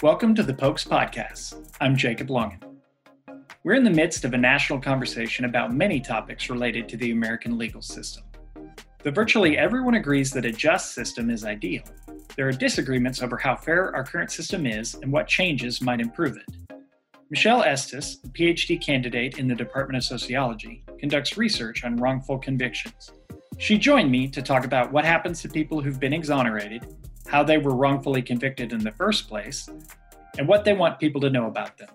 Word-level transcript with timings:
Welcome 0.00 0.34
to 0.34 0.42
the 0.42 0.56
Pokes 0.56 0.84
Podcast. 0.84 1.68
I'm 1.78 1.94
Jacob 1.94 2.28
Longen. 2.28 2.62
We're 3.62 3.74
in 3.74 3.84
the 3.84 3.90
midst 3.90 4.24
of 4.24 4.32
a 4.32 4.38
national 4.38 4.80
conversation 4.80 5.44
about 5.44 5.74
many 5.74 6.00
topics 6.00 6.48
related 6.48 6.88
to 6.88 6.96
the 6.96 7.10
American 7.10 7.58
legal 7.58 7.82
system. 7.82 8.24
Though 9.02 9.10
virtually 9.10 9.58
everyone 9.58 9.94
agrees 9.94 10.30
that 10.30 10.46
a 10.46 10.52
just 10.52 10.94
system 10.94 11.28
is 11.28 11.44
ideal, 11.44 11.84
there 12.34 12.48
are 12.48 12.52
disagreements 12.52 13.22
over 13.22 13.36
how 13.36 13.54
fair 13.54 13.94
our 13.94 14.04
current 14.04 14.32
system 14.32 14.66
is 14.66 14.94
and 14.94 15.12
what 15.12 15.28
changes 15.28 15.82
might 15.82 16.00
improve 16.00 16.38
it. 16.38 16.76
Michelle 17.28 17.62
Estes, 17.62 18.18
a 18.24 18.28
PhD 18.28 18.80
candidate 18.80 19.38
in 19.38 19.48
the 19.48 19.54
Department 19.54 19.98
of 19.98 20.04
Sociology, 20.04 20.82
conducts 20.98 21.36
research 21.36 21.84
on 21.84 21.96
wrongful 21.96 22.38
convictions. 22.38 23.12
She 23.58 23.78
joined 23.78 24.10
me 24.10 24.28
to 24.28 24.42
talk 24.42 24.64
about 24.64 24.92
what 24.92 25.04
happens 25.04 25.40
to 25.42 25.48
people 25.48 25.80
who've 25.80 26.00
been 26.00 26.12
exonerated 26.12 26.86
how 27.32 27.42
they 27.42 27.56
were 27.56 27.74
wrongfully 27.74 28.20
convicted 28.20 28.72
in 28.72 28.84
the 28.84 28.92
first 28.92 29.26
place, 29.26 29.66
and 30.36 30.46
what 30.46 30.66
they 30.66 30.74
want 30.74 30.98
people 30.98 31.18
to 31.18 31.30
know 31.30 31.46
about 31.46 31.78
them. 31.78 31.88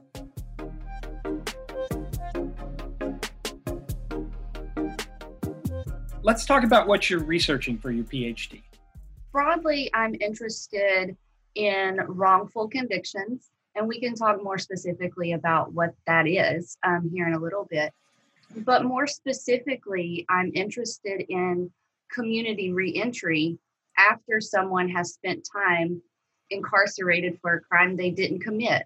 Let's 6.23 6.43
talk 6.43 6.63
about 6.63 6.87
what 6.87 7.07
you're 7.07 7.23
researching 7.23 7.77
for 7.77 7.91
your 7.91 8.03
PhD. 8.03 8.63
Broadly, 9.31 9.91
I'm 9.93 10.15
interested 10.19 11.15
in 11.53 11.99
wrongful 12.07 12.67
convictions, 12.67 13.51
and 13.75 13.87
we 13.87 13.99
can 13.99 14.15
talk 14.15 14.43
more 14.43 14.57
specifically 14.57 15.33
about 15.33 15.71
what 15.71 15.93
that 16.07 16.27
is 16.27 16.77
um, 16.83 17.11
here 17.13 17.27
in 17.27 17.33
a 17.35 17.39
little 17.39 17.67
bit. 17.69 17.93
But 18.55 18.85
more 18.85 19.07
specifically, 19.07 20.25
I'm 20.29 20.51
interested 20.53 21.25
in 21.29 21.71
community 22.11 22.71
reentry 22.71 23.59
after 23.97 24.39
someone 24.39 24.89
has 24.89 25.13
spent 25.13 25.47
time 25.51 26.01
incarcerated 26.49 27.39
for 27.41 27.53
a 27.53 27.61
crime 27.61 27.95
they 27.95 28.11
didn't 28.11 28.39
commit. 28.39 28.83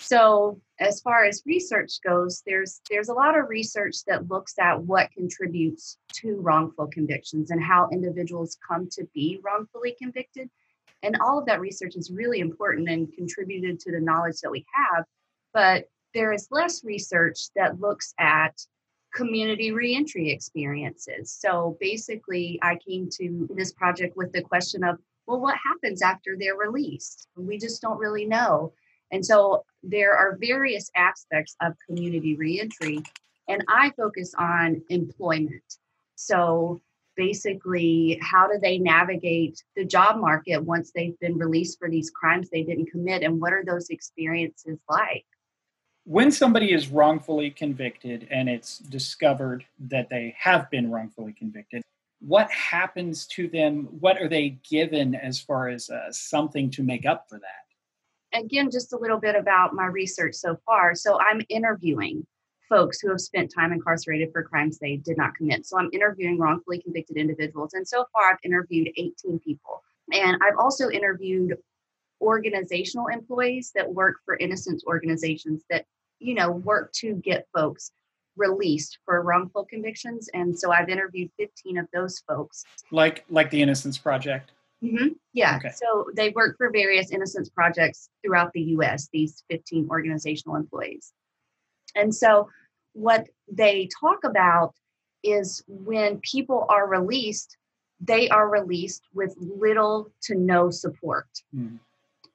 So, 0.00 0.60
as 0.78 1.00
far 1.00 1.24
as 1.24 1.42
research 1.44 1.98
goes, 2.04 2.42
there's 2.46 2.80
there's 2.88 3.08
a 3.08 3.14
lot 3.14 3.36
of 3.36 3.48
research 3.48 4.04
that 4.06 4.28
looks 4.28 4.54
at 4.60 4.80
what 4.80 5.10
contributes 5.10 5.98
to 6.20 6.36
wrongful 6.40 6.86
convictions 6.86 7.50
and 7.50 7.62
how 7.62 7.88
individuals 7.90 8.56
come 8.66 8.88
to 8.92 9.04
be 9.12 9.40
wrongfully 9.42 9.96
convicted. 10.00 10.48
And 11.02 11.16
all 11.20 11.38
of 11.38 11.46
that 11.46 11.60
research 11.60 11.96
is 11.96 12.12
really 12.12 12.38
important 12.38 12.88
and 12.88 13.12
contributed 13.12 13.80
to 13.80 13.92
the 13.92 14.00
knowledge 14.00 14.40
that 14.42 14.50
we 14.50 14.64
have. 14.72 15.04
But 15.52 15.88
there 16.18 16.32
is 16.32 16.48
less 16.50 16.82
research 16.82 17.38
that 17.54 17.80
looks 17.80 18.12
at 18.18 18.60
community 19.14 19.70
reentry 19.70 20.30
experiences. 20.30 21.30
So 21.30 21.76
basically, 21.80 22.58
I 22.60 22.76
came 22.84 23.08
to 23.18 23.48
this 23.54 23.72
project 23.72 24.16
with 24.16 24.32
the 24.32 24.42
question 24.42 24.82
of, 24.82 24.98
well, 25.28 25.38
what 25.38 25.54
happens 25.64 26.02
after 26.02 26.36
they're 26.36 26.56
released? 26.56 27.28
We 27.36 27.56
just 27.56 27.80
don't 27.80 28.00
really 28.00 28.26
know. 28.26 28.72
And 29.12 29.24
so 29.24 29.64
there 29.84 30.16
are 30.16 30.36
various 30.40 30.90
aspects 30.96 31.54
of 31.62 31.74
community 31.86 32.34
reentry, 32.34 33.00
and 33.48 33.64
I 33.68 33.92
focus 33.96 34.34
on 34.36 34.82
employment. 34.88 35.62
So 36.16 36.80
basically, 37.16 38.18
how 38.20 38.48
do 38.48 38.58
they 38.60 38.78
navigate 38.78 39.62
the 39.76 39.84
job 39.84 40.16
market 40.16 40.58
once 40.64 40.90
they've 40.90 41.18
been 41.20 41.38
released 41.38 41.78
for 41.78 41.88
these 41.88 42.10
crimes 42.10 42.50
they 42.50 42.64
didn't 42.64 42.90
commit, 42.90 43.22
and 43.22 43.40
what 43.40 43.52
are 43.52 43.64
those 43.64 43.90
experiences 43.90 44.80
like? 44.90 45.24
When 46.08 46.30
somebody 46.32 46.72
is 46.72 46.88
wrongfully 46.88 47.50
convicted 47.50 48.26
and 48.30 48.48
it's 48.48 48.78
discovered 48.78 49.66
that 49.78 50.08
they 50.08 50.34
have 50.38 50.70
been 50.70 50.90
wrongfully 50.90 51.34
convicted, 51.34 51.82
what 52.20 52.50
happens 52.50 53.26
to 53.26 53.46
them? 53.46 53.86
What 54.00 54.18
are 54.18 54.26
they 54.26 54.58
given 54.68 55.14
as 55.14 55.38
far 55.38 55.68
as 55.68 55.90
uh, 55.90 56.10
something 56.10 56.70
to 56.70 56.82
make 56.82 57.04
up 57.04 57.26
for 57.28 57.38
that? 57.38 58.38
Again, 58.40 58.70
just 58.70 58.94
a 58.94 58.98
little 58.98 59.20
bit 59.20 59.34
about 59.34 59.74
my 59.74 59.84
research 59.84 60.34
so 60.34 60.56
far. 60.64 60.94
So 60.94 61.18
I'm 61.20 61.42
interviewing 61.50 62.26
folks 62.70 63.00
who 63.00 63.10
have 63.10 63.20
spent 63.20 63.52
time 63.54 63.72
incarcerated 63.72 64.30
for 64.32 64.42
crimes 64.42 64.78
they 64.78 64.96
did 64.96 65.18
not 65.18 65.34
commit. 65.34 65.66
So 65.66 65.78
I'm 65.78 65.90
interviewing 65.92 66.38
wrongfully 66.38 66.80
convicted 66.80 67.18
individuals. 67.18 67.74
And 67.74 67.86
so 67.86 68.06
far, 68.14 68.30
I've 68.30 68.38
interviewed 68.44 68.88
18 68.96 69.40
people. 69.40 69.82
And 70.14 70.38
I've 70.42 70.56
also 70.58 70.88
interviewed 70.88 71.54
organizational 72.22 73.08
employees 73.08 73.72
that 73.74 73.92
work 73.92 74.16
for 74.24 74.38
innocence 74.38 74.82
organizations 74.86 75.64
that 75.68 75.84
you 76.18 76.34
know, 76.34 76.50
work 76.50 76.92
to 76.94 77.14
get 77.14 77.46
folks 77.54 77.92
released 78.36 78.98
for 79.04 79.22
wrongful 79.22 79.64
convictions. 79.64 80.28
And 80.32 80.58
so 80.58 80.70
I've 80.70 80.88
interviewed 80.88 81.30
15 81.38 81.78
of 81.78 81.86
those 81.92 82.20
folks. 82.26 82.64
Like 82.90 83.24
like 83.28 83.50
the 83.50 83.60
Innocence 83.60 83.98
Project. 83.98 84.52
Mm-hmm. 84.82 85.08
Yeah. 85.32 85.56
Okay. 85.56 85.72
So 85.74 86.06
they 86.14 86.30
work 86.30 86.56
for 86.56 86.70
various 86.70 87.10
innocence 87.10 87.48
projects 87.48 88.10
throughout 88.22 88.52
the 88.52 88.62
U.S. 88.62 89.08
These 89.12 89.42
15 89.50 89.88
organizational 89.90 90.56
employees, 90.56 91.12
and 91.96 92.14
so 92.14 92.48
what 92.92 93.26
they 93.50 93.88
talk 94.00 94.24
about 94.24 94.74
is 95.24 95.62
when 95.66 96.20
people 96.20 96.64
are 96.68 96.88
released, 96.88 97.56
they 98.00 98.28
are 98.28 98.48
released 98.48 99.02
with 99.12 99.34
little 99.38 100.10
to 100.22 100.36
no 100.36 100.70
support. 100.70 101.26
Mm. 101.54 101.78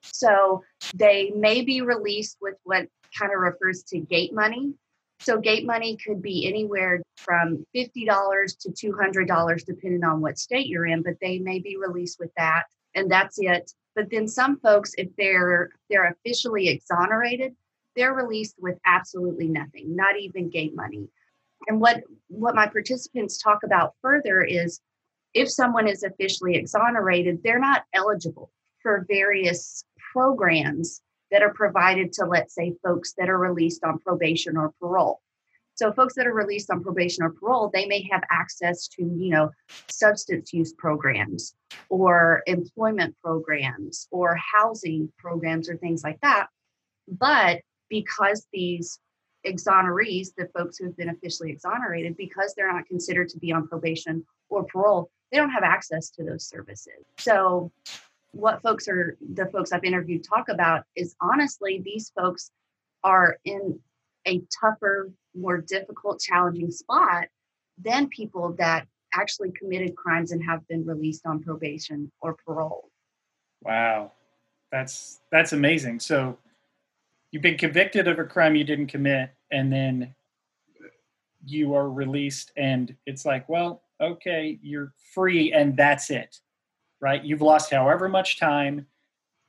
So 0.04 0.64
they 0.96 1.32
may 1.36 1.62
be 1.62 1.82
released 1.82 2.38
with 2.42 2.56
what 2.64 2.88
kind 3.18 3.32
of 3.32 3.40
refers 3.40 3.84
to 3.84 4.00
gate 4.00 4.34
money. 4.34 4.74
So 5.20 5.40
gate 5.40 5.66
money 5.66 5.98
could 5.98 6.22
be 6.22 6.48
anywhere 6.48 7.02
from 7.18 7.66
$50 7.76 7.94
to 8.60 8.92
$200 8.92 9.66
depending 9.66 10.04
on 10.04 10.22
what 10.22 10.38
state 10.38 10.68
you're 10.68 10.86
in, 10.86 11.02
but 11.02 11.14
they 11.22 11.40
may 11.40 11.60
be 11.60 11.78
released 11.78 12.20
with 12.20 12.32
that 12.38 12.64
and 12.96 13.10
that's 13.10 13.38
it. 13.40 13.72
But 13.96 14.10
then 14.10 14.28
some 14.28 14.60
folks 14.60 14.94
if 14.98 15.10
they're 15.18 15.70
they're 15.90 16.16
officially 16.26 16.70
exonerated, 16.70 17.56
they're 17.96 18.14
released 18.14 18.56
with 18.60 18.78
absolutely 18.86 19.48
nothing, 19.48 19.96
not 19.96 20.20
even 20.20 20.50
gate 20.50 20.76
money. 20.76 21.08
And 21.68 21.80
what 21.80 22.04
what 22.28 22.56
my 22.56 22.68
participants 22.68 23.38
talk 23.38 23.60
about 23.64 23.94
further 24.02 24.42
is 24.42 24.82
if 25.34 25.50
someone 25.50 25.88
is 25.88 26.04
officially 26.04 26.56
exonerated, 26.56 27.42
they're 27.44 27.60
not 27.60 27.84
eligible 27.94 28.52
for 28.82 29.06
various 29.08 29.86
programs 30.14 31.02
that 31.32 31.42
are 31.42 31.54
provided 31.54 32.14
to, 32.14 32.26
let's 32.26 32.54
say, 32.54 32.74
folks 32.86 33.14
that 33.18 33.30
are 33.30 33.40
released 33.40 33.84
on 33.84 34.00
probation 34.00 34.56
or 34.56 34.72
parole. 34.80 35.20
So, 35.76 35.92
folks 35.92 36.14
that 36.16 36.28
are 36.28 36.34
released 36.34 36.70
on 36.70 36.84
probation 36.84 37.24
or 37.24 37.32
parole, 37.32 37.72
they 37.74 37.88
may 37.88 38.08
have 38.12 38.22
access 38.30 38.88
to, 38.90 39.02
you 39.02 39.32
know, 39.32 39.50
substance 39.90 40.54
use 40.54 40.72
programs 40.74 41.56
or 41.90 42.44
employment 42.46 43.16
programs 43.24 44.08
or 44.12 44.38
housing 44.54 45.12
programs 45.18 45.68
or 45.70 45.78
things 45.78 46.04
like 46.04 46.20
that. 46.22 46.48
But 47.08 47.62
because 47.90 48.46
these 48.54 49.00
exonerees, 49.48 50.28
the 50.38 50.48
folks 50.56 50.78
who 50.78 50.86
have 50.86 50.96
been 50.96 51.10
officially 51.10 51.50
exonerated, 51.50 52.16
because 52.18 52.54
they're 52.56 52.72
not 52.72 52.86
considered 52.86 53.30
to 53.30 53.40
be 53.40 53.52
on 53.52 53.68
probation 53.68 54.24
or 54.50 54.64
parole, 54.66 55.10
they 55.32 55.40
don't 55.40 55.50
have 55.50 55.64
access 55.64 56.12
to 56.12 56.24
those 56.24 56.46
services. 56.46 57.04
So, 57.18 57.72
what 58.34 58.62
folks 58.62 58.88
are 58.88 59.16
the 59.34 59.46
folks 59.46 59.72
I've 59.72 59.84
interviewed 59.84 60.24
talk 60.24 60.50
about 60.50 60.84
is 60.96 61.16
honestly, 61.22 61.82
these 61.86 62.12
folks 62.18 62.52
are 63.04 63.38
in 63.46 63.80
a 64.28 64.42
tougher, 64.60 65.12
more 65.36 65.62
difficult, 65.62 66.20
challenging 66.20 66.72
spot 66.72 67.26
than 67.78 68.08
people 68.10 68.56
that 68.58 68.88
actually 69.14 69.52
committed 69.52 69.96
crimes 69.96 70.32
and 70.32 70.44
have 70.44 70.68
been 70.68 70.84
released 70.84 71.26
on 71.28 71.44
probation 71.44 72.12
or 72.22 72.36
parole. 72.46 72.90
Wow. 73.62 74.12
That's 74.72 75.22
that's 75.32 75.54
amazing. 75.54 76.00
So 76.00 76.38
you've 77.32 77.44
been 77.44 77.58
convicted 77.58 78.08
of 78.08 78.18
a 78.18 78.24
crime 78.24 78.56
you 78.56 78.64
didn't 78.64 78.88
commit 78.88 79.32
and 79.52 79.72
then 79.72 80.16
you 81.46 81.76
are 81.76 81.92
released 81.92 82.52
and 82.58 82.96
it's 83.06 83.26
like, 83.26 83.48
well, 83.48 83.84
okay, 84.02 84.58
you're 84.64 84.94
free 85.14 85.54
and 85.54 85.78
that's 85.78 86.10
it 86.10 86.40
right? 87.04 87.22
You've 87.22 87.42
lost 87.42 87.70
however 87.70 88.08
much 88.08 88.40
time. 88.40 88.88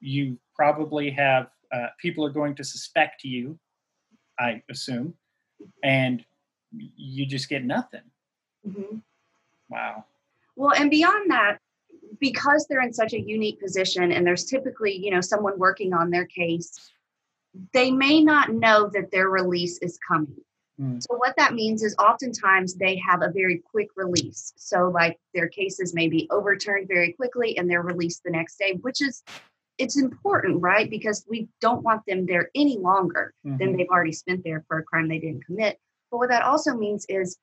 You 0.00 0.36
probably 0.56 1.08
have 1.10 1.50
uh, 1.72 1.86
people 1.98 2.26
are 2.26 2.30
going 2.30 2.56
to 2.56 2.64
suspect 2.64 3.22
you, 3.22 3.56
I 4.40 4.60
assume, 4.68 5.14
and 5.84 6.24
you 6.72 7.24
just 7.24 7.48
get 7.48 7.64
nothing. 7.64 8.02
Mm-hmm. 8.68 8.96
Wow. 9.68 10.04
Well, 10.56 10.74
and 10.74 10.90
beyond 10.90 11.30
that, 11.30 11.58
because 12.18 12.66
they're 12.68 12.82
in 12.82 12.92
such 12.92 13.12
a 13.12 13.20
unique 13.20 13.60
position, 13.60 14.10
and 14.10 14.26
there's 14.26 14.46
typically, 14.46 14.96
you 14.96 15.12
know, 15.12 15.20
someone 15.20 15.56
working 15.56 15.94
on 15.94 16.10
their 16.10 16.26
case, 16.26 16.90
they 17.72 17.92
may 17.92 18.20
not 18.20 18.52
know 18.52 18.90
that 18.92 19.12
their 19.12 19.28
release 19.28 19.78
is 19.78 19.96
coming. 20.06 20.34
Mm. 20.80 21.02
So, 21.02 21.16
what 21.16 21.34
that 21.36 21.54
means 21.54 21.82
is 21.82 21.94
oftentimes 21.98 22.74
they 22.74 22.96
have 22.96 23.22
a 23.22 23.30
very 23.30 23.62
quick 23.70 23.88
release. 23.96 24.52
So, 24.56 24.88
like 24.88 25.18
their 25.34 25.48
cases 25.48 25.94
may 25.94 26.08
be 26.08 26.26
overturned 26.30 26.88
very 26.88 27.12
quickly 27.12 27.56
and 27.56 27.70
they're 27.70 27.82
released 27.82 28.22
the 28.24 28.30
next 28.30 28.58
day, 28.58 28.78
which 28.82 29.00
is 29.00 29.22
it's 29.78 29.98
important, 29.98 30.62
right? 30.62 30.88
Because 30.88 31.24
we 31.28 31.48
don't 31.60 31.82
want 31.82 32.02
them 32.06 32.26
there 32.26 32.50
any 32.54 32.78
longer 32.78 33.34
mm-hmm. 33.46 33.56
than 33.56 33.76
they've 33.76 33.88
already 33.88 34.12
spent 34.12 34.42
there 34.44 34.64
for 34.68 34.78
a 34.78 34.84
crime 34.84 35.08
they 35.08 35.18
didn't 35.18 35.44
commit. 35.44 35.78
But 36.10 36.18
what 36.18 36.28
that 36.30 36.44
also 36.44 36.74
means 36.74 37.06
is 37.08 37.36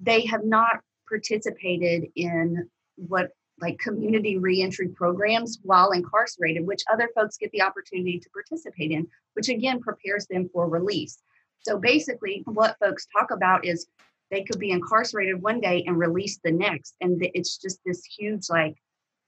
they 0.00 0.24
have 0.26 0.44
not 0.44 0.80
participated 1.08 2.06
in 2.16 2.68
what 2.96 3.30
like 3.60 3.78
community 3.78 4.36
reentry 4.38 4.88
programs 4.88 5.58
while 5.62 5.92
incarcerated, 5.92 6.66
which 6.66 6.82
other 6.92 7.08
folks 7.14 7.36
get 7.36 7.52
the 7.52 7.62
opportunity 7.62 8.18
to 8.18 8.30
participate 8.30 8.90
in, 8.90 9.06
which 9.34 9.48
again 9.48 9.80
prepares 9.80 10.26
them 10.26 10.48
for 10.52 10.68
release. 10.68 11.18
So 11.60 11.78
basically, 11.78 12.42
what 12.46 12.76
folks 12.78 13.06
talk 13.16 13.30
about 13.30 13.64
is 13.64 13.86
they 14.30 14.42
could 14.42 14.58
be 14.58 14.70
incarcerated 14.70 15.40
one 15.40 15.60
day 15.60 15.84
and 15.86 15.98
released 15.98 16.40
the 16.42 16.52
next. 16.52 16.94
And 17.00 17.20
it's 17.34 17.56
just 17.56 17.80
this 17.84 18.04
huge, 18.04 18.50
like, 18.50 18.76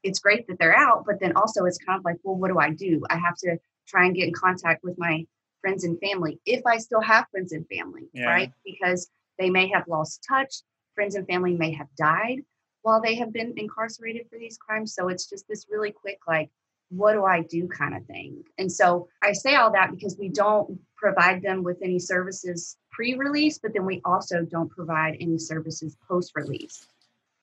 it's 0.03 0.19
great 0.19 0.47
that 0.49 0.59
they're 0.59 0.77
out, 0.77 1.05
but 1.07 1.21
then 1.21 1.33
also 1.37 1.65
it's 1.65 1.79
kind 1.79 1.99
of 1.99 2.05
like, 2.05 2.17
well, 2.23 2.37
what 2.37 2.49
do 2.49 2.59
I 2.59 2.71
do? 2.71 3.03
I 3.11 3.17
have 3.17 3.37
to 3.39 3.59
try 3.87 4.05
and 4.07 4.15
get 4.15 4.29
in 4.29 4.35
contact 4.35 4.85
with 4.85 4.99
my 4.99 5.27
friends 5.61 5.85
and 5.85 5.99
family 6.01 6.39
if 6.47 6.65
I 6.67 6.79
still 6.79 7.01
have 7.01 7.27
friends 7.31 7.53
and 7.53 7.67
family, 7.69 8.09
yeah. 8.13 8.27
right? 8.27 8.53
Because 8.65 9.09
they 9.39 9.51
may 9.51 9.69
have 9.69 9.89
lost 9.89 10.25
touch, 10.29 10.63
friends 10.95 11.15
and 11.15 11.27
family 11.27 11.55
may 11.55 11.73
have 11.73 11.89
died 11.99 12.43
while 12.83 13.01
they 13.03 13.17
have 13.17 13.33
been 13.33 13.53
incarcerated 13.57 14.27
for 14.31 14.39
these 14.39 14.59
crimes. 14.59 14.95
So 14.95 15.09
it's 15.09 15.29
just 15.29 15.47
this 15.49 15.67
really 15.69 15.91
quick, 15.91 16.19
like, 16.29 16.51
what 16.91 17.13
do 17.13 17.25
I 17.25 17.43
do 17.43 17.67
kind 17.69 17.97
of 17.97 18.05
thing. 18.07 18.45
And 18.59 18.71
so 18.71 19.09
I 19.23 19.33
say 19.33 19.57
all 19.57 19.73
that 19.73 19.91
because 19.91 20.17
we 20.19 20.29
don't 20.29 20.79
provide 20.97 21.43
them 21.43 21.63
with 21.63 21.79
any 21.83 21.99
services 21.99 22.77
pre 22.91 23.15
release, 23.15 23.59
but 23.59 23.73
then 23.75 23.85
we 23.85 24.01
also 24.05 24.43
don't 24.43 24.71
provide 24.71 25.17
any 25.21 25.39
services 25.39 25.97
post 26.09 26.33
release. 26.35 26.87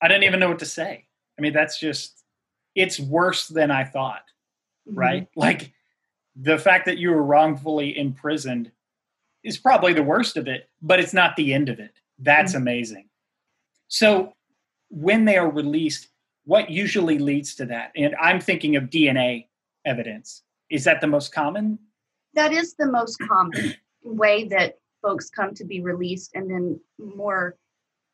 I 0.00 0.08
didn't 0.08 0.24
even 0.24 0.40
know 0.40 0.48
what 0.48 0.58
to 0.60 0.66
say. 0.66 1.06
I 1.38 1.42
mean, 1.42 1.52
that's 1.52 1.78
just, 1.78 2.24
it's 2.74 2.98
worse 2.98 3.48
than 3.48 3.70
I 3.70 3.84
thought, 3.84 4.24
mm-hmm. 4.88 4.98
right? 4.98 5.28
Like 5.36 5.72
the 6.36 6.58
fact 6.58 6.86
that 6.86 6.98
you 6.98 7.10
were 7.10 7.22
wrongfully 7.22 7.96
imprisoned 7.96 8.70
is 9.42 9.58
probably 9.58 9.92
the 9.92 10.02
worst 10.02 10.36
of 10.36 10.48
it, 10.48 10.68
but 10.82 10.98
it's 10.98 11.14
not 11.14 11.36
the 11.36 11.52
end 11.52 11.68
of 11.68 11.78
it. 11.78 11.92
That's 12.18 12.52
mm-hmm. 12.52 12.62
amazing. 12.62 13.08
So 13.88 14.32
when 14.88 15.24
they 15.24 15.36
are 15.36 15.50
released, 15.50 16.08
what 16.44 16.70
usually 16.70 17.18
leads 17.18 17.54
to 17.56 17.66
that? 17.66 17.92
And 17.96 18.14
I'm 18.20 18.40
thinking 18.40 18.76
of 18.76 18.84
DNA 18.84 19.48
evidence. 19.84 20.42
Is 20.70 20.84
that 20.84 21.00
the 21.00 21.06
most 21.06 21.32
common? 21.32 21.78
That 22.34 22.52
is 22.52 22.74
the 22.74 22.86
most 22.86 23.18
common 23.18 23.74
way 24.02 24.44
that 24.48 24.78
folks 25.02 25.30
come 25.30 25.54
to 25.54 25.64
be 25.64 25.80
released 25.80 26.32
and 26.34 26.50
then 26.50 26.80
more 26.98 27.56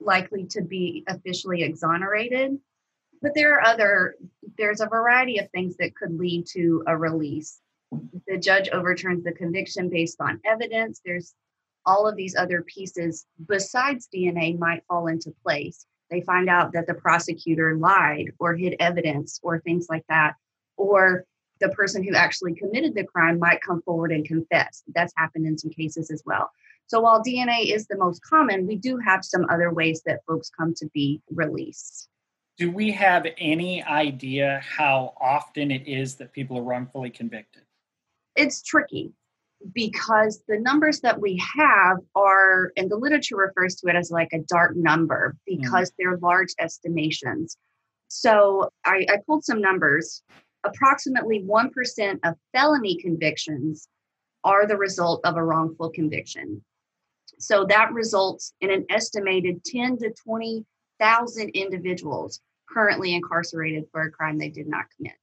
likely 0.00 0.44
to 0.47 0.62
be 0.62 1.05
officially 1.09 1.62
exonerated. 1.62 2.59
But 3.23 3.32
there 3.35 3.55
are 3.55 3.67
other, 3.67 4.17
there's 4.56 4.81
a 4.81 4.87
variety 4.87 5.38
of 5.38 5.50
things 5.50 5.76
that 5.76 5.94
could 5.94 6.12
lead 6.12 6.47
to 6.53 6.83
a 6.87 6.97
release. 6.97 7.61
The 8.26 8.38
judge 8.38 8.69
overturns 8.71 9.25
the 9.25 9.33
conviction 9.33 9.91
based 9.91 10.21
on 10.21 10.41
evidence. 10.44 11.00
There's 11.05 11.35
all 11.85 12.06
of 12.06 12.17
these 12.17 12.37
other 12.37 12.62
pieces 12.62 13.26
besides 13.47 14.09
DNA 14.15 14.59
might 14.59 14.85
fall 14.87 15.09
into 15.09 15.35
place 15.43 15.87
they 16.11 16.21
find 16.23 16.49
out 16.49 16.73
that 16.73 16.87
the 16.87 16.95
prosecutor 16.95 17.77
lied 17.77 18.33
or 18.39 18.55
hid 18.55 18.77
evidence 18.81 19.41
or 19.43 19.61
things 19.61 19.87
like 19.89 20.05
that, 20.09 20.35
or 20.77 21.25
the 21.61 21.69
person 21.71 22.03
who 22.03 22.15
actually 22.15 22.55
committed 22.55 22.95
the 22.95 23.05
crime 23.05 23.39
might 23.39 23.61
come 23.62 23.83
forward 23.83 24.12
and 24.12 24.25
confess. 24.25 24.83
That's 24.95 25.12
happened 25.17 25.47
in 25.47 25.59
some 25.59 25.71
cases 25.71 26.11
as 26.11 26.23
well. 26.25 26.51
So 26.87 27.01
while 27.01 27.23
DNA 27.23 27.73
is 27.73 27.87
the 27.87 27.97
most 27.97 28.21
common, 28.23 28.67
we 28.67 28.77
do 28.77 28.97
have 28.99 29.25
some 29.25 29.47
other 29.49 29.73
ways 29.73 30.03
that 30.07 30.25
folks 30.27 30.51
come 30.51 30.75
to 30.75 30.87
be 30.93 31.21
released. 31.31 32.09
Do 32.57 32.71
we 32.71 32.91
have 32.93 33.27
any 33.39 33.83
idea 33.85 34.61
how 34.65 35.15
often 35.21 35.71
it 35.71 35.87
is 35.87 36.17
that 36.17 36.33
people 36.33 36.59
are 36.59 36.62
wrongfully 36.62 37.11
convicted? 37.11 37.62
It's 38.37 38.62
tricky 38.62 39.12
because 39.73 40.43
the 40.49 40.59
numbers 40.59 41.01
that 41.01 41.21
we 41.21 41.43
have 41.57 41.99
are, 42.15 42.73
and 42.77 42.91
the 42.91 42.97
literature 42.97 43.37
refers 43.37 43.77
to 43.77 43.89
it 43.89 43.97
as 43.97 44.11
like 44.11 44.33
a 44.33 44.41
dark 44.41 44.77
number 44.77 45.37
because 45.47 45.91
mm. 45.91 45.95
they're 45.99 46.19
large 46.19 46.55
estimations. 46.59 47.57
So 48.09 48.71
I, 48.85 49.07
I 49.09 49.19
pulled 49.27 49.45
some 49.45 49.61
numbers. 49.61 50.23
Approximately 50.65 51.45
1% 51.45 52.19
of 52.25 52.35
felony 52.53 52.97
convictions 53.01 53.89
are 54.45 54.67
the 54.67 54.77
result 54.77 55.21
of 55.25 55.37
a 55.37 55.45
wrongful 55.45 55.91
conviction. 55.91 56.62
So 57.39 57.65
that 57.67 57.93
results 57.93 58.53
in 58.61 58.71
an 58.71 58.85
estimated 58.91 59.65
10 59.65 59.99
to 59.99 60.12
20,000 60.25 61.49
individuals 61.51 62.41
currently 62.69 63.15
incarcerated 63.15 63.85
for 63.91 64.03
a 64.03 64.11
crime 64.11 64.39
they 64.39 64.51
did 64.51 64.69
not 64.69 64.85
commit. 64.97 65.15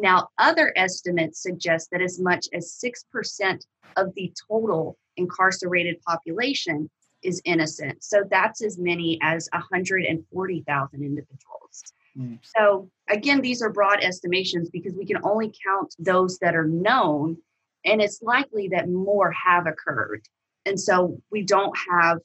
Now, 0.00 0.28
other 0.38 0.72
estimates 0.76 1.42
suggest 1.42 1.90
that 1.92 2.00
as 2.00 2.18
much 2.18 2.46
as 2.54 2.80
6% 2.82 3.60
of 3.96 4.14
the 4.14 4.32
total 4.48 4.98
incarcerated 5.16 6.00
population 6.02 6.88
is 7.22 7.42
innocent. 7.44 8.02
So 8.02 8.24
that's 8.30 8.62
as 8.64 8.78
many 8.78 9.18
as 9.22 9.48
140,000 9.52 11.02
individuals. 11.02 11.82
Mm. 12.16 12.38
So, 12.56 12.90
again, 13.10 13.42
these 13.42 13.60
are 13.62 13.70
broad 13.70 14.02
estimations 14.02 14.70
because 14.70 14.94
we 14.94 15.04
can 15.04 15.18
only 15.22 15.52
count 15.64 15.94
those 15.98 16.38
that 16.38 16.56
are 16.56 16.66
known, 16.66 17.36
and 17.84 18.00
it's 18.00 18.22
likely 18.22 18.68
that 18.68 18.88
more 18.88 19.30
have 19.32 19.66
occurred. 19.66 20.22
And 20.64 20.80
so 20.80 21.20
we 21.30 21.42
don't 21.42 21.76
have 21.90 22.18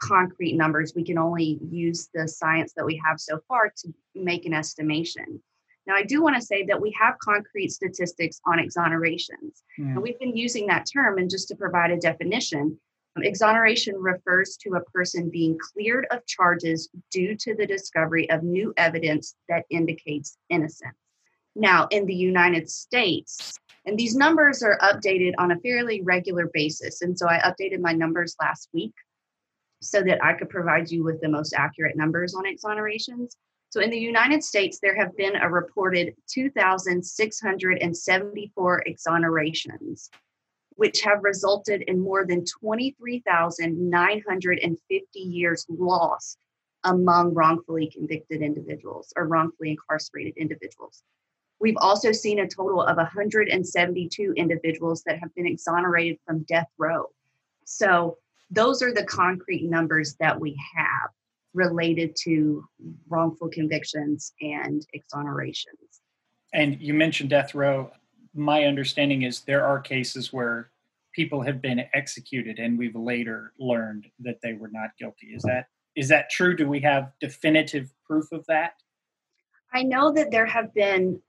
concrete 0.00 0.54
numbers. 0.54 0.92
We 0.94 1.04
can 1.04 1.18
only 1.18 1.58
use 1.70 2.08
the 2.12 2.28
science 2.28 2.72
that 2.76 2.84
we 2.84 3.00
have 3.04 3.20
so 3.20 3.40
far 3.48 3.72
to 3.78 3.94
make 4.14 4.44
an 4.44 4.54
estimation. 4.54 5.40
Now, 5.86 5.94
I 5.94 6.04
do 6.04 6.22
want 6.22 6.36
to 6.36 6.42
say 6.42 6.64
that 6.66 6.80
we 6.80 6.94
have 7.00 7.18
concrete 7.18 7.70
statistics 7.70 8.40
on 8.46 8.58
exonerations. 8.58 9.62
Mm. 9.78 9.94
And 9.94 10.02
we've 10.02 10.18
been 10.18 10.36
using 10.36 10.66
that 10.68 10.86
term, 10.92 11.18
and 11.18 11.28
just 11.28 11.48
to 11.48 11.56
provide 11.56 11.90
a 11.90 11.96
definition, 11.96 12.78
um, 13.16 13.24
exoneration 13.24 13.96
refers 13.96 14.56
to 14.62 14.74
a 14.74 14.90
person 14.90 15.28
being 15.30 15.58
cleared 15.58 16.06
of 16.10 16.24
charges 16.26 16.88
due 17.10 17.36
to 17.36 17.54
the 17.54 17.66
discovery 17.66 18.30
of 18.30 18.42
new 18.42 18.72
evidence 18.76 19.34
that 19.48 19.64
indicates 19.70 20.38
innocence. 20.48 20.96
Now, 21.54 21.88
in 21.90 22.06
the 22.06 22.14
United 22.14 22.70
States, 22.70 23.58
and 23.84 23.98
these 23.98 24.14
numbers 24.14 24.62
are 24.62 24.78
updated 24.78 25.32
on 25.38 25.50
a 25.50 25.58
fairly 25.58 26.00
regular 26.02 26.48
basis. 26.54 27.02
And 27.02 27.18
so 27.18 27.28
I 27.28 27.38
updated 27.40 27.80
my 27.80 27.92
numbers 27.92 28.36
last 28.40 28.68
week 28.72 28.94
so 29.80 30.00
that 30.02 30.24
I 30.24 30.34
could 30.34 30.48
provide 30.48 30.90
you 30.90 31.02
with 31.02 31.20
the 31.20 31.28
most 31.28 31.52
accurate 31.52 31.96
numbers 31.96 32.34
on 32.34 32.44
exonerations. 32.44 33.36
So 33.72 33.80
in 33.80 33.88
the 33.88 33.96
United 33.96 34.44
States, 34.44 34.80
there 34.82 34.94
have 34.96 35.16
been 35.16 35.34
a 35.34 35.48
reported 35.48 36.14
2,674 36.26 38.84
exonerations, 38.86 40.10
which 40.76 41.00
have 41.00 41.24
resulted 41.24 41.80
in 41.80 41.98
more 41.98 42.26
than 42.26 42.44
23,950 42.44 45.18
years 45.18 45.64
lost 45.70 46.36
among 46.84 47.32
wrongfully 47.32 47.90
convicted 47.90 48.42
individuals 48.42 49.10
or 49.16 49.26
wrongfully 49.26 49.70
incarcerated 49.70 50.36
individuals. 50.36 51.02
We've 51.58 51.78
also 51.78 52.12
seen 52.12 52.40
a 52.40 52.46
total 52.46 52.82
of 52.82 52.98
172 52.98 54.34
individuals 54.36 55.02
that 55.06 55.18
have 55.18 55.34
been 55.34 55.46
exonerated 55.46 56.18
from 56.26 56.42
death 56.42 56.68
row. 56.76 57.06
So 57.64 58.18
those 58.50 58.82
are 58.82 58.92
the 58.92 59.04
concrete 59.04 59.64
numbers 59.64 60.14
that 60.20 60.38
we 60.38 60.60
have 60.76 61.08
related 61.54 62.16
to 62.24 62.64
wrongful 63.08 63.48
convictions 63.48 64.32
and 64.40 64.86
exonerations. 64.94 66.00
And 66.52 66.80
you 66.80 66.94
mentioned 66.94 67.30
death 67.30 67.54
row. 67.54 67.90
My 68.34 68.64
understanding 68.64 69.22
is 69.22 69.40
there 69.40 69.66
are 69.66 69.80
cases 69.80 70.32
where 70.32 70.70
people 71.12 71.42
have 71.42 71.60
been 71.60 71.84
executed 71.92 72.58
and 72.58 72.78
we've 72.78 72.96
later 72.96 73.52
learned 73.58 74.06
that 74.20 74.40
they 74.42 74.54
were 74.54 74.70
not 74.72 74.90
guilty. 74.98 75.28
Is 75.28 75.42
that 75.42 75.66
is 75.94 76.08
that 76.08 76.30
true? 76.30 76.56
Do 76.56 76.66
we 76.66 76.80
have 76.80 77.12
definitive 77.20 77.92
proof 78.06 78.32
of 78.32 78.46
that? 78.46 78.72
I 79.74 79.82
know 79.82 80.10
that 80.12 80.30
there 80.30 80.46
have 80.46 80.72
been 80.74 81.20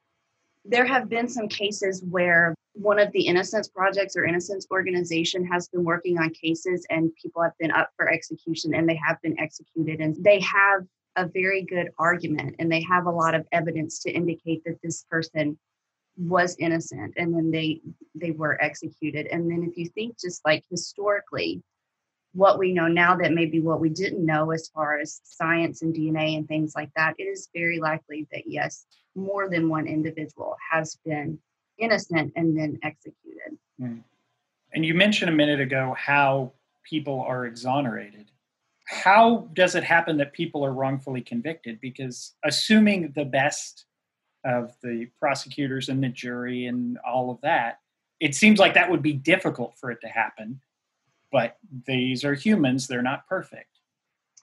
there 0.66 0.86
have 0.86 1.10
been 1.10 1.28
some 1.28 1.50
cases 1.50 2.02
where 2.10 2.56
one 2.74 3.00
of 3.00 3.12
the 3.12 3.28
innocence 3.28 3.68
projects 3.68 4.16
or 4.16 4.26
innocence 4.26 4.68
organization 4.72 5.46
has 5.46 5.68
been 5.68 5.84
working 5.84 6.18
on 6.18 6.32
cases 6.32 6.86
and 6.90 7.16
people 7.16 7.42
have 7.42 7.58
been 7.60 7.72
up 7.72 7.92
for 7.96 8.12
execution 8.12 8.74
and 8.74 8.90
they 8.90 9.00
have 9.08 9.22
been 9.22 9.40
executed. 9.40 10.00
And 10.00 10.16
they 10.24 10.40
have 10.40 10.86
a 11.16 11.28
very 11.28 11.62
good 11.62 11.92
argument 12.00 12.56
and 12.58 12.72
they 12.72 12.82
have 12.82 13.06
a 13.06 13.12
lot 13.12 13.36
of 13.36 13.48
evidence 13.52 14.00
to 14.00 14.12
indicate 14.12 14.64
that 14.66 14.82
this 14.82 15.06
person 15.10 15.58
was 16.18 16.56
innocent 16.60 17.14
and 17.18 17.34
then 17.34 17.52
they 17.52 17.82
they 18.16 18.32
were 18.32 18.62
executed. 18.62 19.28
And 19.28 19.50
then 19.50 19.64
if 19.64 19.78
you 19.78 19.88
think 19.90 20.20
just 20.20 20.42
like 20.46 20.64
historically 20.70 21.62
what 22.34 22.58
we 22.58 22.74
know 22.74 22.88
now 22.88 23.16
that 23.18 23.34
maybe 23.34 23.62
what 23.62 23.80
we 23.80 23.90
didn't 23.90 24.26
know 24.26 24.50
as 24.50 24.70
far 24.70 25.00
as 25.00 25.22
science 25.24 25.84
and 25.84 25.94
DNA 25.94 26.38
and 26.38 26.48
things 26.48 26.74
like 26.76 26.90
that, 26.96 27.14
it 27.20 27.24
is 27.24 27.50
very 27.54 27.80
likely 27.80 28.28
that 28.32 28.48
yes, 28.48 28.88
more 29.16 29.48
than 29.48 29.70
one 29.70 29.86
individual 29.86 30.56
has 30.72 30.98
been 31.06 31.38
innocent 31.78 32.34
and 32.36 32.58
then 32.58 32.80
executed. 32.84 33.58
Mm. 33.80 34.04
And 34.74 34.86
you 34.86 34.94
mentioned 34.94 35.30
a 35.30 35.34
minute 35.34 35.60
ago 35.60 35.96
how 35.98 36.54
people 36.84 37.22
are 37.22 37.46
exonerated. 37.46 38.32
How 38.86 39.50
does 39.54 39.76
it 39.76 39.84
happen 39.84 40.18
that 40.18 40.34
people 40.34 40.66
are 40.66 40.74
wrongfully 40.74 41.22
convicted? 41.22 41.80
Because 41.80 42.34
assuming 42.44 43.14
the 43.16 43.26
best 43.26 43.86
of 44.44 44.76
the 44.82 45.08
prosecutors 45.20 45.90
and 45.90 46.04
the 46.04 46.10
jury 46.10 46.66
and 46.66 46.98
all 47.08 47.32
of 47.32 47.40
that, 47.42 47.80
it 48.20 48.36
seems 48.36 48.60
like 48.60 48.74
that 48.74 48.90
would 48.90 49.02
be 49.02 49.14
difficult 49.14 49.78
for 49.78 49.90
it 49.92 50.00
to 50.02 50.08
happen. 50.08 50.60
But 51.32 51.58
these 51.88 52.24
are 52.24 52.34
humans, 52.34 52.88
they're 52.88 53.02
not 53.02 53.28
perfect. 53.28 53.80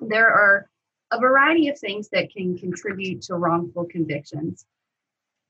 There 0.01 0.29
are 0.29 0.69
a 1.13 1.19
variety 1.19 1.69
of 1.69 1.79
things 1.79 2.09
that 2.11 2.33
can 2.33 2.57
contribute 2.57 3.23
to 3.23 3.35
wrongful 3.35 3.85
convictions. 3.87 4.65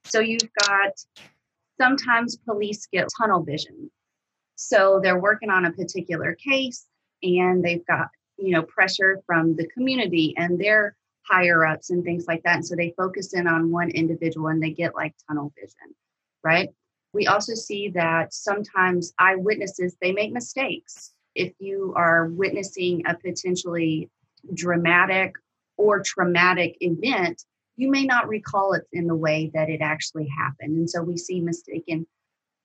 So 0.04 0.20
you've 0.20 0.50
got 0.66 0.92
sometimes 1.80 2.36
police 2.36 2.86
get 2.92 3.08
tunnel 3.18 3.42
vision. 3.42 3.90
So 4.56 5.00
they're 5.02 5.20
working 5.20 5.50
on 5.50 5.64
a 5.64 5.72
particular 5.72 6.34
case 6.34 6.86
and 7.22 7.64
they've 7.64 7.86
got, 7.86 8.08
you 8.36 8.50
know, 8.50 8.62
pressure 8.62 9.22
from 9.26 9.56
the 9.56 9.66
community 9.68 10.34
and 10.36 10.60
their 10.60 10.94
higher 11.22 11.64
ups 11.64 11.90
and 11.90 12.04
things 12.04 12.26
like 12.28 12.42
that. 12.42 12.56
And 12.56 12.66
so 12.66 12.76
they 12.76 12.92
focus 12.96 13.32
in 13.32 13.46
on 13.46 13.70
one 13.70 13.90
individual 13.90 14.48
and 14.48 14.62
they 14.62 14.72
get 14.72 14.94
like 14.94 15.14
tunnel 15.26 15.52
vision, 15.58 15.94
right? 16.44 16.68
We 17.14 17.26
also 17.26 17.54
see 17.54 17.88
that 17.90 18.34
sometimes 18.34 19.14
eyewitnesses 19.18 19.96
they 20.02 20.12
make 20.12 20.32
mistakes. 20.32 21.12
If 21.34 21.52
you 21.58 21.94
are 21.96 22.26
witnessing 22.26 23.02
a 23.06 23.16
potentially 23.16 24.10
dramatic 24.52 25.32
or 25.76 26.02
traumatic 26.04 26.76
event, 26.80 27.42
you 27.80 27.90
may 27.90 28.04
not 28.04 28.28
recall 28.28 28.74
it 28.74 28.84
in 28.92 29.06
the 29.06 29.16
way 29.16 29.50
that 29.54 29.70
it 29.70 29.80
actually 29.80 30.28
happened. 30.28 30.76
And 30.76 30.90
so 30.90 31.02
we 31.02 31.16
see 31.16 31.40
mistaken 31.40 32.06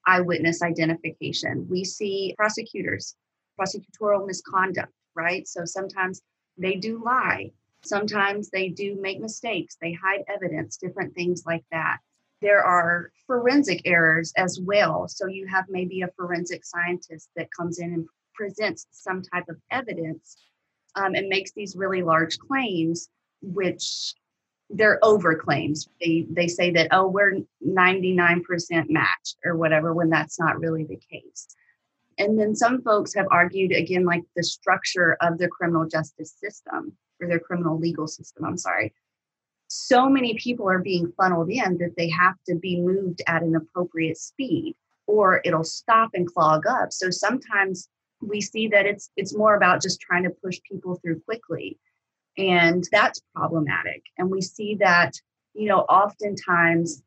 eyewitness 0.06 0.62
identification. 0.62 1.66
We 1.70 1.86
see 1.86 2.36
prosecutors, 2.38 3.16
prosecutorial 3.58 4.28
misconduct, 4.28 4.92
right? 5.16 5.48
So 5.48 5.64
sometimes 5.64 6.22
they 6.58 6.76
do 6.76 7.02
lie. 7.02 7.52
Sometimes 7.86 8.50
they 8.50 8.68
do 8.68 8.98
make 9.00 9.22
mistakes. 9.22 9.78
They 9.82 9.94
hide 9.94 10.26
evidence, 10.28 10.76
different 10.76 11.16
things 11.16 11.44
like 11.46 11.64
that. 11.72 12.00
There 12.42 12.62
are 12.62 13.10
forensic 13.26 13.84
errors 13.86 14.34
as 14.36 14.60
well. 14.62 15.08
So 15.08 15.28
you 15.28 15.48
have 15.48 15.64
maybe 15.70 16.02
a 16.02 16.12
forensic 16.18 16.66
scientist 16.66 17.30
that 17.38 17.48
comes 17.58 17.80
in 17.80 17.94
and 17.94 18.06
presents 18.34 18.86
some 18.92 19.22
type 19.22 19.46
of 19.48 19.56
evidence 19.72 20.36
um, 20.96 21.16
and 21.16 21.30
makes 21.30 21.54
these 21.54 21.78
really 21.78 22.04
large 22.04 22.38
claims, 22.38 23.08
which 23.42 24.14
they're 24.70 25.04
over 25.04 25.36
claims. 25.36 25.88
They 26.02 26.26
they 26.30 26.48
say 26.48 26.72
that 26.72 26.88
oh 26.92 27.08
we're 27.08 27.40
99% 27.66 28.90
matched 28.90 29.38
or 29.46 29.56
whatever 29.56 29.94
when 29.94 30.10
that's 30.10 30.40
not 30.40 30.60
really 30.60 30.84
the 30.84 31.00
case. 31.12 31.48
And 32.18 32.40
then 32.40 32.56
some 32.56 32.82
folks 32.82 33.14
have 33.14 33.28
argued 33.30 33.72
again 33.72 34.06
like 34.06 34.24
the 34.36 34.44
structure 34.44 35.18
of 35.22 35.38
the 35.38 35.48
criminal 35.48 35.88
justice 35.88 36.34
system 36.40 36.94
or 37.22 37.28
their 37.28 37.40
criminal 37.40 37.78
legal 37.78 38.08
system, 38.08 38.46
I'm 38.46 38.58
sorry. 38.58 38.94
So 39.68 40.08
many 40.10 40.36
people 40.36 40.70
are 40.70 40.80
being 40.80 41.12
funneled 41.18 41.50
in 41.50 41.78
that 41.80 41.96
they 41.98 42.10
have 42.10 42.36
to 42.48 42.56
be 42.56 42.80
moved 42.80 43.22
at 43.28 43.44
an 43.44 43.56
appropriate 43.56 44.18
speed 44.18 44.76
or 45.08 45.42
it'll 45.44 45.64
stop 45.64 46.12
and 46.14 46.32
clog 46.32 46.66
up. 46.66 46.94
So 46.94 47.10
sometimes 47.10 47.90
we 48.22 48.42
see 48.42 48.68
that 48.70 48.86
it's 48.86 49.10
it's 49.16 49.36
more 49.36 49.56
about 49.56 49.82
just 49.82 50.00
trying 50.00 50.24
to 50.24 50.30
push 50.30 50.60
people 50.70 50.96
through 50.96 51.20
quickly 51.22 51.78
and 52.38 52.88
that's 52.92 53.22
problematic. 53.36 54.04
And 54.18 54.30
we 54.30 54.42
see 54.42 54.76
that 54.76 55.14
you 55.54 55.68
know 55.68 55.82
oftentimes 55.82 57.04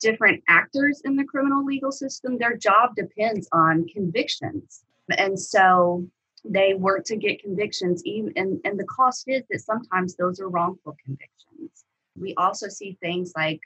different 0.00 0.42
actors 0.48 1.00
in 1.04 1.16
the 1.16 1.24
criminal 1.24 1.64
legal 1.64 1.92
system 1.92 2.36
their 2.36 2.56
job 2.56 2.94
depends 2.96 3.48
on 3.52 3.86
convictions. 3.88 4.84
And 5.16 5.38
so 5.38 6.06
they 6.44 6.74
work 6.74 7.04
to 7.06 7.16
get 7.16 7.42
convictions 7.42 8.04
even 8.04 8.32
and, 8.36 8.60
and 8.64 8.78
the 8.78 8.84
cost 8.84 9.24
is 9.28 9.42
that 9.50 9.60
sometimes 9.60 10.16
those 10.16 10.40
are 10.40 10.48
wrongful 10.48 10.96
convictions. 11.04 11.84
We 12.16 12.34
also 12.36 12.68
see 12.68 12.98
things 13.00 13.32
like 13.36 13.60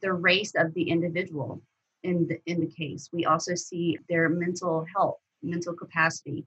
the 0.00 0.12
race 0.12 0.52
of 0.56 0.74
the 0.74 0.88
individual 0.88 1.62
in 2.02 2.26
the 2.26 2.38
in 2.46 2.60
the 2.60 2.66
case. 2.66 3.08
We 3.12 3.24
also 3.24 3.54
see 3.54 3.98
their 4.08 4.28
mental 4.28 4.86
health 4.94 5.18
mental 5.44 5.74
capacity, 5.74 6.46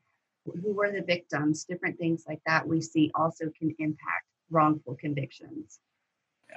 who 0.62 0.74
were 0.74 0.92
the 0.92 1.02
victims, 1.02 1.64
different 1.64 1.98
things 1.98 2.26
like 2.28 2.42
that 2.46 2.68
we 2.68 2.82
see 2.82 3.12
also 3.16 3.46
can 3.58 3.74
impact 3.80 4.26
wrongful 4.50 4.96
convictions. 4.96 5.80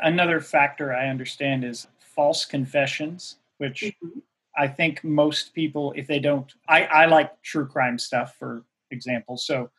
Another 0.03 0.41
factor 0.41 0.95
I 0.95 1.09
understand 1.09 1.65
is 1.65 1.89
false 1.99 2.45
confessions, 2.45 3.37
which 3.59 3.83
mm-hmm. 3.83 4.21
I 4.57 4.69
think 4.69 5.03
most 5.05 5.55
people, 5.55 5.93
if 5.97 6.07
they 6.07 6.19
don't, 6.19 6.53
I, 6.69 6.85
I 6.85 7.07
like 7.07 7.43
true 7.43 7.67
crime 7.67 7.99
stuff, 7.99 8.37
for 8.39 8.65
example. 8.91 9.37
So 9.37 9.71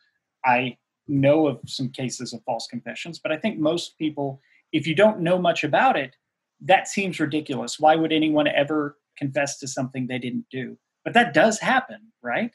I 0.44 0.76
know 1.08 1.46
of 1.46 1.60
some 1.66 1.88
cases 1.88 2.32
of 2.32 2.42
false 2.44 2.66
confessions, 2.66 3.18
but 3.18 3.32
I 3.32 3.36
think 3.36 3.58
most 3.58 3.98
people, 3.98 4.40
if 4.72 4.86
you 4.86 4.94
don't 4.94 5.20
know 5.20 5.38
much 5.38 5.64
about 5.64 5.96
it, 5.96 6.16
that 6.60 6.88
seems 6.88 7.18
ridiculous. 7.18 7.80
Why 7.80 7.96
would 7.96 8.12
anyone 8.12 8.46
ever 8.46 8.96
confess 9.16 9.58
to 9.58 9.68
something 9.68 10.06
they 10.06 10.18
didn't 10.18 10.46
do? 10.50 10.76
but 11.04 11.14
that 11.14 11.34
does 11.34 11.58
happen 11.58 12.12
right 12.22 12.52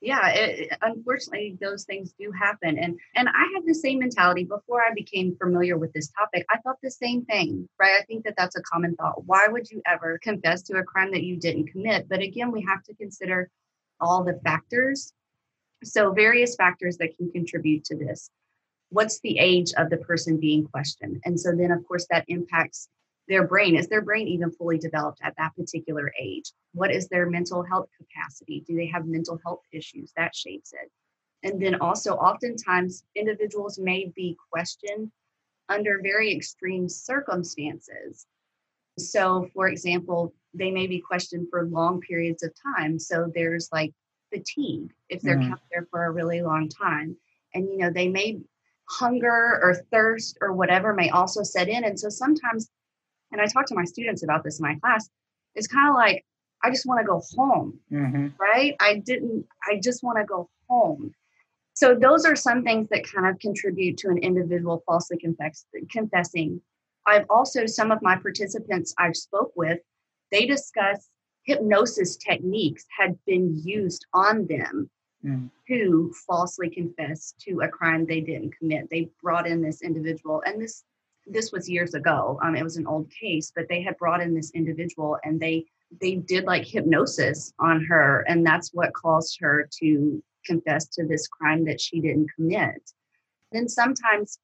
yeah 0.00 0.28
it, 0.28 0.76
unfortunately 0.82 1.56
those 1.60 1.84
things 1.84 2.12
do 2.18 2.30
happen 2.30 2.78
and 2.78 2.98
and 3.14 3.28
i 3.28 3.52
had 3.54 3.64
the 3.66 3.74
same 3.74 3.98
mentality 3.98 4.44
before 4.44 4.80
i 4.80 4.92
became 4.94 5.36
familiar 5.36 5.78
with 5.78 5.92
this 5.92 6.10
topic. 6.18 6.44
I 6.50 6.58
thought 6.58 6.76
the 6.82 6.90
same 6.90 7.24
thing 7.24 7.68
right? 7.80 7.98
I 8.00 8.04
think 8.04 8.24
that 8.24 8.34
that's 8.36 8.56
a 8.56 8.62
common 8.62 8.94
thought. 8.96 9.24
Why 9.24 9.46
would 9.48 9.70
you 9.70 9.82
ever 9.86 10.18
confess 10.22 10.62
to 10.64 10.78
a 10.78 10.84
crime 10.84 11.12
that 11.12 11.22
you 11.22 11.36
didn't 11.36 11.68
commit? 11.68 12.08
But 12.08 12.20
again 12.20 12.52
we 12.52 12.62
have 12.68 12.82
to 12.84 12.94
consider 12.94 13.50
all 14.00 14.24
the 14.24 14.38
factors. 14.44 15.12
So 15.84 16.12
various 16.12 16.56
factors 16.56 16.96
that 16.98 17.16
can 17.16 17.30
contribute 17.30 17.84
to 17.84 17.96
this. 17.96 18.30
What's 18.90 19.20
the 19.20 19.38
age 19.38 19.72
of 19.76 19.90
the 19.90 19.98
person 19.98 20.38
being 20.38 20.66
questioned? 20.68 21.20
And 21.24 21.38
so 21.38 21.52
then 21.54 21.70
of 21.70 21.86
course 21.86 22.06
that 22.10 22.24
impacts 22.28 22.88
their 23.28 23.46
brain 23.46 23.76
is 23.76 23.88
their 23.88 24.02
brain 24.02 24.28
even 24.28 24.50
fully 24.50 24.78
developed 24.78 25.20
at 25.22 25.34
that 25.36 25.54
particular 25.56 26.12
age? 26.20 26.52
What 26.72 26.90
is 26.90 27.08
their 27.08 27.28
mental 27.28 27.62
health 27.62 27.88
capacity? 27.96 28.64
Do 28.66 28.76
they 28.76 28.86
have 28.86 29.06
mental 29.06 29.40
health 29.44 29.62
issues? 29.72 30.12
That 30.16 30.34
shapes 30.34 30.72
it. 30.72 30.90
And 31.42 31.60
then 31.60 31.76
also 31.76 32.14
oftentimes 32.14 33.04
individuals 33.14 33.78
may 33.78 34.12
be 34.14 34.36
questioned 34.50 35.10
under 35.68 36.00
very 36.02 36.32
extreme 36.32 36.88
circumstances. 36.88 38.26
So 38.98 39.48
for 39.54 39.68
example 39.68 40.34
they 40.54 40.70
may 40.70 40.86
be 40.86 41.00
questioned 41.00 41.48
for 41.50 41.66
long 41.66 42.00
periods 42.00 42.42
of 42.42 42.52
time. 42.76 42.98
So 42.98 43.30
there's 43.34 43.68
like 43.72 43.92
fatigue 44.32 44.92
if 45.08 45.20
they're 45.20 45.36
mm-hmm. 45.36 45.50
kept 45.50 45.62
there 45.70 45.86
for 45.90 46.04
a 46.04 46.10
really 46.10 46.42
long 46.42 46.68
time. 46.68 47.16
And 47.54 47.68
you 47.68 47.78
know 47.78 47.90
they 47.90 48.08
may 48.08 48.38
hunger 48.88 49.60
or 49.62 49.74
thirst 49.90 50.38
or 50.40 50.52
whatever 50.52 50.94
may 50.94 51.10
also 51.10 51.42
set 51.42 51.68
in. 51.68 51.84
And 51.84 51.98
so 51.98 52.08
sometimes 52.08 52.70
and 53.32 53.40
I 53.40 53.46
talk 53.46 53.66
to 53.66 53.74
my 53.74 53.84
students 53.84 54.22
about 54.22 54.44
this 54.44 54.58
in 54.58 54.64
my 54.64 54.76
class, 54.76 55.08
it's 55.54 55.66
kind 55.66 55.88
of 55.88 55.94
like, 55.94 56.24
I 56.62 56.70
just 56.70 56.86
want 56.86 57.00
to 57.00 57.06
go 57.06 57.22
home, 57.36 57.78
mm-hmm. 57.92 58.28
right? 58.40 58.74
I 58.80 59.02
didn't, 59.04 59.46
I 59.68 59.80
just 59.82 60.02
want 60.02 60.18
to 60.18 60.24
go 60.24 60.48
home. 60.68 61.12
So 61.74 61.94
those 61.94 62.24
are 62.24 62.36
some 62.36 62.62
things 62.62 62.88
that 62.90 63.04
kind 63.04 63.26
of 63.26 63.38
contribute 63.38 63.98
to 63.98 64.08
an 64.08 64.18
individual 64.18 64.82
falsely 64.86 65.18
confess, 65.18 65.66
confessing. 65.90 66.60
I've 67.06 67.26
also, 67.28 67.66
some 67.66 67.90
of 67.90 68.00
my 68.00 68.16
participants 68.16 68.94
I've 68.98 69.16
spoke 69.16 69.52
with, 69.56 69.78
they 70.32 70.46
discuss 70.46 71.08
hypnosis 71.44 72.16
techniques 72.16 72.84
had 72.98 73.16
been 73.26 73.60
used 73.62 74.06
on 74.12 74.46
them 74.46 74.90
mm. 75.24 75.50
to 75.68 76.12
falsely 76.26 76.70
confess 76.70 77.34
to 77.40 77.60
a 77.60 77.68
crime 77.68 78.06
they 78.06 78.20
didn't 78.20 78.56
commit. 78.58 78.88
They 78.90 79.10
brought 79.22 79.46
in 79.46 79.62
this 79.62 79.82
individual, 79.82 80.42
and 80.46 80.60
this 80.60 80.82
this 81.26 81.52
was 81.52 81.68
years 81.68 81.94
ago. 81.94 82.38
Um, 82.42 82.54
it 82.54 82.62
was 82.62 82.76
an 82.76 82.86
old 82.86 83.10
case, 83.10 83.52
but 83.54 83.66
they 83.68 83.82
had 83.82 83.96
brought 83.98 84.20
in 84.20 84.34
this 84.34 84.50
individual 84.52 85.18
and 85.24 85.40
they 85.40 85.66
they 86.00 86.16
did 86.16 86.44
like 86.44 86.66
hypnosis 86.66 87.52
on 87.60 87.84
her, 87.84 88.24
and 88.28 88.44
that's 88.44 88.74
what 88.74 88.92
caused 88.92 89.38
her 89.40 89.68
to 89.80 90.22
confess 90.44 90.88
to 90.88 91.06
this 91.06 91.28
crime 91.28 91.64
that 91.64 91.80
she 91.80 92.00
didn't 92.00 92.30
commit. 92.34 92.90
Then 93.52 93.68
sometimes, 93.68 94.38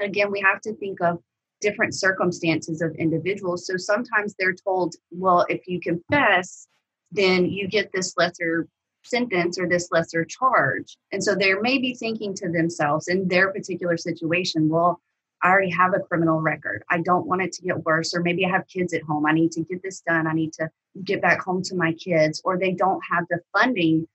again, 0.00 0.30
we 0.30 0.40
have 0.40 0.60
to 0.62 0.74
think 0.74 1.02
of 1.02 1.18
different 1.60 1.94
circumstances 1.94 2.80
of 2.80 2.94
individuals. 2.96 3.66
So 3.66 3.76
sometimes 3.76 4.34
they're 4.38 4.54
told, 4.54 4.94
well, 5.10 5.44
if 5.48 5.66
you 5.66 5.80
confess, 5.80 6.66
then 7.12 7.46
you 7.46 7.68
get 7.68 7.92
this 7.92 8.14
lesser 8.16 8.68
sentence 9.04 9.58
or 9.58 9.68
this 9.68 9.88
lesser 9.90 10.24
charge. 10.24 10.96
And 11.12 11.22
so 11.22 11.34
they 11.34 11.54
may 11.54 11.78
be 11.78 11.94
thinking 11.94 12.34
to 12.34 12.50
themselves 12.50 13.08
in 13.08 13.28
their 13.28 13.52
particular 13.52 13.96
situation, 13.96 14.68
well, 14.68 15.00
I 15.42 15.50
already 15.50 15.70
have 15.70 15.94
a 15.94 16.00
criminal 16.00 16.40
record. 16.40 16.82
I 16.90 17.00
don't 17.00 17.26
want 17.26 17.42
it 17.42 17.52
to 17.52 17.62
get 17.62 17.84
worse. 17.84 18.14
Or 18.14 18.22
maybe 18.22 18.44
I 18.44 18.50
have 18.50 18.66
kids 18.68 18.94
at 18.94 19.02
home. 19.02 19.26
I 19.26 19.32
need 19.32 19.52
to 19.52 19.62
get 19.62 19.82
this 19.82 20.00
done. 20.00 20.26
I 20.26 20.32
need 20.32 20.52
to 20.54 20.70
get 21.04 21.20
back 21.22 21.40
home 21.40 21.62
to 21.64 21.76
my 21.76 21.92
kids. 21.92 22.40
Or 22.44 22.58
they 22.58 22.72
don't 22.72 23.02
have 23.10 23.24
the 23.28 23.40
funding 23.52 24.06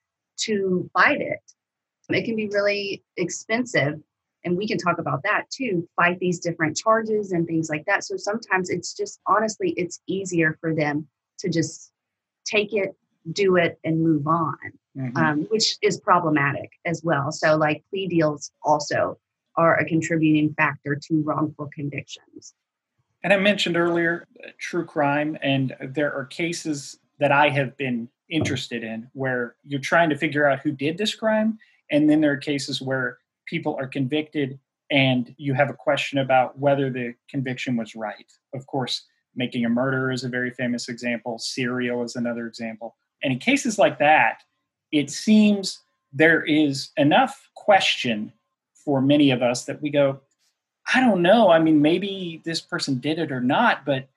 to 0.42 0.90
fight 0.94 1.22
it. 1.22 1.40
It 2.10 2.26
can 2.26 2.36
be 2.36 2.48
really 2.48 3.04
expensive. 3.18 4.02
And 4.44 4.58
we 4.58 4.68
can 4.68 4.78
talk 4.78 4.98
about 4.98 5.22
that 5.24 5.50
too, 5.52 5.88
fight 5.96 6.20
these 6.20 6.40
different 6.40 6.76
charges 6.76 7.32
and 7.32 7.46
things 7.46 7.70
like 7.70 7.86
that. 7.86 8.04
So 8.04 8.18
sometimes 8.18 8.70
it's 8.70 8.94
just 8.94 9.20
honestly, 9.28 9.74
it's 9.78 10.02
easier 10.08 10.58
for 10.60 10.74
them 10.74 11.08
to 11.40 11.50
just 11.50 11.92
take 12.46 12.74
it, 12.74 12.96
do 13.32 13.58
it, 13.58 13.80
and 13.84 14.02
move 14.02 14.26
on, 14.26 14.58
mm-hmm. 14.98 15.18
um, 15.18 15.48
which 15.52 15.78
is 15.82 16.00
problematic 16.00 16.72
as 16.86 17.04
well. 17.04 17.32
So, 17.32 17.56
like 17.56 17.84
plea 17.92 18.08
deals 18.08 18.52
also 18.64 19.20
are 19.56 19.78
a 19.78 19.86
contributing 19.86 20.54
factor 20.54 20.96
to 20.96 21.22
wrongful 21.22 21.70
convictions. 21.74 22.54
And 23.24 23.34
I 23.34 23.38
mentioned 23.38 23.78
earlier 23.78 24.28
uh, 24.44 24.50
true 24.60 24.86
crime, 24.86 25.38
and 25.42 25.76
there 25.80 26.14
are 26.14 26.26
cases 26.26 27.00
that 27.20 27.32
I 27.32 27.50
have 27.50 27.78
been 27.78 28.10
interested 28.30 28.84
in 28.84 29.08
where 29.14 29.56
you're 29.64 29.80
trying 29.80 30.10
to 30.10 30.18
figure 30.18 30.50
out 30.50 30.60
who 30.60 30.72
did 30.72 30.98
this 30.98 31.14
crime. 31.14 31.60
And 31.92 32.10
then 32.10 32.22
there 32.22 32.32
are 32.32 32.38
cases 32.38 32.82
where 32.82 33.20
people 33.46 33.76
are 33.80 33.88
convicted 33.88 34.58
and 34.90 35.34
you 35.38 35.54
have 35.54 35.70
a 35.70 35.74
question 35.74 36.20
about 36.20 36.58
whether 36.58 36.90
the 36.90 37.14
conviction 37.30 37.78
was 37.78 37.96
right. 37.96 38.32
Of 38.54 38.66
course, 38.68 39.04
Making 39.36 39.64
a 39.66 39.70
Murderer 39.70 40.12
is 40.12 40.26
a 40.26 40.30
very 40.30 40.52
famous 40.52 40.90
example, 40.90 41.40
serial 41.40 42.04
is 42.04 42.18
another 42.18 42.48
example. 42.48 42.98
And 43.24 43.32
in 43.32 43.40
cases 43.40 43.80
like 43.80 44.00
that, 44.00 44.44
it 44.92 45.10
seems 45.10 45.80
there 46.12 46.44
is 46.44 46.90
enough 46.98 47.50
question 47.56 48.34
for 48.84 49.02
many 49.02 49.32
of 49.32 49.42
us 49.42 49.66
that 49.66 49.82
we 49.82 49.90
go, 49.90 50.20
I 50.94 51.00
don't 51.00 51.22
know. 51.22 51.50
I 51.50 51.60
mean, 51.60 51.82
maybe 51.82 52.42
this 52.44 52.62
person 52.62 53.00
did 53.00 53.20
it 53.20 53.32
or 53.32 53.42
not, 53.42 53.86
but 53.86 54.10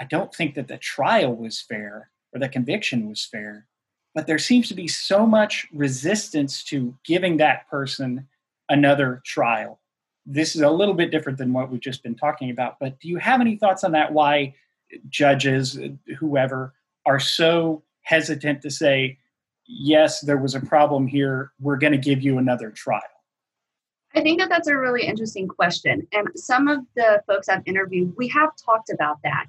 I 0.00 0.04
don't 0.04 0.34
think 0.34 0.54
that 0.54 0.68
the 0.68 0.78
trial 0.78 1.34
was 1.34 1.60
fair 1.60 2.10
or 2.32 2.40
the 2.40 2.48
conviction 2.48 3.08
was 3.08 3.24
fair. 3.24 3.66
But 4.14 4.26
there 4.26 4.38
seems 4.38 4.68
to 4.68 4.74
be 4.74 4.88
so 4.88 5.26
much 5.26 5.66
resistance 5.72 6.64
to 6.64 6.94
giving 7.04 7.36
that 7.36 7.68
person 7.68 8.26
another 8.68 9.22
trial. 9.24 9.78
This 10.24 10.56
is 10.56 10.62
a 10.62 10.70
little 10.70 10.94
bit 10.94 11.10
different 11.10 11.38
than 11.38 11.52
what 11.52 11.70
we've 11.70 11.80
just 11.80 12.02
been 12.02 12.14
talking 12.14 12.50
about. 12.50 12.78
But 12.80 12.98
do 12.98 13.08
you 13.08 13.18
have 13.18 13.40
any 13.40 13.56
thoughts 13.56 13.84
on 13.84 13.92
that? 13.92 14.12
Why 14.12 14.54
judges, 15.08 15.78
whoever, 16.18 16.74
are 17.04 17.20
so 17.20 17.82
hesitant 18.02 18.62
to 18.62 18.70
say, 18.70 19.18
yes, 19.66 20.20
there 20.20 20.38
was 20.38 20.54
a 20.54 20.60
problem 20.60 21.06
here. 21.06 21.52
We're 21.60 21.76
going 21.76 21.92
to 21.92 21.98
give 21.98 22.22
you 22.22 22.38
another 22.38 22.70
trial? 22.70 23.02
I 24.16 24.22
think 24.22 24.40
that 24.40 24.48
that's 24.48 24.68
a 24.68 24.76
really 24.76 25.06
interesting 25.06 25.46
question. 25.46 26.06
And 26.12 26.28
some 26.34 26.68
of 26.68 26.80
the 26.96 27.22
folks 27.26 27.50
I've 27.50 27.62
interviewed, 27.66 28.14
we 28.16 28.28
have 28.28 28.50
talked 28.64 28.90
about 28.90 29.18
that. 29.24 29.46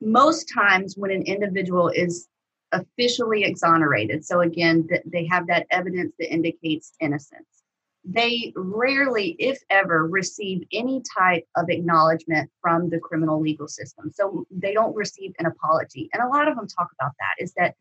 Most 0.00 0.48
times, 0.48 0.96
when 0.96 1.10
an 1.10 1.22
individual 1.22 1.88
is 1.88 2.28
officially 2.70 3.42
exonerated, 3.42 4.24
so 4.24 4.42
again, 4.42 4.88
they 5.04 5.26
have 5.26 5.48
that 5.48 5.66
evidence 5.72 6.14
that 6.20 6.32
indicates 6.32 6.92
innocence, 7.00 7.64
they 8.04 8.52
rarely, 8.54 9.34
if 9.40 9.58
ever, 9.70 10.06
receive 10.06 10.66
any 10.72 11.02
type 11.18 11.46
of 11.56 11.68
acknowledgement 11.68 12.48
from 12.62 12.90
the 12.90 13.00
criminal 13.00 13.40
legal 13.40 13.66
system. 13.66 14.12
So 14.14 14.46
they 14.50 14.72
don't 14.72 14.94
receive 14.94 15.32
an 15.40 15.46
apology. 15.46 16.08
And 16.14 16.22
a 16.22 16.28
lot 16.28 16.48
of 16.48 16.56
them 16.56 16.68
talk 16.68 16.88
about 16.98 17.12
that 17.18 17.42
is 17.42 17.52
that 17.54 17.74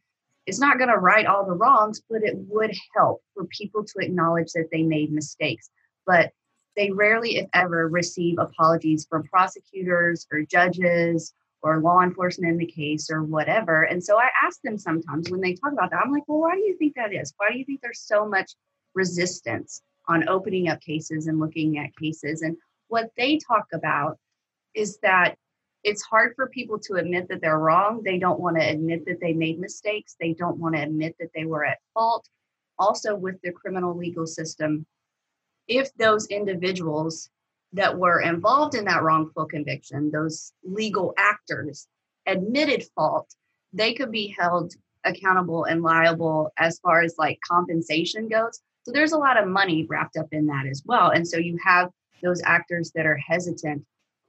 it's 0.48 0.60
not 0.60 0.78
going 0.80 0.89
to 0.89 0.98
right 0.98 1.28
all 1.28 1.46
the 1.46 1.54
wrongs, 1.54 2.01
but 2.10 2.24
it 2.24 2.36
would 2.36 2.74
help 2.96 3.22
for 3.36 3.46
people 3.46 3.86
to 3.86 4.00
acknowledge 4.00 4.51
that 4.54 4.70
they 4.72 4.82
made 4.82 5.12
mistakes. 5.12 5.70
But 6.06 6.32
they 6.75 6.91
rarely, 6.91 7.38
if 7.38 7.50
ever, 7.53 7.88
receive 7.88 8.38
apologies 8.39 9.06
from 9.10 9.24
prosecutors 9.24 10.25
or 10.32 10.44
judges 10.44 11.34
or 11.62 11.79
law 11.82 12.01
enforcement 12.01 12.53
in 12.53 12.58
the 12.58 12.65
case 12.65 13.10
or 13.10 13.24
whatever. 13.24 13.84
And 13.84 14.03
so 14.03 14.18
I 14.18 14.29
ask 14.44 14.62
them 14.62 14.77
sometimes 14.77 15.29
when 15.29 15.41
they 15.41 15.53
talk 15.53 15.74
about 15.74 15.91
that, 15.91 16.01
I'm 16.03 16.12
like, 16.12 16.24
well, 16.27 16.39
why 16.39 16.56
do 16.56 16.62
you 16.62 16.77
think 16.77 16.96
that 16.96 17.13
is? 17.13 17.34
Why 17.38 17.51
do 17.51 17.58
you 17.58 17.65
think 17.65 17.82
there's 17.82 18.00
so 18.01 18.27
much 18.27 18.53
resistance 18.96 19.82
on 20.08 20.29
opening 20.29 20.70
up 20.70 20.79
cases 20.82 21.27
and 21.27 21.39
looking 21.39 21.77
at 21.77 21.96
cases? 21.98 22.41
And 22.41 22.56
what 22.88 23.12
they 23.18 23.38
talk 23.38 23.65
about 23.74 24.18
is 24.74 25.00
that 25.03 25.36
it's 25.84 26.01
hard 26.01 26.34
for 26.36 26.48
people 26.48 26.79
to 26.79 26.96
admit 26.96 27.27
that 27.29 27.41
they're 27.41 27.60
wrong. 27.60 28.01
They 28.03 28.20
don't 28.20 28.39
want 28.39 28.58
to 28.58 28.68
admit 28.68 29.06
that 29.06 29.20
they 29.22 29.34
made 29.34 29.60
mistakes. 29.60 30.15
They 30.20 30.34
don't 30.34 30.60
want 30.60 30.75
to 30.75 30.82
admit 30.82 31.15
that 31.20 31.29
they 31.34 31.46
were 31.46 31.65
at 31.65 31.79
fault. 31.94 32.27
Also, 32.77 33.15
with 33.15 33.36
the 33.44 33.51
criminal 33.51 33.96
legal 33.96 34.25
system, 34.25 34.86
if 35.69 35.93
those 35.95 36.27
individuals 36.27 37.29
that 37.73 37.97
were 37.97 38.21
involved 38.21 38.75
in 38.75 38.85
that 38.85 39.03
wrongful 39.03 39.45
conviction, 39.45 40.11
those 40.11 40.51
legal 40.63 41.13
actors, 41.17 41.88
admitted 42.25 42.83
fault, 42.95 43.33
they 43.71 43.93
could 43.93 44.11
be 44.11 44.35
held 44.38 44.73
accountable 45.05 45.65
and 45.65 45.83
liable 45.83 46.51
as 46.57 46.79
far 46.79 47.01
as 47.01 47.15
like 47.17 47.39
compensation 47.47 48.27
goes. 48.27 48.59
So 48.83 48.91
there's 48.91 49.13
a 49.13 49.17
lot 49.17 49.41
of 49.41 49.47
money 49.47 49.85
wrapped 49.88 50.17
up 50.17 50.27
in 50.31 50.47
that 50.47 50.65
as 50.65 50.81
well. 50.85 51.11
And 51.11 51.27
so 51.27 51.38
you 51.38 51.57
have 51.63 51.89
those 52.23 52.41
actors 52.43 52.91
that 52.95 53.05
are 53.05 53.17
hesitant 53.17 53.85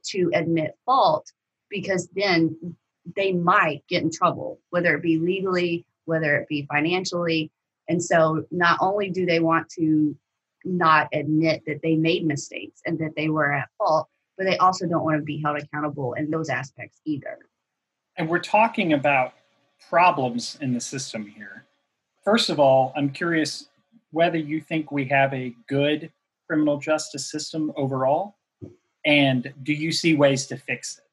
to 0.07 0.31
admit 0.33 0.77
fault 0.85 1.31
because 1.69 2.07
then 2.15 2.75
they 3.15 3.33
might 3.33 3.83
get 3.89 4.03
in 4.03 4.11
trouble, 4.11 4.59
whether 4.69 4.95
it 4.95 5.01
be 5.01 5.17
legally, 5.17 5.85
whether 6.05 6.37
it 6.37 6.47
be 6.47 6.67
financially. 6.71 7.51
And 7.89 8.01
so 8.01 8.45
not 8.51 8.77
only 8.81 9.09
do 9.09 9.25
they 9.25 9.39
want 9.39 9.67
to 9.79 10.15
not 10.65 11.07
admit 11.13 11.63
that 11.65 11.81
they 11.81 11.95
made 11.95 12.25
mistakes 12.25 12.81
and 12.85 12.97
that 12.99 13.15
they 13.15 13.29
were 13.29 13.51
at 13.51 13.69
fault, 13.77 14.07
but 14.37 14.45
they 14.45 14.57
also 14.57 14.87
don't 14.87 15.03
want 15.03 15.17
to 15.17 15.23
be 15.23 15.41
held 15.41 15.57
accountable 15.57 16.13
in 16.13 16.29
those 16.29 16.49
aspects 16.49 16.99
either. 17.05 17.39
And 18.17 18.29
we're 18.29 18.39
talking 18.39 18.93
about 18.93 19.33
problems 19.89 20.57
in 20.61 20.73
the 20.73 20.81
system 20.81 21.25
here. 21.25 21.65
First 22.23 22.49
of 22.49 22.59
all, 22.59 22.93
I'm 22.95 23.09
curious 23.09 23.67
whether 24.11 24.37
you 24.37 24.61
think 24.61 24.91
we 24.91 25.05
have 25.05 25.33
a 25.33 25.55
good 25.67 26.11
criminal 26.47 26.77
justice 26.77 27.31
system 27.31 27.71
overall, 27.75 28.35
and 29.05 29.51
do 29.63 29.73
you 29.73 29.91
see 29.91 30.15
ways 30.15 30.45
to 30.47 30.57
fix 30.57 30.97
it? 30.97 31.05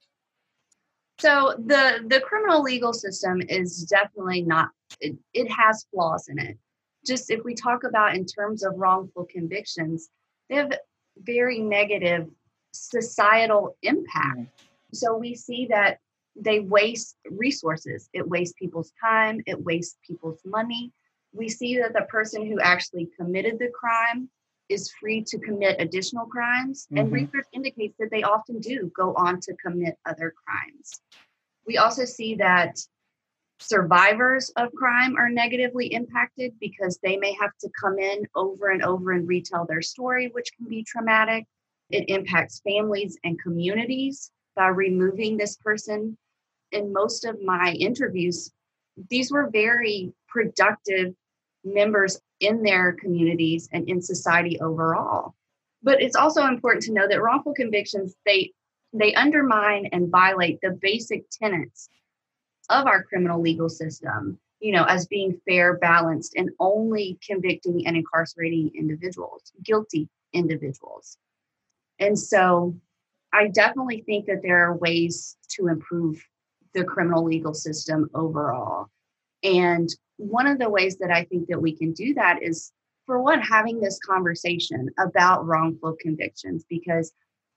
So 1.21 1.55
the 1.59 2.05
the 2.07 2.21
criminal 2.21 2.63
legal 2.63 2.93
system 2.93 3.41
is 3.49 3.85
definitely 3.85 4.43
not 4.43 4.71
it, 5.01 5.17
it 5.33 5.49
has 5.51 5.87
flaws 5.93 6.29
in 6.29 6.39
it. 6.39 6.59
Just 7.07 7.31
if 7.31 7.45
we 7.45 7.55
talk 7.55 7.85
about 7.85 8.15
in 8.15 8.27
terms 8.27 8.63
of 8.63 8.77
wrongful 8.77 9.27
convictions, 9.31 10.09
they 10.49 10.57
have 10.57 10.73
very 11.19 11.59
negative 11.59 12.29
societal 12.73 13.77
impact. 13.83 14.39
Mm-hmm. 14.39 14.95
So 14.95 15.17
we 15.17 15.35
see 15.35 15.67
that 15.71 15.99
they 16.37 16.61
waste 16.61 17.17
resources. 17.31 18.09
It 18.13 18.29
wastes 18.29 18.55
people's 18.59 18.93
time, 19.03 19.43
it 19.47 19.63
wastes 19.63 19.97
people's 20.07 20.41
money. 20.45 20.93
We 21.33 21.49
see 21.49 21.79
that 21.79 21.93
the 21.93 22.07
person 22.09 22.47
who 22.47 22.61
actually 22.61 23.09
committed 23.19 23.59
the 23.59 23.69
crime 23.69 24.31
is 24.69 24.93
free 25.01 25.23
to 25.23 25.39
commit 25.39 25.81
additional 25.81 26.27
crimes, 26.27 26.87
mm-hmm. 26.87 26.99
and 26.99 27.13
research 27.13 27.47
indicates 27.53 27.97
that 27.99 28.11
they 28.11 28.23
often 28.23 28.61
do 28.61 28.91
go 28.95 29.15
on 29.15 29.41
to 29.41 29.55
commit 29.55 29.97
other 30.07 30.35
crimes. 30.45 31.01
We 31.67 31.79
also 31.79 32.05
see 32.05 32.35
that 32.37 32.79
survivors 33.61 34.51
of 34.57 34.73
crime 34.73 35.17
are 35.17 35.29
negatively 35.29 35.93
impacted 35.93 36.53
because 36.61 36.99
they 37.03 37.17
may 37.17 37.33
have 37.41 37.51
to 37.61 37.71
come 37.81 37.99
in 37.99 38.27
over 38.35 38.69
and 38.69 38.83
over 38.83 39.13
and 39.13 39.29
retell 39.29 39.67
their 39.67 39.83
story, 39.83 40.29
which 40.29 40.51
can 40.57 40.69
be 40.69 40.85
traumatic. 40.85 41.45
It 41.91 42.09
impacts 42.09 42.61
families 42.61 43.19
and 43.25 43.41
communities 43.41 44.31
by 44.55 44.69
removing 44.69 45.37
this 45.37 45.57
person. 45.57 46.17
In 46.73 46.93
most 46.93 47.25
of 47.25 47.43
my 47.43 47.73
interviews, 47.73 48.53
these 49.09 49.31
were 49.31 49.51
very 49.51 50.13
productive 50.29 51.15
members 51.65 52.21
in 52.41 52.63
their 52.63 52.93
communities 52.93 53.69
and 53.73 53.89
in 53.89 54.03
society 54.03 54.61
overall. 54.61 55.35
But 55.83 56.03
it's 56.03 56.17
also 56.17 56.47
important 56.47 56.85
to 56.85 56.93
know 56.93 57.09
that 57.09 57.23
wrongful 57.23 57.55
convictions 57.55 58.15
they 58.27 58.53
they 58.93 59.15
undermine 59.15 59.87
and 59.93 60.11
violate 60.11 60.59
the 60.63 60.71
basic 60.71 61.25
tenets 61.31 61.91
of 62.69 62.87
our 62.87 63.03
criminal 63.03 63.41
legal 63.41 63.69
system, 63.69 64.39
you 64.61 64.73
know, 64.73 64.85
as 64.85 65.07
being 65.07 65.41
fair, 65.47 65.79
balanced, 65.79 66.35
and 66.37 66.51
only 66.61 67.19
convicting 67.27 67.87
and 67.87 67.97
incarcerating 67.97 68.71
individuals, 68.75 69.53
guilty 69.65 70.09
individuals. 70.33 71.17
And 71.99 72.19
so 72.19 72.77
I 73.33 73.49
definitely 73.49 74.03
think 74.07 74.27
that 74.27 74.43
there 74.43 74.65
are 74.65 74.77
ways 74.77 75.37
to 75.51 75.69
improve 75.69 76.23
the 76.75 76.85
criminal 76.85 77.25
legal 77.25 77.55
system 77.55 78.09
overall. 78.15 78.89
And 79.43 79.89
one 80.17 80.47
of 80.47 80.59
the 80.59 80.71
ways 80.71 80.97
that 80.99 81.11
I 81.11 81.25
think 81.25 81.49
that 81.49 81.63
we 81.63 81.73
can 81.73 81.93
do 81.93 82.15
that 82.15 82.43
is, 82.43 82.73
for 83.07 83.23
one, 83.23 83.41
having 83.41 83.81
this 83.81 83.99
conversation 83.99 84.91
about 84.99 85.47
wrongful 85.47 85.97
convictions, 86.01 86.65
because 86.69 87.13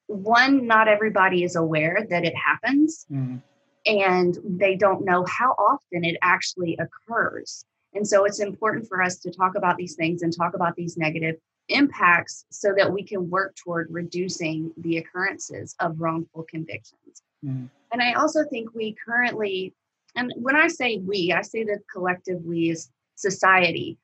one, 0.08 0.68
not 0.68 0.88
everybody 0.88 1.44
is 1.44 1.56
aware 1.56 2.06
that 2.10 2.24
it 2.24 2.36
happens, 2.36 3.06
mm-hmm. 3.12 3.38
And 3.86 4.38
they 4.44 4.76
don't 4.76 5.06
know 5.06 5.26
how 5.26 5.52
often 5.52 6.04
it 6.04 6.18
actually 6.22 6.78
occurs. 6.78 7.66
And 7.94 8.08
so 8.08 8.26
it's 8.26 8.40
important 8.40 8.88
for 8.88 9.02
us 9.02 9.18
to 9.20 9.32
talk 9.32 9.56
about 9.56 9.78
these 9.78 9.96
things 9.96 10.22
and 10.22 10.36
talk 10.36 10.54
about 10.54 10.76
these 10.76 10.98
negative 10.98 11.36
impacts 11.68 12.46
so 12.50 12.74
that 12.78 12.92
we 12.92 13.04
can 13.04 13.30
work 13.30 13.56
toward 13.56 13.88
reducing 13.90 14.72
the 14.78 14.98
occurrences 14.98 15.76
of 15.80 16.00
wrongful 16.00 16.46
convictions. 16.50 17.24
Mm-hmm. 17.46 17.66
And 17.92 18.02
I 18.02 18.14
also 18.14 18.46
think 18.50 18.74
we 18.74 18.96
currently 19.06 19.74
and 20.16 20.34
when 20.36 20.56
I 20.56 20.68
say 20.68 20.98
we, 20.98 21.34
I 21.36 21.42
say 21.42 21.64
the 21.64 21.80
collective 21.92 22.44
we 22.44 22.70
is 22.70 22.90
society. 23.16 23.98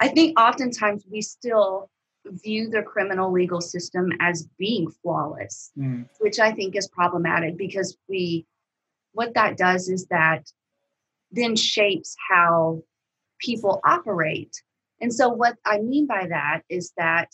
I 0.00 0.08
think 0.08 0.38
oftentimes 0.38 1.04
we 1.10 1.20
still 1.20 1.88
view 2.24 2.70
the 2.70 2.82
criminal 2.82 3.30
legal 3.30 3.60
system 3.60 4.10
as 4.20 4.48
being 4.58 4.90
flawless, 5.02 5.70
mm. 5.78 6.08
which 6.18 6.40
I 6.40 6.52
think 6.52 6.76
is 6.76 6.88
problematic 6.88 7.56
because 7.56 7.96
we, 8.08 8.46
what 9.12 9.34
that 9.34 9.56
does 9.56 9.88
is 9.88 10.06
that 10.06 10.50
then 11.30 11.56
shapes 11.56 12.16
how 12.30 12.82
people 13.38 13.80
operate. 13.84 14.62
And 15.00 15.12
so, 15.12 15.28
what 15.28 15.56
I 15.64 15.78
mean 15.78 16.06
by 16.06 16.26
that 16.28 16.62
is 16.68 16.92
that 16.96 17.28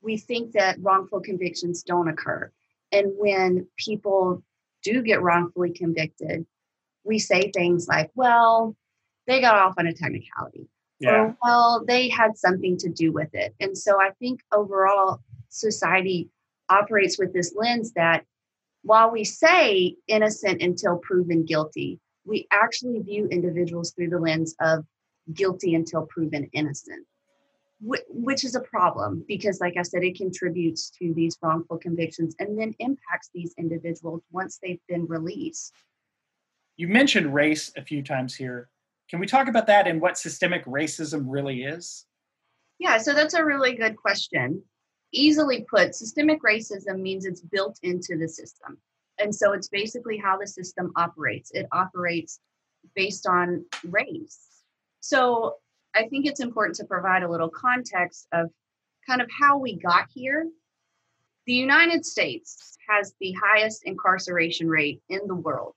we 0.00 0.16
think 0.16 0.52
that 0.52 0.78
wrongful 0.80 1.20
convictions 1.20 1.82
don't 1.82 2.08
occur. 2.08 2.50
And 2.92 3.12
when 3.16 3.66
people 3.76 4.42
do 4.82 5.02
get 5.02 5.22
wrongfully 5.22 5.70
convicted, 5.70 6.46
we 7.04 7.18
say 7.18 7.50
things 7.50 7.88
like, 7.88 8.10
well, 8.14 8.76
they 9.26 9.40
got 9.40 9.56
off 9.56 9.74
on 9.78 9.86
a 9.86 9.92
technicality. 9.92 10.68
Yeah. 11.00 11.10
Or, 11.10 11.36
well, 11.42 11.84
they 11.86 12.08
had 12.08 12.36
something 12.36 12.76
to 12.78 12.88
do 12.88 13.12
with 13.12 13.34
it. 13.34 13.54
And 13.60 13.76
so 13.76 14.00
I 14.00 14.10
think 14.20 14.40
overall, 14.52 15.20
society 15.48 16.30
operates 16.68 17.18
with 17.18 17.32
this 17.32 17.54
lens 17.56 17.92
that 17.92 18.24
while 18.84 19.10
we 19.10 19.24
say 19.24 19.96
innocent 20.06 20.62
until 20.62 20.98
proven 20.98 21.44
guilty, 21.44 21.98
we 22.26 22.46
actually 22.52 23.00
view 23.00 23.26
individuals 23.26 23.92
through 23.92 24.10
the 24.10 24.18
lens 24.18 24.54
of 24.60 24.84
guilty 25.32 25.74
until 25.74 26.06
proven 26.06 26.48
innocent, 26.52 27.06
which 27.80 28.44
is 28.44 28.54
a 28.54 28.60
problem 28.60 29.24
because, 29.26 29.58
like 29.60 29.76
I 29.78 29.82
said, 29.82 30.04
it 30.04 30.16
contributes 30.16 30.90
to 30.98 31.14
these 31.14 31.38
wrongful 31.42 31.78
convictions 31.78 32.36
and 32.38 32.58
then 32.58 32.74
impacts 32.78 33.30
these 33.34 33.54
individuals 33.58 34.22
once 34.30 34.58
they've 34.62 34.80
been 34.86 35.06
released. 35.06 35.72
You 36.76 36.88
mentioned 36.88 37.34
race 37.34 37.72
a 37.76 37.82
few 37.82 38.02
times 38.02 38.34
here. 38.34 38.68
Can 39.08 39.18
we 39.18 39.26
talk 39.26 39.48
about 39.48 39.66
that 39.68 39.86
and 39.86 40.00
what 40.00 40.18
systemic 40.18 40.66
racism 40.66 41.24
really 41.26 41.62
is? 41.62 42.04
Yeah, 42.78 42.98
so 42.98 43.14
that's 43.14 43.34
a 43.34 43.44
really 43.44 43.76
good 43.76 43.96
question. 43.96 44.62
Easily 45.14 45.64
put, 45.70 45.94
systemic 45.94 46.42
racism 46.42 46.98
means 47.00 47.24
it's 47.24 47.40
built 47.40 47.78
into 47.82 48.16
the 48.18 48.28
system. 48.28 48.76
And 49.18 49.32
so 49.32 49.52
it's 49.52 49.68
basically 49.68 50.18
how 50.18 50.36
the 50.36 50.46
system 50.46 50.90
operates. 50.96 51.52
It 51.52 51.66
operates 51.70 52.40
based 52.96 53.26
on 53.26 53.64
race. 53.84 54.40
So 55.00 55.56
I 55.94 56.08
think 56.08 56.26
it's 56.26 56.40
important 56.40 56.76
to 56.76 56.84
provide 56.84 57.22
a 57.22 57.30
little 57.30 57.48
context 57.48 58.26
of 58.32 58.50
kind 59.06 59.22
of 59.22 59.28
how 59.30 59.58
we 59.58 59.76
got 59.76 60.08
here. 60.12 60.48
The 61.46 61.52
United 61.52 62.04
States 62.04 62.76
has 62.88 63.14
the 63.20 63.34
highest 63.40 63.84
incarceration 63.84 64.68
rate 64.68 65.00
in 65.08 65.20
the 65.26 65.34
world. 65.34 65.74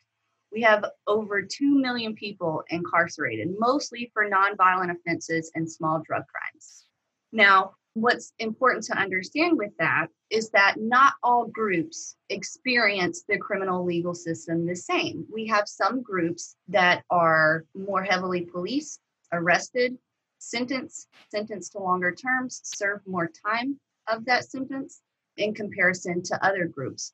We 0.52 0.62
have 0.62 0.84
over 1.06 1.44
2 1.44 1.80
million 1.80 2.16
people 2.16 2.64
incarcerated, 2.70 3.50
mostly 3.60 4.10
for 4.14 4.28
nonviolent 4.28 4.92
offenses 4.92 5.52
and 5.54 5.70
small 5.70 6.02
drug 6.08 6.24
crimes. 6.28 6.86
Now, 7.32 7.76
what's 8.02 8.34
important 8.40 8.84
to 8.86 8.98
understand 8.98 9.58
with 9.58 9.72
that 9.80 10.08
is 10.30 10.50
that 10.52 10.76
not 10.78 11.14
all 11.24 11.48
groups 11.48 12.16
experience 12.30 13.24
the 13.28 13.38
criminal 13.38 13.86
legal 13.86 14.14
system 14.14 14.66
the 14.66 14.76
same. 14.76 15.26
We 15.32 15.48
have 15.48 15.68
some 15.68 16.02
groups 16.02 16.56
that 16.68 17.04
are 17.10 17.66
more 17.76 18.04
heavily 18.04 18.42
policed, 18.42 19.00
arrested, 19.32 19.98
sentenced, 20.40 21.08
sentenced 21.30 21.72
to 21.74 21.80
longer 21.80 22.14
terms, 22.14 22.62
serve 22.64 23.02
more 23.06 23.30
time 23.46 23.80
of 24.08 24.26
that 24.26 24.50
sentence 24.50 25.02
in 25.38 25.54
comparison 25.54 26.22
to 26.24 26.46
other 26.46 26.66
groups. 26.66 27.14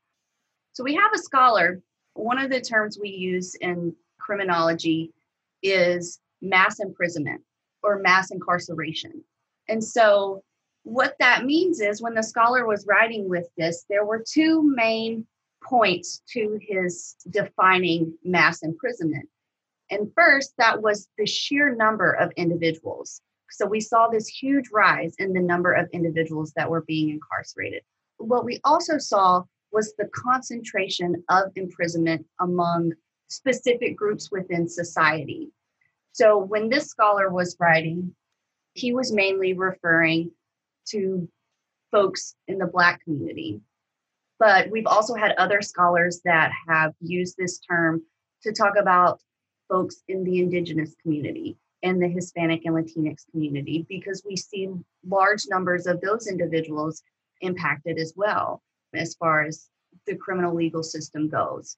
So 0.74 0.84
we 0.84 0.96
have 0.96 1.12
a 1.14 1.20
scholar, 1.20 1.82
one 2.14 2.40
of 2.40 2.52
the 2.52 2.62
terms 2.62 2.98
we 3.00 3.10
use 3.10 3.56
in 3.56 3.96
criminology 4.20 5.12
is 5.62 6.20
mass 6.42 6.80
imprisonment 6.80 7.42
or 7.82 8.00
mass 8.00 8.32
incarceration. 8.32 9.24
And 9.68 9.84
so, 9.84 10.44
what 10.84 11.16
that 11.20 11.46
means 11.46 11.80
is 11.80 12.02
when 12.02 12.14
the 12.14 12.24
scholar 12.24 12.68
was 12.68 12.86
writing 12.88 13.28
with 13.28 13.48
this, 13.58 13.86
there 13.90 14.06
were 14.06 14.24
two 14.26 14.62
main 14.76 15.26
points 15.64 16.22
to 16.30 16.60
his 16.62 17.16
defining 17.30 18.14
mass 18.24 18.64
imprisonment. 18.64 19.28
And 19.90 20.12
first, 20.16 20.54
that 20.58 20.82
was 20.82 21.08
the 21.18 21.26
sheer 21.26 21.74
number 21.76 22.12
of 22.12 22.32
individuals. 22.36 23.22
So 23.50 23.66
we 23.66 23.80
saw 23.80 24.08
this 24.08 24.28
huge 24.28 24.70
rise 24.74 25.16
in 25.20 25.32
the 25.34 25.40
number 25.40 25.74
of 25.74 25.88
individuals 25.94 26.52
that 26.56 26.70
were 26.70 26.82
being 26.82 27.10
incarcerated. 27.10 27.84
What 28.18 28.46
we 28.46 28.60
also 28.64 28.98
saw 28.98 29.44
was 29.72 29.94
the 29.98 30.10
concentration 30.14 31.24
of 31.30 31.52
imprisonment 31.56 32.26
among 32.40 32.94
specific 33.30 33.96
groups 33.96 34.32
within 34.32 34.68
society. 34.68 35.52
So 36.12 36.38
when 36.38 36.70
this 36.70 36.88
scholar 36.88 37.30
was 37.30 37.56
writing, 37.60 38.16
he 38.74 38.94
was 38.94 39.12
mainly 39.12 39.54
referring 39.54 40.32
to 40.90 41.28
folks 41.92 42.36
in 42.48 42.58
the 42.58 42.68
Black 42.68 43.04
community. 43.04 43.62
But 44.40 44.70
we've 44.72 44.88
also 44.88 45.14
had 45.14 45.34
other 45.34 45.62
scholars 45.62 46.22
that 46.26 46.52
have 46.68 46.94
used 47.00 47.36
this 47.38 47.60
term 47.60 48.02
to 48.44 48.52
talk 48.52 48.74
about 48.78 49.22
folks 49.70 50.04
in 50.08 50.24
the 50.24 50.40
Indigenous 50.40 50.96
community 51.02 51.58
and 51.84 52.02
the 52.02 52.08
Hispanic 52.08 52.62
and 52.66 52.76
Latinx 52.76 53.30
community 53.32 53.86
because 53.88 54.24
we 54.26 54.36
see 54.36 54.70
large 55.06 55.44
numbers 55.50 55.86
of 55.86 56.02
those 56.02 56.28
individuals 56.28 57.02
impacted 57.42 57.98
as 58.00 58.14
well 58.16 58.62
as 58.94 59.16
far 59.16 59.44
as 59.44 59.70
the 60.08 60.16
criminal 60.16 60.56
legal 60.56 60.84
system 60.84 61.30
goes. 61.30 61.78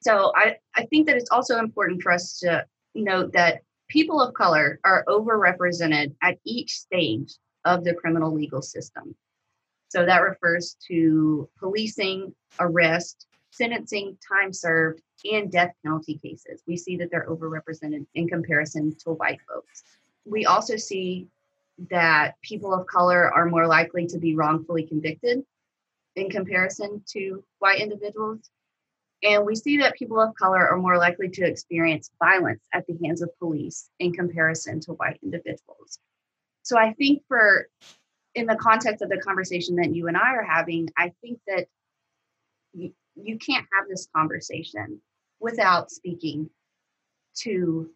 So 0.00 0.32
I, 0.36 0.56
I 0.74 0.84
think 0.86 1.06
that 1.06 1.16
it's 1.16 1.30
also 1.30 1.58
important 1.58 2.02
for 2.02 2.12
us 2.12 2.38
to 2.40 2.64
note 2.94 3.32
that 3.32 3.62
people 3.88 4.20
of 4.20 4.34
color 4.34 4.80
are 4.84 5.04
overrepresented 5.08 6.14
at 6.22 6.38
each 6.44 6.72
stage 6.72 7.34
of 7.66 7.84
the 7.84 7.92
criminal 7.92 8.32
legal 8.32 8.62
system. 8.62 9.14
So 9.88 10.06
that 10.06 10.22
refers 10.22 10.76
to 10.88 11.48
policing, 11.58 12.34
arrest, 12.58 13.26
sentencing, 13.50 14.16
time 14.26 14.52
served, 14.52 15.02
and 15.30 15.50
death 15.50 15.72
penalty 15.82 16.18
cases. 16.22 16.62
We 16.66 16.76
see 16.76 16.96
that 16.96 17.10
they're 17.10 17.28
overrepresented 17.28 18.06
in 18.14 18.28
comparison 18.28 18.96
to 19.04 19.10
white 19.10 19.40
folks. 19.48 19.82
We 20.24 20.46
also 20.46 20.76
see 20.76 21.28
that 21.90 22.40
people 22.42 22.72
of 22.72 22.86
color 22.86 23.32
are 23.32 23.46
more 23.46 23.66
likely 23.66 24.06
to 24.06 24.18
be 24.18 24.34
wrongfully 24.34 24.84
convicted 24.84 25.44
in 26.14 26.30
comparison 26.30 27.02
to 27.12 27.44
white 27.58 27.80
individuals. 27.80 28.48
And 29.22 29.44
we 29.44 29.56
see 29.56 29.78
that 29.78 29.94
people 29.96 30.20
of 30.20 30.34
color 30.34 30.68
are 30.68 30.76
more 30.76 30.98
likely 30.98 31.28
to 31.30 31.46
experience 31.46 32.10
violence 32.18 32.62
at 32.72 32.86
the 32.86 32.98
hands 33.02 33.22
of 33.22 33.30
police 33.38 33.88
in 33.98 34.12
comparison 34.12 34.80
to 34.80 34.92
white 34.92 35.18
individuals. 35.22 35.98
So 36.66 36.76
I 36.76 36.94
think 36.94 37.22
for 37.28 37.68
in 38.34 38.46
the 38.46 38.56
context 38.56 39.00
of 39.00 39.08
the 39.08 39.18
conversation 39.18 39.76
that 39.76 39.94
you 39.94 40.08
and 40.08 40.16
I 40.16 40.34
are 40.34 40.42
having, 40.42 40.88
I 40.98 41.12
think 41.20 41.38
that 41.46 41.68
you, 42.72 42.92
you 43.14 43.38
can't 43.38 43.64
have 43.72 43.88
this 43.88 44.08
conversation 44.14 45.00
without 45.38 45.92
speaking 45.92 46.50
to 47.42 47.88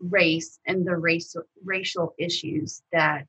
race 0.00 0.58
and 0.66 0.86
the 0.86 0.96
race 0.96 1.36
racial 1.62 2.14
issues 2.18 2.80
that 2.90 3.26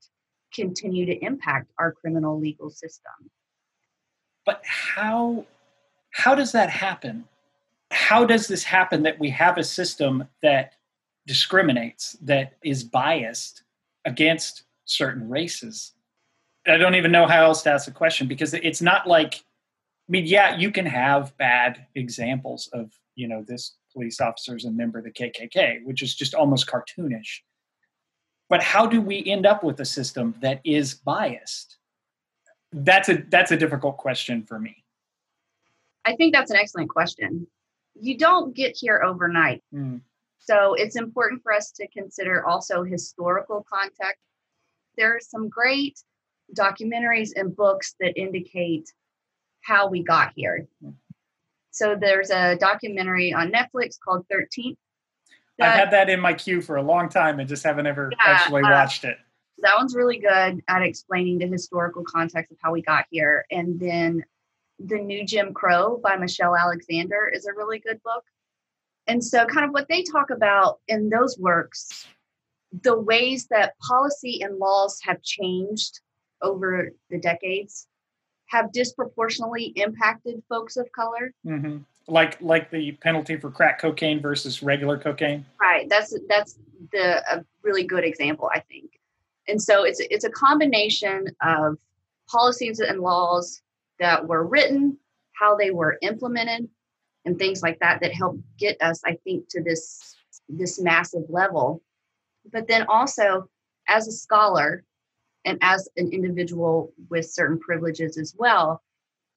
continue 0.54 1.04
to 1.04 1.22
impact 1.22 1.70
our 1.78 1.92
criminal 1.92 2.40
legal 2.40 2.70
system. 2.70 3.12
But 4.46 4.62
how 4.64 5.44
how 6.14 6.34
does 6.34 6.52
that 6.52 6.70
happen? 6.70 7.26
How 7.90 8.24
does 8.24 8.48
this 8.48 8.64
happen 8.64 9.02
that 9.02 9.18
we 9.18 9.28
have 9.30 9.58
a 9.58 9.64
system 9.64 10.28
that 10.42 10.76
discriminates, 11.26 12.12
that 12.22 12.54
is 12.64 12.84
biased 12.84 13.64
against 14.06 14.62
certain 14.90 15.28
races? 15.28 15.92
I 16.66 16.76
don't 16.76 16.94
even 16.94 17.12
know 17.12 17.26
how 17.26 17.44
else 17.44 17.62
to 17.62 17.70
ask 17.70 17.86
the 17.86 17.92
question 17.92 18.26
because 18.26 18.54
it's 18.54 18.82
not 18.82 19.06
like, 19.06 19.34
I 19.34 20.10
mean, 20.10 20.26
yeah, 20.26 20.56
you 20.56 20.70
can 20.70 20.86
have 20.86 21.36
bad 21.38 21.86
examples 21.94 22.68
of, 22.72 22.90
you 23.14 23.28
know, 23.28 23.42
this 23.46 23.76
police 23.92 24.20
officer 24.20 24.56
is 24.56 24.64
a 24.64 24.70
member 24.70 24.98
of 24.98 25.04
the 25.04 25.10
KKK, 25.10 25.84
which 25.84 26.02
is 26.02 26.14
just 26.14 26.34
almost 26.34 26.66
cartoonish. 26.66 27.40
But 28.48 28.62
how 28.62 28.86
do 28.86 29.00
we 29.00 29.24
end 29.24 29.46
up 29.46 29.62
with 29.62 29.80
a 29.80 29.84
system 29.84 30.34
that 30.40 30.60
is 30.64 30.94
biased? 30.94 31.76
That's 32.72 33.08
a 33.08 33.24
that's 33.28 33.50
a 33.50 33.56
difficult 33.56 33.96
question 33.96 34.42
for 34.42 34.58
me. 34.58 34.84
I 36.04 36.16
think 36.16 36.34
that's 36.34 36.50
an 36.50 36.56
excellent 36.56 36.90
question. 36.90 37.46
You 38.00 38.16
don't 38.16 38.54
get 38.54 38.76
here 38.76 39.02
overnight. 39.02 39.62
Mm. 39.74 40.00
So 40.38 40.74
it's 40.74 40.96
important 40.96 41.42
for 41.42 41.52
us 41.52 41.72
to 41.72 41.86
consider 41.88 42.46
also 42.46 42.82
historical 42.84 43.66
context. 43.70 44.22
There 44.98 45.14
are 45.14 45.20
some 45.20 45.48
great 45.48 45.98
documentaries 46.54 47.30
and 47.36 47.54
books 47.54 47.94
that 48.00 48.18
indicate 48.20 48.92
how 49.62 49.88
we 49.88 50.02
got 50.02 50.32
here. 50.34 50.66
So 51.70 51.96
there's 51.98 52.30
a 52.30 52.56
documentary 52.56 53.32
on 53.32 53.52
Netflix 53.52 53.98
called 53.98 54.26
13th. 54.28 54.76
I've 55.60 55.72
had 55.72 55.90
that 55.92 56.10
in 56.10 56.20
my 56.20 56.34
queue 56.34 56.60
for 56.60 56.76
a 56.76 56.82
long 56.82 57.08
time 57.08 57.40
and 57.40 57.48
just 57.48 57.64
haven't 57.64 57.86
ever 57.86 58.10
yeah, 58.12 58.18
actually 58.32 58.62
uh, 58.62 58.70
watched 58.70 59.04
it. 59.04 59.18
That 59.58 59.76
one's 59.76 59.94
really 59.94 60.18
good 60.18 60.62
at 60.68 60.82
explaining 60.82 61.38
the 61.38 61.46
historical 61.46 62.04
context 62.04 62.52
of 62.52 62.58
how 62.62 62.72
we 62.72 62.82
got 62.82 63.06
here. 63.10 63.44
And 63.50 63.78
then 63.78 64.24
the 64.78 64.98
New 64.98 65.24
Jim 65.24 65.52
Crow 65.52 66.00
by 66.02 66.16
Michelle 66.16 66.56
Alexander 66.56 67.30
is 67.32 67.46
a 67.46 67.52
really 67.52 67.80
good 67.80 68.00
book. 68.02 68.24
And 69.08 69.24
so, 69.24 69.46
kind 69.46 69.64
of 69.64 69.72
what 69.72 69.88
they 69.88 70.02
talk 70.02 70.30
about 70.30 70.80
in 70.86 71.08
those 71.08 71.38
works, 71.38 72.06
the 72.82 72.98
ways 72.98 73.46
that 73.50 73.74
policy 73.78 74.42
and 74.42 74.58
laws 74.58 75.00
have 75.02 75.22
changed 75.22 76.00
over 76.42 76.92
the 77.10 77.18
decades 77.18 77.86
have 78.46 78.72
disproportionately 78.72 79.72
impacted 79.76 80.42
folks 80.48 80.76
of 80.76 80.90
color. 80.92 81.32
Mm-hmm. 81.46 81.78
Like 82.06 82.40
like 82.40 82.70
the 82.70 82.92
penalty 82.92 83.36
for 83.36 83.50
crack 83.50 83.80
cocaine 83.80 84.20
versus 84.20 84.62
regular 84.62 84.98
cocaine. 84.98 85.44
Right. 85.60 85.88
That's 85.88 86.14
that's 86.28 86.58
the 86.92 87.22
a 87.30 87.44
really 87.62 87.84
good 87.84 88.04
example, 88.04 88.50
I 88.52 88.60
think. 88.60 88.92
And 89.46 89.60
so 89.60 89.84
it's 89.84 90.00
it's 90.00 90.24
a 90.24 90.30
combination 90.30 91.26
of 91.42 91.76
policies 92.30 92.80
and 92.80 93.00
laws 93.00 93.60
that 93.98 94.26
were 94.26 94.46
written, 94.46 94.96
how 95.32 95.56
they 95.56 95.70
were 95.70 95.98
implemented, 96.00 96.68
and 97.24 97.38
things 97.38 97.62
like 97.62 97.78
that 97.80 98.00
that 98.00 98.14
help 98.14 98.38
get 98.58 98.80
us, 98.80 99.02
I 99.04 99.18
think, 99.24 99.48
to 99.50 99.62
this 99.62 100.16
this 100.48 100.80
massive 100.80 101.24
level. 101.28 101.82
But 102.52 102.68
then 102.68 102.86
also, 102.88 103.48
as 103.88 104.06
a 104.08 104.12
scholar 104.12 104.84
and 105.44 105.58
as 105.62 105.88
an 105.96 106.12
individual 106.12 106.92
with 107.08 107.30
certain 107.30 107.58
privileges 107.58 108.18
as 108.18 108.34
well, 108.36 108.82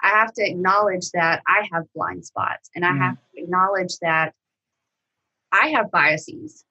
I 0.02 0.10
have 0.10 0.34
to 0.34 0.45
acknowledge 0.45 1.12
that 1.12 1.41
I 1.47 1.67
have 1.71 1.86
blind 1.93 2.26
spots 2.26 2.69
and 2.76 2.86
I 2.86 2.91
mm. 2.91 3.00
have 3.00 3.15
to 3.15 3.43
acknowledge 3.43 3.97
that 4.02 4.34
I 5.52 5.69
have 5.69 5.91
biases. 5.91 6.65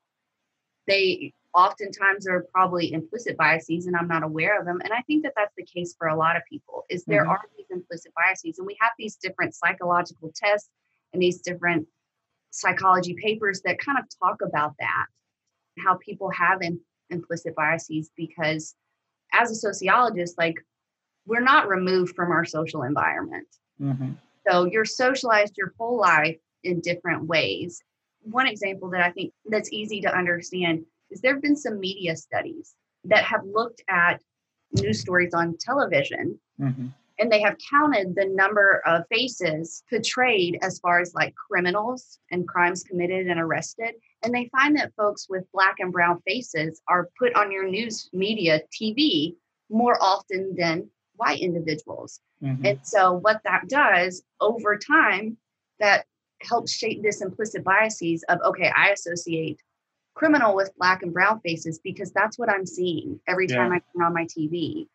They 0.86 1.32
oftentimes 1.54 2.26
are 2.26 2.46
probably 2.52 2.92
implicit 2.92 3.36
biases 3.36 3.86
and 3.86 3.96
I'm 3.96 4.08
not 4.08 4.22
aware 4.22 4.58
of 4.58 4.66
them. 4.66 4.80
And 4.82 4.92
I 4.92 5.02
think 5.02 5.22
that 5.24 5.32
that's 5.36 5.54
the 5.56 5.64
case 5.64 5.94
for 5.96 6.08
a 6.08 6.16
lot 6.16 6.36
of 6.36 6.42
people 6.48 6.84
is 6.88 7.04
there 7.04 7.22
mm-hmm. 7.22 7.30
are 7.30 7.40
these 7.56 7.66
implicit 7.70 8.12
biases 8.14 8.58
and 8.58 8.66
we 8.66 8.76
have 8.80 8.92
these 8.98 9.16
different 9.16 9.54
psychological 9.54 10.32
tests 10.34 10.70
and 11.12 11.22
these 11.22 11.40
different 11.40 11.86
psychology 12.50 13.14
papers 13.14 13.62
that 13.64 13.78
kind 13.78 13.98
of 13.98 14.04
talk 14.22 14.42
about 14.42 14.74
that, 14.78 15.06
how 15.82 15.96
people 15.96 16.30
have 16.30 16.62
in, 16.62 16.80
implicit 17.10 17.54
biases 17.54 18.10
because 18.16 18.74
as 19.32 19.50
a 19.50 19.54
sociologist, 19.54 20.38
like 20.38 20.56
we're 21.26 21.40
not 21.40 21.68
removed 21.68 22.14
from 22.14 22.30
our 22.30 22.44
social 22.44 22.82
environment. 22.82 23.46
Mm-hmm. 23.80 24.12
So 24.48 24.64
you're 24.64 24.84
socialized 24.84 25.56
your 25.56 25.74
whole 25.78 25.98
life 25.98 26.38
in 26.64 26.80
different 26.80 27.26
ways. 27.26 27.80
One 28.22 28.46
example 28.46 28.90
that 28.90 29.02
I 29.02 29.10
think 29.10 29.32
that's 29.46 29.72
easy 29.72 30.00
to 30.02 30.14
understand 30.14 30.84
is 31.10 31.20
there 31.20 31.34
have 31.34 31.42
been 31.42 31.56
some 31.56 31.78
media 31.78 32.16
studies 32.16 32.74
that 33.04 33.24
have 33.24 33.40
looked 33.44 33.82
at 33.88 34.20
news 34.72 35.00
stories 35.00 35.34
on 35.34 35.56
television 35.58 36.38
mm-hmm. 36.60 36.86
and 37.18 37.32
they 37.32 37.40
have 37.40 37.56
counted 37.70 38.14
the 38.14 38.26
number 38.26 38.82
of 38.86 39.02
faces 39.10 39.82
portrayed 39.90 40.58
as 40.62 40.78
far 40.78 41.00
as 41.00 41.12
like 41.14 41.34
criminals 41.34 42.18
and 42.30 42.46
crimes 42.46 42.84
committed 42.84 43.26
and 43.26 43.40
arrested 43.40 43.94
and 44.22 44.34
they 44.34 44.50
find 44.52 44.76
that 44.76 44.92
folks 44.96 45.26
with 45.28 45.44
black 45.52 45.76
and 45.78 45.92
brown 45.92 46.20
faces 46.26 46.80
are 46.88 47.08
put 47.18 47.34
on 47.34 47.50
your 47.50 47.68
news 47.68 48.08
media 48.12 48.60
tv 48.80 49.34
more 49.70 50.02
often 50.02 50.54
than 50.56 50.88
white 51.16 51.40
individuals 51.40 52.20
mm-hmm. 52.42 52.64
and 52.64 52.78
so 52.82 53.12
what 53.12 53.40
that 53.44 53.68
does 53.68 54.22
over 54.40 54.76
time 54.76 55.36
that 55.78 56.04
helps 56.42 56.72
shape 56.72 57.02
this 57.02 57.20
implicit 57.20 57.62
biases 57.62 58.24
of 58.28 58.38
okay 58.44 58.72
i 58.76 58.90
associate 58.90 59.60
criminal 60.14 60.54
with 60.54 60.70
black 60.76 61.02
and 61.02 61.12
brown 61.12 61.40
faces 61.40 61.80
because 61.82 62.12
that's 62.12 62.38
what 62.38 62.50
I'm 62.50 62.66
seeing 62.66 63.18
every 63.26 63.46
time 63.46 63.72
yeah. 63.72 63.78
I 63.78 63.96
turn 63.96 64.06
on 64.06 64.14
my 64.14 64.24
TV. 64.24 64.86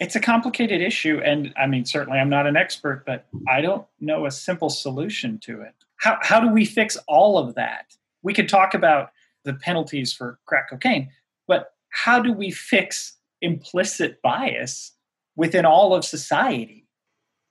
It's 0.00 0.16
a 0.16 0.20
complicated 0.20 0.80
issue. 0.80 1.20
And 1.24 1.52
I 1.56 1.66
mean, 1.66 1.84
certainly 1.84 2.18
I'm 2.18 2.28
not 2.28 2.46
an 2.46 2.56
expert, 2.56 3.04
but 3.06 3.26
I 3.48 3.60
don't 3.60 3.86
know 4.00 4.26
a 4.26 4.30
simple 4.30 4.70
solution 4.70 5.38
to 5.40 5.60
it. 5.62 5.74
How, 5.96 6.18
how 6.22 6.40
do 6.40 6.48
we 6.48 6.64
fix 6.64 6.96
all 7.06 7.38
of 7.38 7.54
that? 7.56 7.94
We 8.22 8.34
could 8.34 8.48
talk 8.48 8.74
about 8.74 9.10
the 9.44 9.54
penalties 9.54 10.12
for 10.12 10.38
crack 10.46 10.70
cocaine, 10.70 11.10
but 11.46 11.72
how 11.90 12.20
do 12.20 12.32
we 12.32 12.50
fix 12.50 13.16
implicit 13.40 14.20
bias 14.22 14.92
within 15.36 15.64
all 15.64 15.94
of 15.94 16.04
society? 16.04 16.86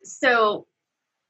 So, 0.03 0.67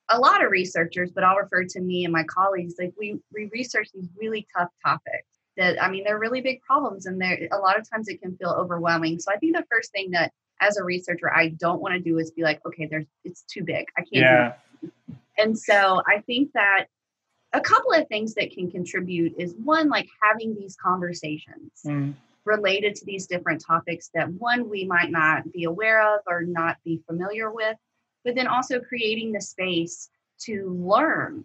a 0.10 0.20
lot 0.20 0.44
of 0.44 0.52
researchers, 0.52 1.12
but 1.12 1.24
I'll 1.24 1.36
refer 1.36 1.66
to 1.66 1.82
me 1.82 2.06
and 2.06 2.14
my 2.14 2.24
colleagues, 2.24 2.76
like 2.80 2.94
we, 2.98 3.20
we 3.34 3.50
research 3.52 3.90
these 3.94 4.08
really 4.18 4.48
tough 4.56 4.70
topics 4.86 5.28
that 5.58 5.82
I 5.84 5.90
mean 5.90 6.04
they're 6.04 6.20
really 6.20 6.42
big 6.42 6.62
problems 6.62 7.06
and 7.06 7.20
there 7.20 7.38
a 7.52 7.58
lot 7.58 7.78
of 7.78 7.90
times 7.90 8.08
it 8.08 8.22
can 8.22 8.38
feel 8.38 8.56
overwhelming. 8.58 9.20
So 9.20 9.32
I 9.34 9.38
think 9.38 9.56
the 9.56 9.66
first 9.70 9.92
thing 9.92 10.12
that 10.12 10.32
as 10.62 10.78
a 10.78 10.84
researcher 10.84 11.34
I 11.34 11.50
don't 11.50 11.82
want 11.82 11.94
to 11.94 12.00
do 12.00 12.18
is 12.20 12.32
be 12.32 12.44
like, 12.44 12.62
okay, 12.66 12.88
there's 12.90 13.06
it's 13.26 13.42
too 13.44 13.64
big. 13.64 13.86
I 13.98 14.02
can't 14.02 14.10
yeah. 14.14 14.54
And 15.38 15.58
so 15.58 16.02
I 16.08 16.22
think 16.22 16.52
that 16.54 16.86
a 17.54 17.62
couple 17.62 17.94
of 17.94 18.08
things 18.08 18.34
that 18.36 18.52
can 18.52 18.70
contribute 18.70 19.34
is 19.38 19.56
one 19.64 19.90
like 19.90 20.08
having 20.22 20.56
these 20.56 20.76
conversations 20.76 21.72
mm. 21.86 22.14
related 22.46 22.96
to 22.96 23.06
these 23.06 23.28
different 23.28 23.64
topics 23.66 24.10
that 24.14 24.32
one 24.34 24.70
we 24.70 24.86
might 24.86 25.12
not 25.12 25.52
be 25.52 25.64
aware 25.64 26.02
of 26.16 26.22
or 26.28 26.44
not 26.44 26.78
be 26.84 27.02
familiar 27.08 27.52
with, 27.52 27.78
but 28.26 28.36
then 28.36 28.48
also 28.48 28.80
creating 28.80 29.32
the 29.32 29.42
space 29.42 30.10
to 30.40 30.78
learn 30.80 31.44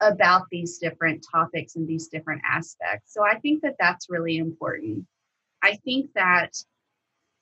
about 0.00 0.42
these 0.50 0.78
different 0.78 1.24
topics 1.30 1.76
and 1.76 1.86
these 1.86 2.08
different 2.08 2.42
aspects. 2.44 3.12
So 3.12 3.24
I 3.24 3.38
think 3.38 3.62
that 3.62 3.76
that's 3.78 4.10
really 4.10 4.38
important. 4.38 5.06
I 5.62 5.76
think 5.84 6.10
that, 6.14 6.52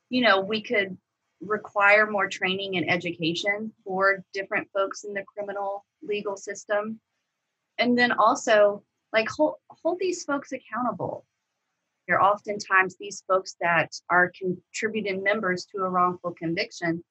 you 0.09 0.21
know, 0.21 0.41
we 0.41 0.63
could 0.63 0.97
require 1.41 2.07
more 2.09 2.29
training 2.29 2.77
and 2.77 2.89
education 2.89 3.73
for 3.85 4.25
different 4.33 4.69
folks 4.73 5.05
in 5.05 5.15
the 5.15 5.25
criminal 5.25 5.85
legal 6.03 6.37
system. 6.37 7.01
And 7.79 7.99
then 7.99 8.13
also, 8.13 8.83
like, 9.13 9.29
hold, 9.29 9.55
hold 9.71 9.99
these 9.99 10.25
folks 10.25 10.53
accountable. 10.53 11.25
They're 12.07 12.23
oftentimes 12.23 12.97
these 12.97 13.23
folks 13.27 13.57
that 13.61 13.91
are 14.11 14.33
contributing 14.39 15.23
members 15.23 15.67
to 15.75 15.83
a 15.83 15.89
wrongful 15.89 16.33
conviction, 16.33 17.03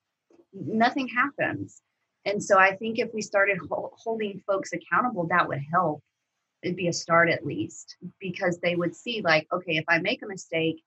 nothing 0.53 1.07
happens. 1.07 1.81
And 2.25 2.41
so 2.41 2.57
I 2.57 2.75
think 2.75 2.99
if 2.99 3.09
we 3.13 3.21
started 3.21 3.57
ho- 3.69 3.91
holding 3.95 4.41
folks 4.47 4.71
accountable, 4.71 5.27
that 5.27 5.47
would 5.47 5.61
help. 5.71 6.01
It'd 6.61 6.77
be 6.77 6.87
a 6.87 6.93
start 6.93 7.29
at 7.29 7.45
least 7.45 7.97
because 8.21 8.59
they 8.59 8.75
would 8.75 8.95
see, 8.95 9.21
like, 9.21 9.47
okay, 9.51 9.75
if 9.75 9.83
I 9.89 9.99
make 9.99 10.21
a 10.21 10.27
mistake, 10.27 10.81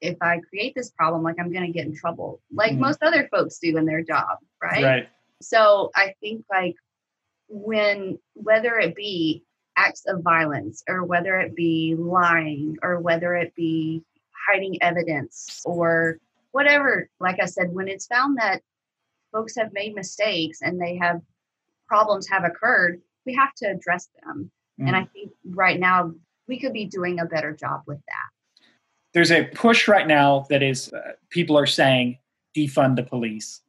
if 0.00 0.16
I 0.20 0.40
create 0.40 0.74
this 0.74 0.90
problem, 0.90 1.22
like 1.22 1.36
I'm 1.38 1.52
going 1.52 1.66
to 1.66 1.72
get 1.72 1.86
in 1.86 1.94
trouble, 1.94 2.40
like 2.52 2.72
mm-hmm. 2.72 2.80
most 2.80 3.02
other 3.02 3.28
folks 3.30 3.58
do 3.58 3.76
in 3.76 3.84
their 3.84 4.02
job, 4.02 4.38
right? 4.60 4.82
Right. 4.82 5.08
So 5.40 5.90
I 5.94 6.14
think, 6.20 6.44
like, 6.50 6.74
when 7.52 8.18
whether 8.32 8.78
it 8.78 8.96
be 8.96 9.44
acts 9.76 10.04
of 10.06 10.22
violence 10.22 10.82
or 10.88 11.04
whether 11.04 11.38
it 11.38 11.54
be 11.54 11.94
lying 11.98 12.76
or 12.82 13.00
whether 13.00 13.34
it 13.34 13.54
be 13.54 14.02
hiding 14.48 14.82
evidence 14.82 15.60
or 15.64 16.18
whatever, 16.52 17.08
like 17.20 17.38
I 17.40 17.46
said, 17.46 17.72
when 17.72 17.88
it's 17.88 18.06
found 18.06 18.38
that 18.38 18.62
folks 19.32 19.54
have 19.56 19.72
made 19.72 19.94
mistakes 19.94 20.60
and 20.62 20.80
they 20.80 20.96
have 20.96 21.20
problems 21.86 22.28
have 22.28 22.44
occurred, 22.44 23.00
we 23.26 23.34
have 23.34 23.54
to 23.56 23.66
address 23.66 24.08
them. 24.24 24.50
Mm. 24.80 24.88
And 24.88 24.96
I 24.96 25.04
think 25.12 25.30
right 25.50 25.78
now 25.78 26.12
we 26.48 26.58
could 26.58 26.72
be 26.72 26.86
doing 26.86 27.20
a 27.20 27.26
better 27.26 27.52
job 27.52 27.82
with 27.86 27.98
that. 27.98 28.64
There's 29.12 29.30
a 29.30 29.44
push 29.44 29.88
right 29.88 30.06
now 30.06 30.46
that 30.48 30.62
is 30.62 30.92
uh, 30.92 31.12
people 31.28 31.58
are 31.58 31.66
saying 31.66 32.18
defund 32.56 32.96
the 32.96 33.02
police. 33.02 33.60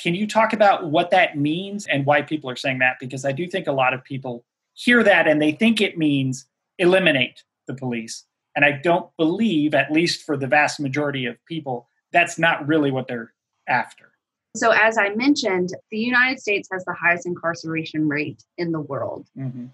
Can 0.00 0.14
you 0.14 0.26
talk 0.26 0.52
about 0.52 0.90
what 0.90 1.10
that 1.10 1.38
means 1.38 1.86
and 1.86 2.04
why 2.04 2.22
people 2.22 2.50
are 2.50 2.56
saying 2.56 2.80
that? 2.80 2.96
Because 3.00 3.24
I 3.24 3.32
do 3.32 3.46
think 3.46 3.66
a 3.66 3.72
lot 3.72 3.94
of 3.94 4.02
people 4.02 4.44
hear 4.74 5.02
that 5.02 5.28
and 5.28 5.40
they 5.40 5.52
think 5.52 5.80
it 5.80 5.96
means 5.96 6.46
eliminate 6.78 7.44
the 7.66 7.74
police. 7.74 8.24
And 8.56 8.64
I 8.64 8.72
don't 8.72 9.08
believe, 9.16 9.74
at 9.74 9.90
least 9.90 10.22
for 10.24 10.36
the 10.36 10.46
vast 10.46 10.80
majority 10.80 11.26
of 11.26 11.36
people, 11.46 11.88
that's 12.12 12.38
not 12.38 12.66
really 12.66 12.90
what 12.90 13.08
they're 13.08 13.32
after. 13.68 14.12
So, 14.56 14.70
as 14.70 14.98
I 14.98 15.10
mentioned, 15.10 15.70
the 15.90 15.98
United 15.98 16.38
States 16.38 16.68
has 16.72 16.84
the 16.84 16.94
highest 16.94 17.26
incarceration 17.26 18.08
rate 18.08 18.44
in 18.56 18.70
the 18.70 18.80
world. 18.80 19.28
Mm-hmm. 19.36 19.66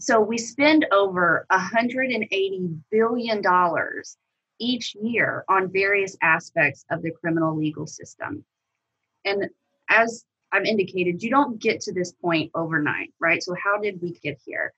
So, 0.00 0.20
we 0.20 0.38
spend 0.38 0.86
over 0.90 1.46
$180 1.52 2.78
billion 2.90 3.42
each 4.58 4.94
year 5.02 5.44
on 5.50 5.70
various 5.70 6.16
aspects 6.22 6.86
of 6.90 7.02
the 7.02 7.10
criminal 7.10 7.54
legal 7.54 7.86
system. 7.86 8.42
And 9.26 9.50
as 9.92 10.24
I've 10.52 10.64
indicated, 10.64 11.22
you 11.22 11.30
don't 11.30 11.60
get 11.60 11.80
to 11.82 11.92
this 11.92 12.12
point 12.12 12.50
overnight, 12.54 13.12
right? 13.20 13.42
So, 13.42 13.54
how 13.54 13.78
did 13.78 14.00
we 14.02 14.12
get 14.22 14.38
here? 14.44 14.72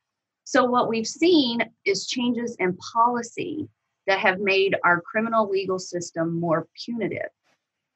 So, 0.45 0.65
what 0.65 0.89
we've 0.89 1.07
seen 1.07 1.63
is 1.85 2.07
changes 2.07 2.57
in 2.59 2.77
policy 2.93 3.69
that 4.07 4.19
have 4.21 4.39
made 4.39 4.77
our 4.85 5.01
criminal 5.01 5.49
legal 5.49 5.79
system 5.79 6.39
more 6.39 6.69
punitive. 6.85 7.31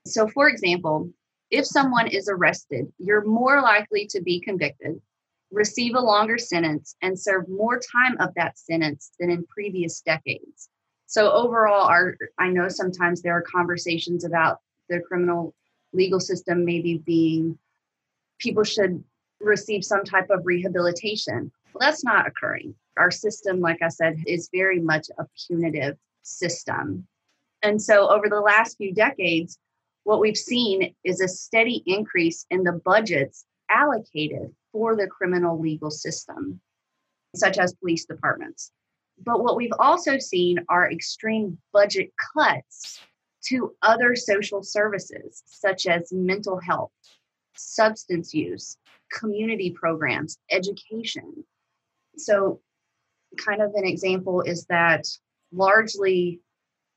So, 0.07 0.27
for 0.27 0.49
example, 0.49 1.11
if 1.51 1.67
someone 1.67 2.09
is 2.09 2.29
arrested, 2.29 2.93
you're 2.99 3.25
more 3.25 3.61
likely 3.63 4.07
to 4.09 4.21
be 4.21 4.41
convicted, 4.41 5.01
receive 5.51 5.95
a 5.95 6.01
longer 6.01 6.39
sentence, 6.39 6.97
and 7.03 7.19
serve 7.19 7.49
more 7.49 7.81
time 7.81 8.17
of 8.19 8.35
that 8.35 8.59
sentence 8.59 9.13
than 9.19 9.31
in 9.31 9.47
previous 9.47 10.01
decades. 10.01 10.69
So 11.07 11.33
overall, 11.33 11.87
our 11.87 12.17
I 12.39 12.51
know 12.51 12.69
sometimes 12.69 13.23
there 13.23 13.33
are 13.33 13.43
conversations 13.43 14.25
about 14.25 14.59
the 14.91 15.01
criminal 15.01 15.55
legal 15.93 16.21
system 16.21 16.65
maybe 16.65 16.99
being 16.99 17.59
people 18.39 18.65
should 18.65 19.03
receive 19.41 19.85
some 19.85 20.05
type 20.05 20.31
of 20.31 20.45
rehabilitation. 20.45 21.51
Well, 21.73 21.81
that's 21.81 22.05
not 22.05 22.27
occurring. 22.27 22.75
Our 22.97 23.11
system, 23.11 23.61
like 23.61 23.83
I 23.83 23.89
said, 23.89 24.23
is 24.27 24.51
very 24.53 24.81
much 24.81 25.07
a 25.19 25.27
punitive 25.47 25.97
system. 26.23 27.07
And 27.63 27.81
so 27.81 28.09
over 28.09 28.29
the 28.29 28.41
last 28.41 28.77
few 28.77 28.93
decades, 28.93 29.59
what 30.05 30.21
we've 30.21 30.37
seen 30.37 30.95
is 31.05 31.21
a 31.21 31.29
steady 31.29 31.83
increase 31.87 32.47
in 32.51 32.63
the 32.63 32.81
budgets 32.85 33.45
allocated 33.71 34.55
for 34.73 34.97
the 34.97 35.07
criminal 35.07 35.61
legal 35.61 35.91
system, 35.91 36.61
such 37.35 37.59
as 37.59 37.75
police 37.75 38.05
departments. 38.05 38.73
But 39.25 39.43
what 39.43 39.57
we've 39.57 39.73
also 39.79 40.19
seen 40.19 40.65
are 40.69 40.91
extreme 40.91 41.59
budget 41.73 42.13
cuts 42.35 43.01
to 43.47 43.75
other 43.83 44.17
social 44.17 44.63
services, 44.63 45.43
such 45.47 45.87
as 45.87 46.13
mental 46.13 46.59
health, 46.59 46.91
substance 47.57 48.35
use, 48.35 48.77
community 49.13 49.71
programs, 49.71 50.39
education. 50.51 51.45
So, 52.17 52.61
kind 53.37 53.63
of 53.63 53.73
an 53.75 53.85
example 53.85 54.41
is 54.43 54.65
that 54.67 55.07
largely 55.53 56.41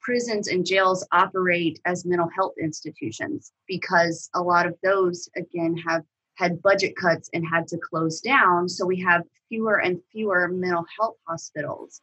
prisons 0.01 0.47
and 0.47 0.65
jails 0.65 1.06
operate 1.12 1.80
as 1.86 2.06
mental 2.06 2.30
health 2.36 2.54
institutions 2.60 3.51
because 3.67 4.30
a 4.34 4.41
lot 4.41 4.65
of 4.65 4.75
those 4.84 5.30
again 5.36 5.77
have 5.77 6.04
had 6.36 6.62
budget 6.62 6.95
cuts 6.95 7.30
and 7.34 7.45
had 7.45 7.67
to 7.67 7.77
close 7.77 8.19
down. 8.19 8.67
So 8.67 8.86
we 8.86 8.99
have 9.01 9.23
fewer 9.47 9.80
and 9.82 10.01
fewer 10.12 10.47
mental 10.47 10.86
health 10.97 11.17
hospitals. 11.27 12.01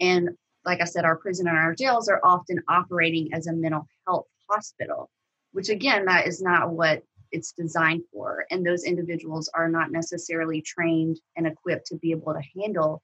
And 0.00 0.30
like 0.68 0.82
I 0.82 0.84
said, 0.84 1.06
our 1.06 1.16
prison 1.16 1.48
and 1.48 1.56
our 1.56 1.74
jails 1.74 2.10
are 2.10 2.20
often 2.22 2.60
operating 2.68 3.32
as 3.32 3.46
a 3.46 3.54
mental 3.54 3.88
health 4.06 4.26
hospital, 4.50 5.08
which 5.52 5.70
again, 5.70 6.04
that 6.04 6.26
is 6.26 6.42
not 6.42 6.70
what 6.70 7.02
it's 7.32 7.52
designed 7.52 8.02
for. 8.12 8.44
And 8.50 8.64
those 8.64 8.84
individuals 8.84 9.50
are 9.54 9.70
not 9.70 9.90
necessarily 9.90 10.60
trained 10.60 11.18
and 11.36 11.46
equipped 11.46 11.86
to 11.86 11.96
be 11.96 12.10
able 12.10 12.34
to 12.34 12.60
handle 12.60 13.02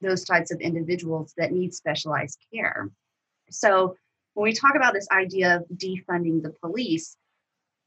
those 0.00 0.24
types 0.24 0.50
of 0.50 0.60
individuals 0.60 1.32
that 1.36 1.52
need 1.52 1.72
specialized 1.72 2.38
care. 2.52 2.90
So 3.48 3.96
when 4.34 4.42
we 4.42 4.52
talk 4.52 4.74
about 4.74 4.92
this 4.92 5.08
idea 5.12 5.58
of 5.58 5.78
defunding 5.78 6.42
the 6.42 6.52
police, 6.60 7.16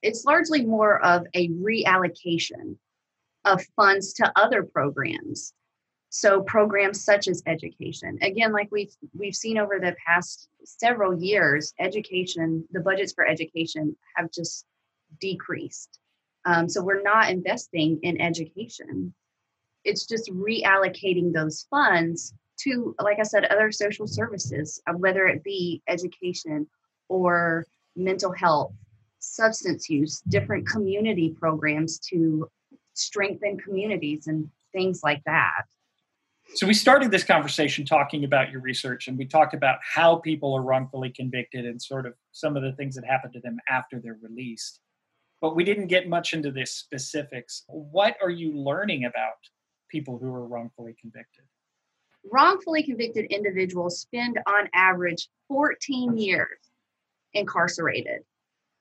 it's 0.01 0.23
largely 0.23 0.65
more 0.65 1.03
of 1.03 1.27
a 1.33 1.49
reallocation 1.49 2.77
of 3.43 3.61
funds 3.75 4.13
to 4.13 4.31
other 4.37 4.63
programs. 4.63 5.53
So 6.09 6.41
programs 6.41 7.03
such 7.03 7.27
as 7.27 7.43
education. 7.45 8.17
Again, 8.21 8.53
like 8.53 8.69
we've 8.71 8.95
we've 9.17 9.35
seen 9.35 9.57
over 9.57 9.79
the 9.79 9.95
past 10.05 10.47
several 10.63 11.21
years, 11.21 11.73
education, 11.79 12.65
the 12.71 12.79
budgets 12.79 13.13
for 13.13 13.27
education 13.27 13.95
have 14.15 14.31
just 14.31 14.65
decreased. 15.19 15.99
Um, 16.45 16.69
so 16.69 16.81
we're 16.81 17.01
not 17.01 17.29
investing 17.29 17.99
in 18.03 18.21
education. 18.21 19.13
It's 19.83 20.05
just 20.05 20.31
reallocating 20.31 21.33
those 21.33 21.67
funds 21.69 22.33
to, 22.61 22.95
like 23.01 23.19
I 23.19 23.23
said, 23.23 23.45
other 23.45 23.71
social 23.71 24.07
services, 24.07 24.81
uh, 24.87 24.93
whether 24.93 25.27
it 25.27 25.43
be 25.43 25.81
education 25.87 26.67
or 27.09 27.65
mental 27.95 28.31
health, 28.31 28.73
substance 29.19 29.89
use, 29.89 30.21
different 30.29 30.67
community 30.67 31.35
programs 31.37 31.99
to 31.99 32.49
strengthen 32.93 33.57
communities 33.57 34.27
and 34.27 34.49
things 34.71 35.01
like 35.03 35.21
that. 35.25 35.63
So, 36.55 36.65
we 36.65 36.73
started 36.73 37.11
this 37.11 37.23
conversation 37.23 37.85
talking 37.85 38.23
about 38.23 38.51
your 38.51 38.61
research 38.61 39.07
and 39.07 39.17
we 39.17 39.25
talked 39.25 39.53
about 39.53 39.79
how 39.83 40.15
people 40.17 40.55
are 40.55 40.61
wrongfully 40.61 41.09
convicted 41.09 41.65
and 41.65 41.81
sort 41.81 42.05
of 42.05 42.13
some 42.31 42.55
of 42.57 42.63
the 42.63 42.71
things 42.73 42.95
that 42.95 43.05
happen 43.05 43.31
to 43.33 43.39
them 43.39 43.57
after 43.69 43.99
they're 43.99 44.17
released. 44.21 44.79
But 45.41 45.55
we 45.55 45.63
didn't 45.63 45.87
get 45.87 46.09
much 46.09 46.33
into 46.33 46.51
the 46.51 46.65
specifics. 46.65 47.63
What 47.67 48.17
are 48.21 48.31
you 48.31 48.57
learning 48.57 49.05
about 49.05 49.35
people 49.89 50.17
who 50.17 50.33
are 50.33 50.47
wrongfully 50.47 50.95
convicted? 50.99 51.43
wrongfully 52.31 52.83
convicted 52.83 53.25
individuals 53.25 54.01
spend 54.01 54.39
on 54.47 54.69
average 54.73 55.27
14 55.47 56.17
years 56.17 56.57
incarcerated. 57.33 58.21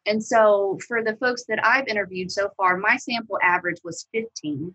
And 0.07 0.23
so 0.23 0.79
for 0.87 1.03
the 1.03 1.17
folks 1.17 1.45
that 1.49 1.65
I've 1.65 1.89
interviewed 1.89 2.31
so 2.31 2.51
far, 2.57 2.77
my 2.77 2.97
sample 2.97 3.39
average 3.43 3.79
was 3.83 4.07
15, 4.13 4.73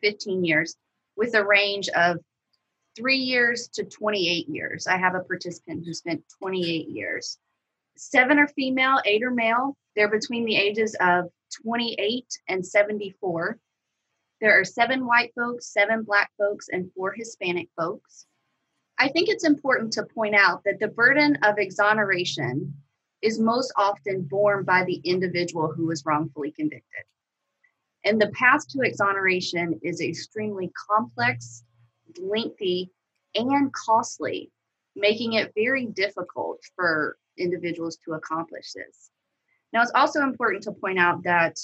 15 0.00 0.44
years 0.44 0.76
with 1.16 1.34
a 1.34 1.44
range 1.44 1.88
of 1.90 2.18
three 2.96 3.18
years 3.18 3.68
to 3.74 3.84
28 3.84 4.48
years. 4.48 4.86
I 4.86 4.96
have 4.96 5.14
a 5.14 5.20
participant 5.20 5.84
who 5.84 5.92
spent 5.92 6.22
28 6.40 6.88
years. 6.88 7.38
Seven 7.96 8.38
are 8.38 8.48
female, 8.48 9.00
eight 9.04 9.22
are 9.22 9.30
male. 9.30 9.76
They're 9.94 10.10
between 10.10 10.44
the 10.44 10.56
ages 10.56 10.96
of 11.00 11.26
28 11.62 12.24
and 12.48 12.66
74. 12.66 13.58
There 14.40 14.60
are 14.60 14.64
seven 14.64 15.06
white 15.06 15.32
folks, 15.34 15.72
seven 15.72 16.02
black 16.02 16.30
folks, 16.36 16.68
and 16.70 16.90
four 16.94 17.12
Hispanic 17.12 17.68
folks. 17.76 18.26
I 18.98 19.08
think 19.08 19.28
it's 19.28 19.44
important 19.44 19.92
to 19.94 20.04
point 20.04 20.34
out 20.34 20.62
that 20.64 20.78
the 20.78 20.88
burden 20.88 21.38
of 21.42 21.58
exoneration 21.58 22.74
is 23.22 23.38
most 23.38 23.72
often 23.76 24.22
borne 24.22 24.64
by 24.64 24.84
the 24.84 25.00
individual 25.04 25.72
who 25.72 25.86
was 25.86 26.04
wrongfully 26.04 26.50
convicted. 26.50 27.04
And 28.06 28.20
the 28.20 28.28
path 28.28 28.68
to 28.68 28.82
exoneration 28.82 29.80
is 29.82 30.00
extremely 30.00 30.70
complex, 30.88 31.64
lengthy, 32.20 32.92
and 33.34 33.72
costly, 33.72 34.52
making 34.94 35.32
it 35.32 35.52
very 35.56 35.86
difficult 35.86 36.60
for 36.76 37.18
individuals 37.36 37.98
to 38.04 38.12
accomplish 38.12 38.72
this. 38.72 39.10
Now, 39.72 39.82
it's 39.82 39.90
also 39.96 40.22
important 40.22 40.62
to 40.62 40.72
point 40.72 41.00
out 41.00 41.24
that 41.24 41.58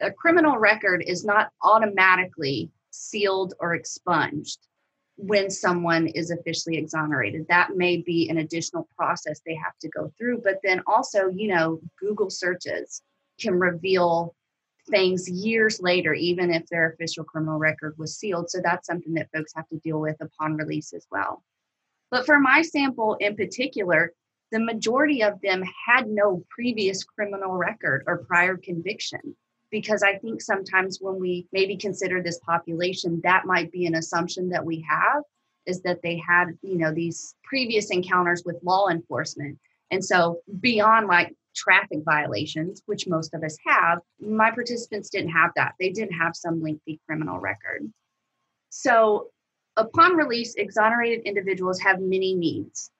a 0.00 0.12
criminal 0.12 0.56
record 0.56 1.02
is 1.04 1.24
not 1.24 1.50
automatically 1.62 2.70
sealed 2.90 3.54
or 3.58 3.74
expunged 3.74 4.60
when 5.16 5.50
someone 5.50 6.06
is 6.06 6.30
officially 6.30 6.76
exonerated. 6.76 7.44
That 7.48 7.76
may 7.76 7.96
be 7.96 8.28
an 8.30 8.38
additional 8.38 8.88
process 8.96 9.40
they 9.44 9.56
have 9.56 9.76
to 9.80 9.88
go 9.88 10.12
through. 10.16 10.42
But 10.44 10.60
then 10.62 10.80
also, 10.86 11.28
you 11.28 11.48
know, 11.48 11.80
Google 11.98 12.30
searches 12.30 13.02
can 13.40 13.58
reveal 13.58 14.36
things 14.90 15.28
years 15.28 15.80
later, 15.80 16.14
even 16.14 16.52
if 16.52 16.66
their 16.66 16.90
official 16.90 17.24
criminal 17.24 17.58
record 17.58 17.94
was 17.98 18.16
sealed. 18.16 18.50
So 18.50 18.60
that's 18.62 18.86
something 18.86 19.14
that 19.14 19.30
folks 19.34 19.52
have 19.54 19.68
to 19.68 19.78
deal 19.78 20.00
with 20.00 20.16
upon 20.20 20.56
release 20.56 20.92
as 20.92 21.06
well. 21.10 21.42
But 22.10 22.26
for 22.26 22.38
my 22.40 22.62
sample 22.62 23.16
in 23.20 23.36
particular, 23.36 24.12
the 24.50 24.60
majority 24.60 25.22
of 25.22 25.40
them 25.40 25.64
had 25.86 26.08
no 26.08 26.44
previous 26.50 27.04
criminal 27.04 27.52
record 27.52 28.04
or 28.06 28.18
prior 28.18 28.56
conviction 28.56 29.34
because 29.70 30.02
I 30.02 30.18
think 30.18 30.42
sometimes 30.42 30.98
when 31.00 31.18
we 31.18 31.48
maybe 31.52 31.76
consider 31.76 32.22
this 32.22 32.38
population, 32.40 33.20
that 33.24 33.46
might 33.46 33.72
be 33.72 33.86
an 33.86 33.94
assumption 33.94 34.50
that 34.50 34.64
we 34.64 34.84
have 34.88 35.22
is 35.64 35.80
that 35.82 36.02
they 36.02 36.18
had, 36.18 36.48
you 36.60 36.76
know, 36.76 36.92
these 36.92 37.34
previous 37.42 37.90
encounters 37.90 38.42
with 38.44 38.62
law 38.62 38.88
enforcement. 38.88 39.58
And 39.90 40.04
so 40.04 40.40
beyond 40.60 41.06
like 41.06 41.34
traffic 41.54 42.00
violations, 42.04 42.82
which 42.86 43.06
most 43.06 43.34
of 43.34 43.42
us 43.42 43.56
have, 43.66 43.98
my 44.20 44.50
participants 44.50 45.10
didn't 45.10 45.30
have 45.30 45.50
that. 45.56 45.74
They 45.78 45.90
didn't 45.90 46.14
have 46.14 46.34
some 46.34 46.62
lengthy 46.62 47.00
criminal 47.06 47.38
record. 47.38 47.90
So 48.70 49.30
upon 49.76 50.16
release, 50.16 50.54
exonerated 50.54 51.24
individuals 51.24 51.80
have 51.80 52.00
many 52.00 52.34
needs. 52.34 52.90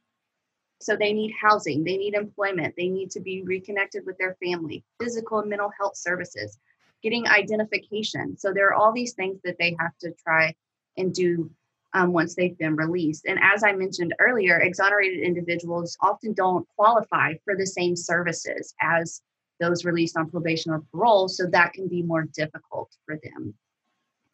So 0.81 0.97
they 0.97 1.13
need 1.13 1.33
housing, 1.41 1.85
they 1.85 1.97
need 1.97 2.15
employment, 2.15 2.75
they 2.77 2.89
need 2.89 3.11
to 3.13 3.21
be 3.21 3.43
reconnected 3.43 4.05
with 4.05 4.19
their 4.19 4.37
family, 4.45 4.83
physical 5.01 5.39
and 5.39 5.49
mental 5.49 5.71
health 5.79 5.97
services, 5.97 6.59
getting 7.03 7.27
identification. 7.29 8.37
So 8.37 8.53
there 8.53 8.67
are 8.69 8.75
all 8.75 8.93
these 8.93 9.15
things 9.15 9.41
that 9.45 9.57
they 9.59 9.77
have 9.79 9.97
to 10.01 10.13
try 10.25 10.55
and 10.97 11.15
do 11.15 11.51
um, 11.95 12.13
once 12.13 12.35
they've 12.35 12.57
been 12.59 12.77
released. 12.77 13.27
And 13.27 13.39
as 13.43 13.65
I 13.65 13.73
mentioned 13.73 14.15
earlier, 14.19 14.59
exonerated 14.61 15.21
individuals 15.21 15.97
often 16.01 16.33
don't 16.33 16.67
qualify 16.77 17.35
for 17.45 17.57
the 17.57 17.67
same 17.67 17.97
services 17.97 18.75
as 18.81 19.21
those 19.61 19.85
released 19.85 20.17
on 20.17 20.31
probation 20.31 20.73
or 20.73 20.83
parole. 20.93 21.29
So 21.29 21.47
that 21.47 21.73
can 21.73 21.89
be 21.89 22.03
more 22.03 22.25
difficult 22.35 22.91
for 23.07 23.19
them. 23.23 23.55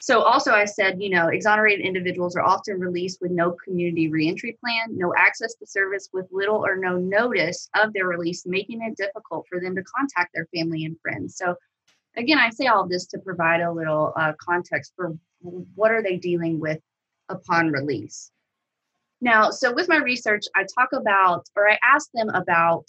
So 0.00 0.22
also 0.22 0.52
I 0.52 0.64
said, 0.64 1.02
you 1.02 1.10
know, 1.10 1.26
exonerated 1.26 1.84
individuals 1.84 2.36
are 2.36 2.44
often 2.44 2.78
released 2.78 3.20
with 3.20 3.32
no 3.32 3.56
community 3.64 4.08
reentry 4.08 4.56
plan, 4.60 4.96
no 4.96 5.12
access 5.18 5.54
to 5.54 5.66
service 5.66 6.08
with 6.12 6.26
little 6.30 6.64
or 6.64 6.76
no 6.76 6.96
notice 6.96 7.68
of 7.74 7.92
their 7.92 8.06
release, 8.06 8.46
making 8.46 8.80
it 8.82 8.96
difficult 8.96 9.46
for 9.48 9.60
them 9.60 9.74
to 9.74 9.82
contact 9.82 10.32
their 10.34 10.46
family 10.54 10.84
and 10.84 10.96
friends. 11.00 11.36
So 11.36 11.56
again, 12.16 12.38
I 12.38 12.50
say 12.50 12.66
all 12.66 12.86
this 12.86 13.06
to 13.06 13.18
provide 13.18 13.60
a 13.60 13.72
little 13.72 14.12
uh, 14.14 14.34
context 14.40 14.92
for 14.94 15.16
what 15.40 15.90
are 15.90 16.02
they 16.02 16.16
dealing 16.16 16.60
with 16.60 16.78
upon 17.28 17.70
release. 17.70 18.30
Now, 19.20 19.50
so 19.50 19.72
with 19.72 19.88
my 19.88 19.98
research, 19.98 20.44
I 20.54 20.64
talk 20.78 20.92
about, 20.92 21.46
or 21.56 21.68
I 21.68 21.78
ask 21.82 22.08
them 22.14 22.28
about 22.30 22.84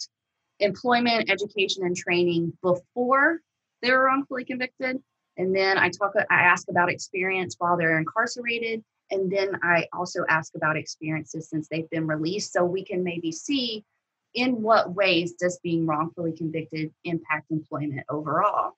employment, 0.60 1.30
education, 1.30 1.84
and 1.84 1.96
training 1.96 2.52
before 2.62 3.40
they 3.82 3.90
were 3.90 4.04
wrongfully 4.04 4.44
convicted 4.44 5.02
and 5.40 5.56
then 5.56 5.78
I 5.78 5.88
talk, 5.88 6.12
I 6.16 6.42
ask 6.42 6.68
about 6.68 6.90
experience 6.90 7.56
while 7.58 7.78
they're 7.78 7.98
incarcerated. 7.98 8.84
And 9.10 9.32
then 9.32 9.58
I 9.62 9.86
also 9.92 10.24
ask 10.28 10.54
about 10.54 10.76
experiences 10.76 11.48
since 11.48 11.66
they've 11.68 11.88
been 11.88 12.06
released 12.06 12.52
so 12.52 12.62
we 12.62 12.84
can 12.84 13.02
maybe 13.02 13.32
see 13.32 13.84
in 14.34 14.60
what 14.60 14.94
ways 14.94 15.32
does 15.32 15.58
being 15.62 15.86
wrongfully 15.86 16.32
convicted 16.32 16.92
impact 17.04 17.50
employment 17.50 18.04
overall. 18.10 18.76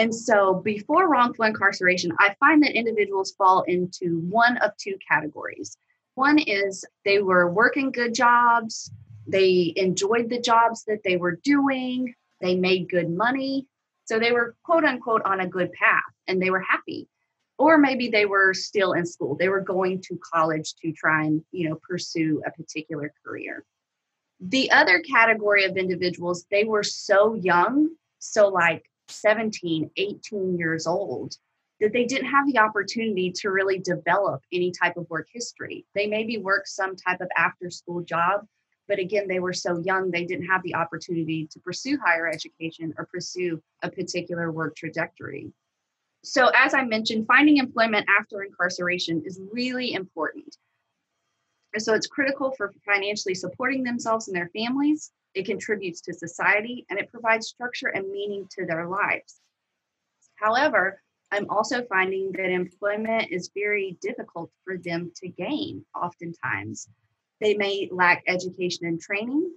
And 0.00 0.14
so 0.14 0.54
before 0.54 1.10
wrongful 1.10 1.44
incarceration, 1.44 2.10
I 2.18 2.34
find 2.40 2.62
that 2.62 2.74
individuals 2.74 3.32
fall 3.32 3.64
into 3.64 4.20
one 4.30 4.56
of 4.62 4.70
two 4.78 4.96
categories. 5.06 5.76
One 6.14 6.38
is 6.38 6.86
they 7.04 7.20
were 7.20 7.52
working 7.52 7.92
good 7.92 8.14
jobs, 8.14 8.90
they 9.26 9.74
enjoyed 9.76 10.30
the 10.30 10.40
jobs 10.40 10.84
that 10.84 11.02
they 11.04 11.18
were 11.18 11.38
doing, 11.44 12.14
they 12.40 12.54
made 12.54 12.88
good 12.88 13.10
money, 13.10 13.66
so 14.06 14.18
they 14.18 14.32
were 14.32 14.56
quote 14.64 14.84
unquote 14.84 15.20
on 15.26 15.40
a 15.40 15.46
good 15.46 15.70
path 15.74 16.14
and 16.26 16.40
they 16.40 16.48
were 16.48 16.60
happy. 16.60 17.06
Or 17.58 17.76
maybe 17.76 18.08
they 18.08 18.24
were 18.24 18.54
still 18.54 18.94
in 18.94 19.04
school. 19.04 19.36
They 19.36 19.50
were 19.50 19.60
going 19.60 20.00
to 20.08 20.18
college 20.32 20.76
to 20.76 20.92
try 20.92 21.24
and, 21.24 21.44
you 21.52 21.68
know, 21.68 21.78
pursue 21.86 22.42
a 22.46 22.50
particular 22.50 23.12
career. 23.22 23.66
The 24.40 24.70
other 24.70 25.00
category 25.00 25.66
of 25.66 25.76
individuals, 25.76 26.46
they 26.50 26.64
were 26.64 26.84
so 26.84 27.34
young, 27.34 27.90
so 28.18 28.48
like 28.48 28.89
17, 29.10 29.90
18 29.96 30.58
years 30.58 30.86
old, 30.86 31.36
that 31.80 31.92
they 31.92 32.04
didn't 32.04 32.30
have 32.30 32.46
the 32.46 32.58
opportunity 32.58 33.32
to 33.32 33.50
really 33.50 33.78
develop 33.78 34.42
any 34.52 34.70
type 34.70 34.96
of 34.96 35.08
work 35.08 35.28
history. 35.32 35.86
They 35.94 36.06
maybe 36.06 36.38
worked 36.38 36.68
some 36.68 36.94
type 36.94 37.20
of 37.20 37.28
after 37.36 37.70
school 37.70 38.02
job, 38.02 38.46
but 38.86 38.98
again, 38.98 39.28
they 39.28 39.38
were 39.38 39.52
so 39.52 39.80
young, 39.84 40.10
they 40.10 40.24
didn't 40.24 40.46
have 40.46 40.62
the 40.62 40.74
opportunity 40.74 41.48
to 41.52 41.60
pursue 41.60 41.98
higher 42.04 42.28
education 42.28 42.92
or 42.98 43.06
pursue 43.06 43.62
a 43.82 43.90
particular 43.90 44.52
work 44.52 44.76
trajectory. 44.76 45.52
So, 46.22 46.50
as 46.54 46.74
I 46.74 46.84
mentioned, 46.84 47.26
finding 47.26 47.56
employment 47.56 48.06
after 48.18 48.42
incarceration 48.42 49.22
is 49.24 49.40
really 49.52 49.94
important. 49.94 50.56
So, 51.78 51.94
it's 51.94 52.06
critical 52.06 52.52
for 52.52 52.72
financially 52.84 53.34
supporting 53.34 53.82
themselves 53.82 54.28
and 54.28 54.36
their 54.36 54.50
families. 54.56 55.12
It 55.34 55.46
contributes 55.46 56.00
to 56.02 56.12
society 56.12 56.86
and 56.90 56.98
it 56.98 57.10
provides 57.10 57.48
structure 57.48 57.88
and 57.88 58.10
meaning 58.10 58.48
to 58.58 58.66
their 58.66 58.88
lives. 58.88 59.40
However, 60.34 61.00
I'm 61.32 61.48
also 61.48 61.84
finding 61.84 62.32
that 62.32 62.50
employment 62.50 63.30
is 63.30 63.50
very 63.54 63.96
difficult 64.00 64.50
for 64.64 64.76
them 64.78 65.12
to 65.16 65.28
gain, 65.28 65.84
oftentimes. 65.94 66.88
They 67.40 67.56
may 67.56 67.88
lack 67.92 68.24
education 68.26 68.86
and 68.86 69.00
training. 69.00 69.52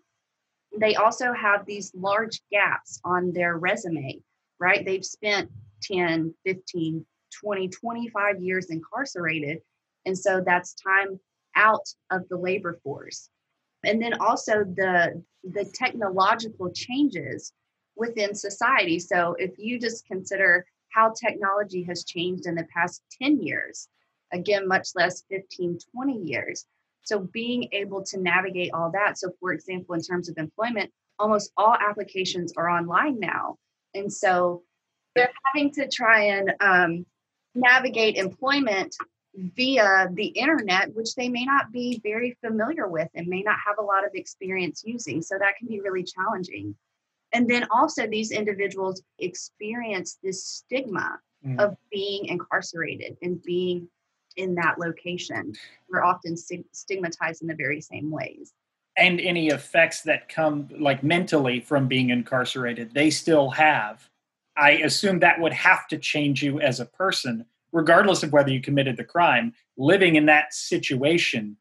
They 0.78 0.96
also 0.96 1.34
have 1.34 1.66
these 1.66 1.92
large 1.96 2.42
gaps 2.52 3.00
on 3.04 3.32
their 3.32 3.58
resume, 3.58 4.22
right? 4.60 4.86
They've 4.86 5.06
spent 5.06 5.50
10, 5.84 6.34
15, 6.46 7.06
20, 7.44 7.68
25 7.70 8.42
years 8.42 8.70
incarcerated. 8.70 9.60
And 10.06 10.18
so 10.18 10.42
that's 10.46 10.76
time 10.76 11.20
out 11.56 11.88
of 12.12 12.28
the 12.30 12.38
labor 12.38 12.80
force. 12.84 13.30
And 13.84 14.02
then 14.02 14.14
also 14.22 14.64
the 14.64 15.22
the 15.44 15.66
technological 15.74 16.72
changes 16.72 17.52
within 17.96 18.34
society. 18.34 19.00
So 19.00 19.36
if 19.38 19.52
you 19.58 19.80
just 19.80 20.06
consider 20.08 20.66
how 20.94 21.12
technology 21.12 21.84
has 21.84 22.06
changed 22.06 22.46
in 22.46 22.56
the 22.56 22.68
past 22.74 23.02
10 23.22 23.42
years, 23.42 23.90
again, 24.32 24.68
much 24.68 24.90
less 24.96 25.24
15, 25.30 25.80
20 25.94 26.14
years. 26.14 26.66
So 27.02 27.20
being 27.34 27.68
able 27.74 28.04
to 28.06 28.20
navigate 28.20 28.72
all 28.74 28.92
that. 28.92 29.18
So, 29.18 29.32
for 29.40 29.52
example, 29.52 29.96
in 29.96 30.02
terms 30.02 30.30
of 30.30 30.38
employment, 30.38 30.92
almost 31.20 31.52
all 31.58 31.76
applications 31.76 32.54
are 32.56 32.70
online 32.70 33.20
now. 33.20 33.58
And 33.94 34.12
so 34.12 34.64
they're 35.16 35.32
having 35.46 35.72
to 35.74 35.88
try 35.88 36.24
and 36.26 36.54
um, 36.60 37.06
navigate 37.54 38.16
employment 38.16 38.96
via 39.36 40.10
the 40.14 40.28
internet, 40.28 40.94
which 40.94 41.16
they 41.16 41.30
may 41.30 41.46
not 41.46 41.72
be 41.72 42.00
very 42.04 42.38
familiar 42.46 42.88
with 42.88 43.10
and 43.16 43.28
may 43.28 43.42
not 43.42 43.58
have 43.66 43.78
a 43.80 43.84
lot 43.84 44.06
of 44.06 44.12
experience 44.14 44.84
using. 44.86 45.22
So 45.22 45.38
that 45.40 45.58
can 45.58 45.68
be 45.68 45.82
really 45.82 46.04
challenging. 46.04 46.76
And 47.34 47.50
then 47.50 47.66
also, 47.72 48.06
these 48.06 48.32
individuals 48.32 49.02
experience 49.18 50.20
this 50.22 50.46
stigma 50.46 51.20
mm. 51.46 51.60
of 51.60 51.76
being 51.92 52.26
incarcerated 52.26 53.18
and 53.24 53.42
being 53.42 53.88
in 54.36 54.56
that 54.56 54.80
location. 54.80 55.54
We're 55.90 56.04
often 56.04 56.36
stigmatized 56.38 57.42
in 57.42 57.48
the 57.48 57.56
very 57.56 57.82
same 57.82 58.12
ways. 58.12 58.54
And 58.96 59.20
any 59.20 59.48
effects 59.48 60.02
that 60.04 60.30
come, 60.30 60.70
like 60.78 61.04
mentally, 61.04 61.60
from 61.60 61.88
being 61.88 62.12
incarcerated, 62.12 62.94
they 62.94 63.10
still 63.10 63.50
have. 63.52 64.08
I 64.56 64.72
assume 64.74 65.20
that 65.20 65.40
would 65.40 65.54
have 65.54 65.88
to 65.88 65.98
change 65.98 66.44
you 66.44 66.60
as 66.60 66.80
a 66.80 66.86
person, 66.86 67.46
regardless 67.74 68.24
of 68.24 68.32
whether 68.32 68.52
you 68.52 68.62
committed 68.62 68.96
the 68.96 69.04
crime. 69.04 69.54
Living 69.78 70.16
in 70.16 70.28
that 70.28 70.54
situation, 70.54 71.58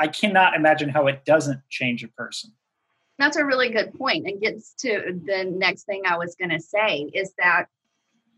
I 0.00 0.08
cannot 0.08 0.54
imagine 0.54 0.88
how 0.88 1.06
it 1.06 1.24
doesn't 1.24 1.60
change 1.68 2.02
a 2.02 2.08
person. 2.08 2.50
That's 3.18 3.36
a 3.36 3.44
really 3.44 3.68
good 3.68 3.92
point 3.94 4.26
and 4.26 4.40
gets 4.40 4.72
to 4.80 5.20
the 5.26 5.44
next 5.44 5.84
thing 5.84 6.02
I 6.06 6.16
was 6.16 6.34
going 6.34 6.50
to 6.50 6.60
say 6.60 7.10
is 7.12 7.34
that 7.38 7.66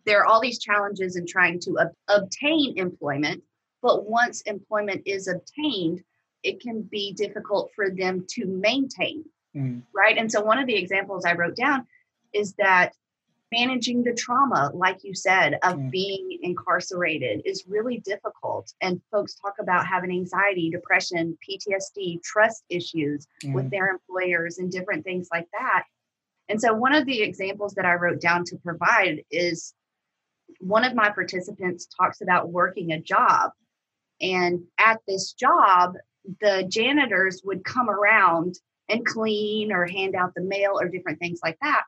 there 0.04 0.20
are 0.20 0.26
all 0.26 0.40
these 0.40 0.58
challenges 0.58 1.14
in 1.14 1.24
trying 1.24 1.60
to 1.60 1.78
ob- 1.78 1.92
obtain 2.08 2.76
employment, 2.76 3.44
but 3.80 4.10
once 4.10 4.40
employment 4.42 5.02
is 5.06 5.28
obtained, 5.28 6.02
it 6.42 6.60
can 6.60 6.82
be 6.82 7.12
difficult 7.12 7.70
for 7.76 7.90
them 7.90 8.26
to 8.30 8.46
maintain, 8.46 9.24
mm. 9.56 9.80
right? 9.94 10.18
And 10.18 10.30
so 10.30 10.42
one 10.42 10.58
of 10.58 10.66
the 10.66 10.74
examples 10.74 11.24
I 11.24 11.34
wrote 11.34 11.54
down 11.54 11.86
is 12.32 12.54
that 12.54 12.92
managing 13.52 14.02
the 14.02 14.14
trauma, 14.14 14.70
like 14.74 15.04
you 15.04 15.14
said, 15.14 15.54
of 15.62 15.76
mm. 15.76 15.90
being 15.90 16.38
incarcerated 16.42 17.42
is 17.44 17.64
really 17.68 17.98
difficult. 17.98 18.72
And 18.80 19.00
folks 19.10 19.34
talk 19.34 19.54
about 19.60 19.86
having 19.86 20.10
anxiety, 20.10 20.70
depression, 20.70 21.36
PTSD, 21.46 22.22
trust 22.22 22.64
issues 22.68 23.26
mm. 23.44 23.52
with 23.52 23.70
their 23.70 23.88
employers, 23.88 24.58
and 24.58 24.72
different 24.72 25.04
things 25.04 25.28
like 25.30 25.46
that. 25.52 25.84
And 26.48 26.60
so, 26.60 26.72
one 26.72 26.94
of 26.94 27.06
the 27.06 27.22
examples 27.22 27.74
that 27.74 27.84
I 27.84 27.94
wrote 27.94 28.20
down 28.20 28.44
to 28.46 28.56
provide 28.56 29.22
is 29.30 29.74
one 30.58 30.84
of 30.84 30.94
my 30.94 31.10
participants 31.10 31.86
talks 31.86 32.20
about 32.20 32.50
working 32.50 32.92
a 32.92 33.00
job. 33.00 33.50
And 34.20 34.64
at 34.78 35.00
this 35.06 35.32
job, 35.32 35.94
the 36.40 36.64
janitors 36.68 37.42
would 37.44 37.64
come 37.64 37.90
around 37.90 38.56
and 38.88 39.04
clean 39.04 39.72
or 39.72 39.86
hand 39.86 40.14
out 40.14 40.34
the 40.34 40.42
mail 40.42 40.78
or 40.78 40.88
different 40.88 41.18
things 41.18 41.40
like 41.42 41.58
that 41.62 41.82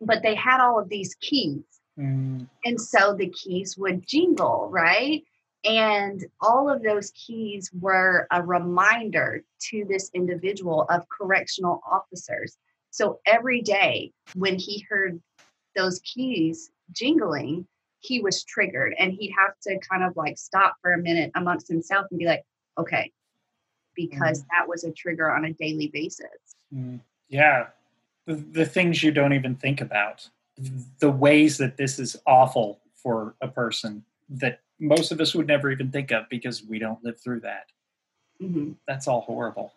but 0.00 0.22
they 0.22 0.34
had 0.34 0.60
all 0.60 0.78
of 0.78 0.88
these 0.88 1.14
keys. 1.20 1.62
Mm. 1.98 2.48
And 2.64 2.80
so 2.80 3.14
the 3.14 3.28
keys 3.30 3.76
would 3.76 4.06
jingle, 4.06 4.68
right? 4.70 5.24
And 5.64 6.24
all 6.40 6.70
of 6.70 6.82
those 6.82 7.10
keys 7.10 7.70
were 7.78 8.26
a 8.30 8.42
reminder 8.42 9.42
to 9.70 9.84
this 9.88 10.10
individual 10.14 10.86
of 10.88 11.08
correctional 11.08 11.82
officers. 11.90 12.56
So 12.90 13.20
every 13.26 13.60
day 13.60 14.12
when 14.34 14.58
he 14.58 14.86
heard 14.88 15.20
those 15.76 16.00
keys 16.00 16.70
jingling, 16.92 17.66
he 18.00 18.20
was 18.20 18.44
triggered 18.44 18.94
and 18.98 19.12
he'd 19.12 19.34
have 19.36 19.58
to 19.62 19.78
kind 19.80 20.04
of 20.04 20.16
like 20.16 20.38
stop 20.38 20.76
for 20.80 20.92
a 20.92 20.98
minute 20.98 21.32
amongst 21.34 21.68
himself 21.68 22.06
and 22.10 22.18
be 22.18 22.26
like, 22.26 22.44
okay, 22.78 23.12
because 23.96 24.42
mm. 24.42 24.46
that 24.50 24.68
was 24.68 24.84
a 24.84 24.92
trigger 24.92 25.30
on 25.30 25.44
a 25.44 25.52
daily 25.54 25.88
basis. 25.88 26.28
Mm. 26.72 27.00
Yeah, 27.28 27.66
the, 28.28 28.34
the 28.34 28.66
things 28.66 29.02
you 29.02 29.10
don't 29.10 29.32
even 29.32 29.56
think 29.56 29.80
about, 29.80 30.28
the 31.00 31.10
ways 31.10 31.56
that 31.58 31.78
this 31.78 31.98
is 31.98 32.16
awful 32.26 32.80
for 32.94 33.34
a 33.40 33.48
person 33.48 34.04
that 34.28 34.60
most 34.78 35.10
of 35.10 35.20
us 35.20 35.34
would 35.34 35.46
never 35.46 35.70
even 35.70 35.90
think 35.90 36.12
of 36.12 36.28
because 36.28 36.62
we 36.62 36.78
don't 36.78 37.02
live 37.02 37.18
through 37.18 37.40
that. 37.40 37.72
Mm-hmm. 38.40 38.72
That's 38.86 39.08
all 39.08 39.22
horrible. 39.22 39.72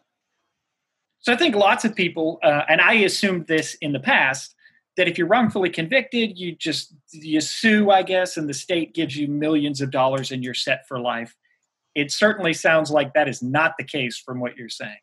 So 1.20 1.32
I 1.32 1.38
think 1.38 1.56
lots 1.56 1.86
of 1.86 1.96
people, 1.96 2.40
uh, 2.44 2.64
and 2.68 2.82
I 2.82 2.94
assumed 2.96 3.48
this 3.48 3.76
in 3.76 3.94
the 3.94 4.00
past, 4.00 4.54
that 4.98 5.08
if 5.08 5.18
you're 5.18 5.28
wrongfully 5.28 5.70
convicted, 5.70 6.38
you 6.38 6.54
just 6.54 6.94
you 7.12 7.40
sue, 7.40 7.90
I 7.90 8.04
guess, 8.04 8.36
and 8.36 8.50
the 8.50 8.54
state 8.54 8.94
gives 8.94 9.16
you 9.16 9.30
millions 9.30 9.80
of 9.80 9.92
dollars 9.92 10.32
and 10.32 10.44
you're 10.44 10.54
set 10.54 10.86
for 10.88 11.00
life. 11.00 11.38
It 11.96 12.12
certainly 12.12 12.54
sounds 12.54 12.92
like 12.92 13.14
that 13.14 13.30
is 13.30 13.42
not 13.42 13.76
the 13.78 13.86
case 13.86 14.18
from 14.18 14.42
what 14.42 14.58
you're 14.58 14.68
saying. 14.68 14.98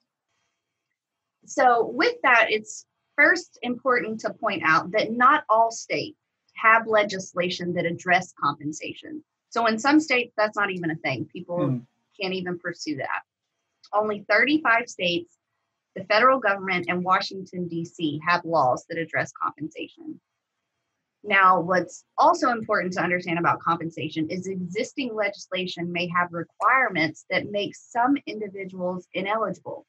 So 1.46 1.90
with 1.94 2.16
that, 2.24 2.48
it's 2.50 2.84
first 3.18 3.58
important 3.62 4.20
to 4.20 4.32
point 4.32 4.62
out 4.64 4.92
that 4.92 5.12
not 5.12 5.44
all 5.48 5.70
states 5.70 6.18
have 6.54 6.86
legislation 6.86 7.74
that 7.74 7.84
address 7.84 8.32
compensation. 8.40 9.22
So 9.50 9.66
in 9.66 9.78
some 9.78 10.00
states, 10.00 10.32
that's 10.36 10.56
not 10.56 10.70
even 10.70 10.90
a 10.90 10.96
thing. 10.96 11.28
People 11.32 11.58
mm. 11.58 11.82
can't 12.20 12.34
even 12.34 12.58
pursue 12.58 12.96
that. 12.96 13.22
Only 13.92 14.24
35 14.28 14.88
states, 14.88 15.34
the 15.96 16.04
federal 16.04 16.38
government, 16.38 16.86
and 16.88 17.04
Washington, 17.04 17.68
D.C. 17.68 18.20
have 18.26 18.44
laws 18.44 18.84
that 18.88 18.98
address 18.98 19.32
compensation. 19.40 20.20
Now, 21.24 21.60
what's 21.60 22.04
also 22.16 22.50
important 22.50 22.92
to 22.94 23.02
understand 23.02 23.38
about 23.38 23.60
compensation 23.60 24.28
is 24.30 24.46
existing 24.46 25.14
legislation 25.14 25.90
may 25.90 26.08
have 26.08 26.32
requirements 26.32 27.24
that 27.30 27.50
make 27.50 27.74
some 27.74 28.16
individuals 28.26 29.08
ineligible. 29.14 29.84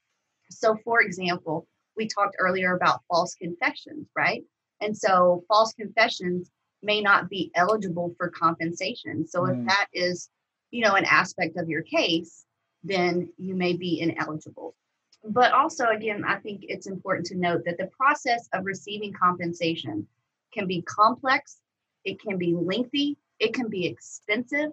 So, 0.49 0.77
for 0.83 1.01
example, 1.01 1.67
we 1.95 2.07
talked 2.07 2.35
earlier 2.39 2.75
about 2.75 3.01
false 3.07 3.35
confessions, 3.35 4.07
right? 4.15 4.43
And 4.81 4.97
so 4.97 5.43
false 5.47 5.73
confessions 5.73 6.51
may 6.81 7.01
not 7.01 7.29
be 7.29 7.51
eligible 7.55 8.13
for 8.17 8.29
compensation. 8.29 9.27
So 9.27 9.41
mm. 9.41 9.59
if 9.59 9.67
that 9.67 9.87
is, 9.93 10.29
you 10.71 10.83
know, 10.83 10.95
an 10.95 11.05
aspect 11.05 11.57
of 11.57 11.69
your 11.69 11.81
case, 11.81 12.45
then 12.83 13.29
you 13.37 13.55
may 13.55 13.73
be 13.73 13.99
ineligible. 13.99 14.75
But 15.23 15.51
also, 15.51 15.87
again, 15.87 16.23
I 16.25 16.37
think 16.37 16.61
it's 16.63 16.87
important 16.87 17.27
to 17.27 17.35
note 17.35 17.63
that 17.65 17.77
the 17.77 17.87
process 17.87 18.47
of 18.53 18.65
receiving 18.65 19.11
compensation 19.11 20.07
can 20.53 20.65
be 20.65 20.81
complex, 20.83 21.57
it 22.05 22.21
can 22.21 22.37
be 22.37 22.55
lengthy, 22.55 23.17
it 23.39 23.53
can 23.53 23.69
be 23.69 23.85
expensive, 23.85 24.71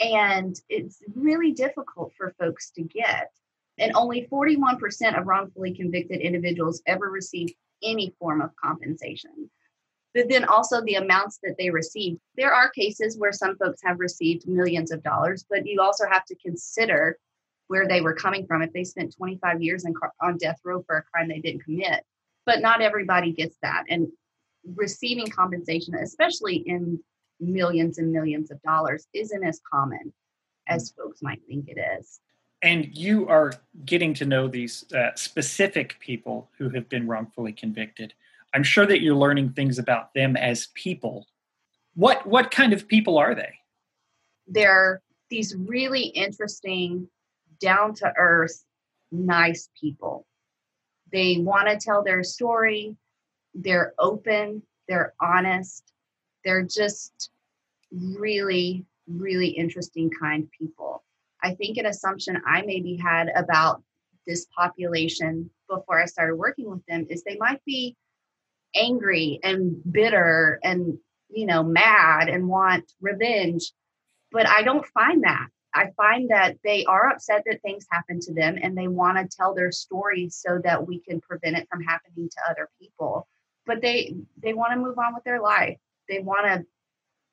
and 0.00 0.60
it's 0.68 1.02
really 1.14 1.52
difficult 1.52 2.12
for 2.16 2.34
folks 2.38 2.70
to 2.72 2.82
get 2.82 3.30
and 3.78 3.92
only 3.94 4.28
41% 4.30 5.18
of 5.18 5.26
wrongfully 5.26 5.74
convicted 5.74 6.20
individuals 6.20 6.82
ever 6.86 7.10
receive 7.10 7.50
any 7.82 8.14
form 8.18 8.40
of 8.40 8.50
compensation. 8.62 9.50
But 10.14 10.28
then 10.28 10.44
also 10.44 10.82
the 10.82 10.96
amounts 10.96 11.38
that 11.42 11.54
they 11.56 11.70
receive. 11.70 12.18
There 12.36 12.52
are 12.52 12.68
cases 12.70 13.16
where 13.16 13.32
some 13.32 13.56
folks 13.56 13.80
have 13.84 14.00
received 14.00 14.48
millions 14.48 14.90
of 14.90 15.02
dollars, 15.02 15.44
but 15.48 15.66
you 15.66 15.80
also 15.80 16.04
have 16.10 16.24
to 16.26 16.34
consider 16.36 17.16
where 17.68 17.86
they 17.86 18.00
were 18.00 18.14
coming 18.14 18.46
from 18.46 18.62
if 18.62 18.72
they 18.72 18.82
spent 18.82 19.14
25 19.16 19.62
years 19.62 19.84
in, 19.84 19.94
on 20.20 20.36
death 20.36 20.58
row 20.64 20.82
for 20.82 20.96
a 20.96 21.02
crime 21.02 21.28
they 21.28 21.38
didn't 21.38 21.64
commit. 21.64 22.02
But 22.44 22.60
not 22.60 22.82
everybody 22.82 23.32
gets 23.32 23.56
that. 23.62 23.84
And 23.88 24.08
receiving 24.74 25.28
compensation, 25.28 25.94
especially 25.94 26.56
in 26.56 26.98
millions 27.38 27.98
and 27.98 28.10
millions 28.10 28.50
of 28.50 28.60
dollars, 28.62 29.06
isn't 29.14 29.44
as 29.44 29.60
common 29.72 30.12
as 30.66 30.90
mm. 30.90 30.96
folks 30.96 31.22
might 31.22 31.40
think 31.46 31.68
it 31.68 31.78
is 32.00 32.20
and 32.62 32.96
you 32.96 33.28
are 33.28 33.52
getting 33.84 34.12
to 34.14 34.24
know 34.24 34.48
these 34.48 34.84
uh, 34.92 35.10
specific 35.14 35.98
people 36.00 36.50
who 36.58 36.68
have 36.70 36.88
been 36.88 37.06
wrongfully 37.06 37.52
convicted. 37.52 38.12
I'm 38.54 38.62
sure 38.62 38.86
that 38.86 39.00
you're 39.00 39.14
learning 39.14 39.50
things 39.52 39.78
about 39.78 40.12
them 40.14 40.36
as 40.36 40.68
people. 40.74 41.26
What 41.94 42.26
what 42.26 42.50
kind 42.50 42.72
of 42.72 42.86
people 42.88 43.18
are 43.18 43.34
they? 43.34 43.52
They're 44.46 45.00
these 45.30 45.54
really 45.56 46.02
interesting, 46.02 47.08
down 47.60 47.94
to 47.94 48.12
earth, 48.16 48.64
nice 49.12 49.68
people. 49.80 50.26
They 51.12 51.38
want 51.38 51.68
to 51.68 51.76
tell 51.76 52.02
their 52.02 52.22
story. 52.22 52.96
They're 53.54 53.94
open. 53.98 54.62
They're 54.88 55.14
honest. 55.20 55.92
They're 56.44 56.62
just 56.62 57.30
really, 57.92 58.84
really 59.08 59.48
interesting, 59.48 60.10
kind 60.10 60.48
people. 60.56 61.04
I 61.42 61.54
think 61.54 61.78
an 61.78 61.86
assumption 61.86 62.40
I 62.46 62.62
maybe 62.62 62.96
had 62.96 63.30
about 63.34 63.82
this 64.26 64.46
population 64.56 65.50
before 65.68 66.00
I 66.00 66.06
started 66.06 66.36
working 66.36 66.70
with 66.70 66.84
them 66.86 67.06
is 67.08 67.22
they 67.22 67.36
might 67.38 67.64
be 67.64 67.96
angry 68.74 69.40
and 69.42 69.80
bitter 69.90 70.60
and 70.62 70.98
you 71.28 71.46
know 71.46 71.62
mad 71.62 72.28
and 72.28 72.48
want 72.48 72.92
revenge 73.00 73.72
but 74.30 74.48
i 74.48 74.62
don't 74.62 74.86
find 74.86 75.24
that. 75.24 75.48
I 75.74 75.90
find 75.96 76.30
that 76.30 76.56
they 76.62 76.84
are 76.84 77.10
upset 77.10 77.42
that 77.46 77.62
things 77.62 77.86
happen 77.90 78.20
to 78.20 78.34
them 78.34 78.58
and 78.62 78.76
they 78.76 78.86
want 78.86 79.18
to 79.18 79.36
tell 79.36 79.54
their 79.54 79.72
story 79.72 80.28
so 80.28 80.60
that 80.62 80.86
we 80.86 81.00
can 81.00 81.20
prevent 81.20 81.56
it 81.56 81.66
from 81.68 81.82
happening 81.82 82.28
to 82.28 82.50
other 82.50 82.68
people 82.80 83.26
but 83.70 83.80
they 83.80 84.16
they 84.42 84.52
want 84.52 84.72
to 84.72 84.78
move 84.78 84.98
on 84.98 85.14
with 85.14 85.24
their 85.24 85.40
life. 85.40 85.78
They 86.08 86.18
want 86.18 86.46
to 86.46 86.66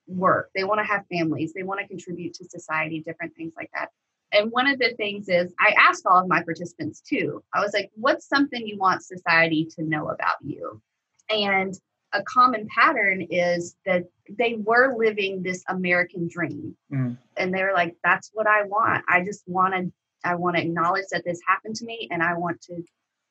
work 0.08 0.50
they 0.54 0.64
want 0.64 0.78
to 0.78 0.84
have 0.84 1.04
families 1.12 1.52
they 1.52 1.62
want 1.62 1.80
to 1.80 1.86
contribute 1.86 2.34
to 2.34 2.44
society 2.48 3.02
different 3.06 3.34
things 3.36 3.52
like 3.56 3.70
that 3.74 3.90
and 4.32 4.50
one 4.50 4.66
of 4.66 4.78
the 4.78 4.94
things 4.96 5.28
is 5.28 5.52
I 5.58 5.74
asked 5.78 6.04
all 6.06 6.18
of 6.18 6.28
my 6.28 6.42
participants 6.42 7.00
too. 7.00 7.42
I 7.54 7.60
was 7.60 7.72
like, 7.72 7.90
what's 7.94 8.28
something 8.28 8.66
you 8.66 8.78
want 8.78 9.02
society 9.02 9.66
to 9.76 9.82
know 9.82 10.08
about 10.08 10.36
you? 10.42 10.82
And 11.30 11.74
a 12.12 12.22
common 12.22 12.66
pattern 12.74 13.26
is 13.30 13.76
that 13.84 14.04
they 14.38 14.56
were 14.58 14.96
living 14.96 15.42
this 15.42 15.62
American 15.68 16.28
dream. 16.28 16.76
Mm. 16.92 17.18
And 17.36 17.54
they're 17.54 17.74
like, 17.74 17.96
that's 18.02 18.30
what 18.32 18.46
I 18.46 18.64
want. 18.64 19.04
I 19.08 19.24
just 19.24 19.44
want 19.46 19.74
to 19.74 19.92
I 20.24 20.34
want 20.34 20.56
to 20.56 20.62
acknowledge 20.62 21.04
that 21.12 21.24
this 21.24 21.40
happened 21.46 21.76
to 21.76 21.84
me 21.84 22.08
and 22.10 22.22
I 22.22 22.34
want 22.34 22.60
to 22.62 22.82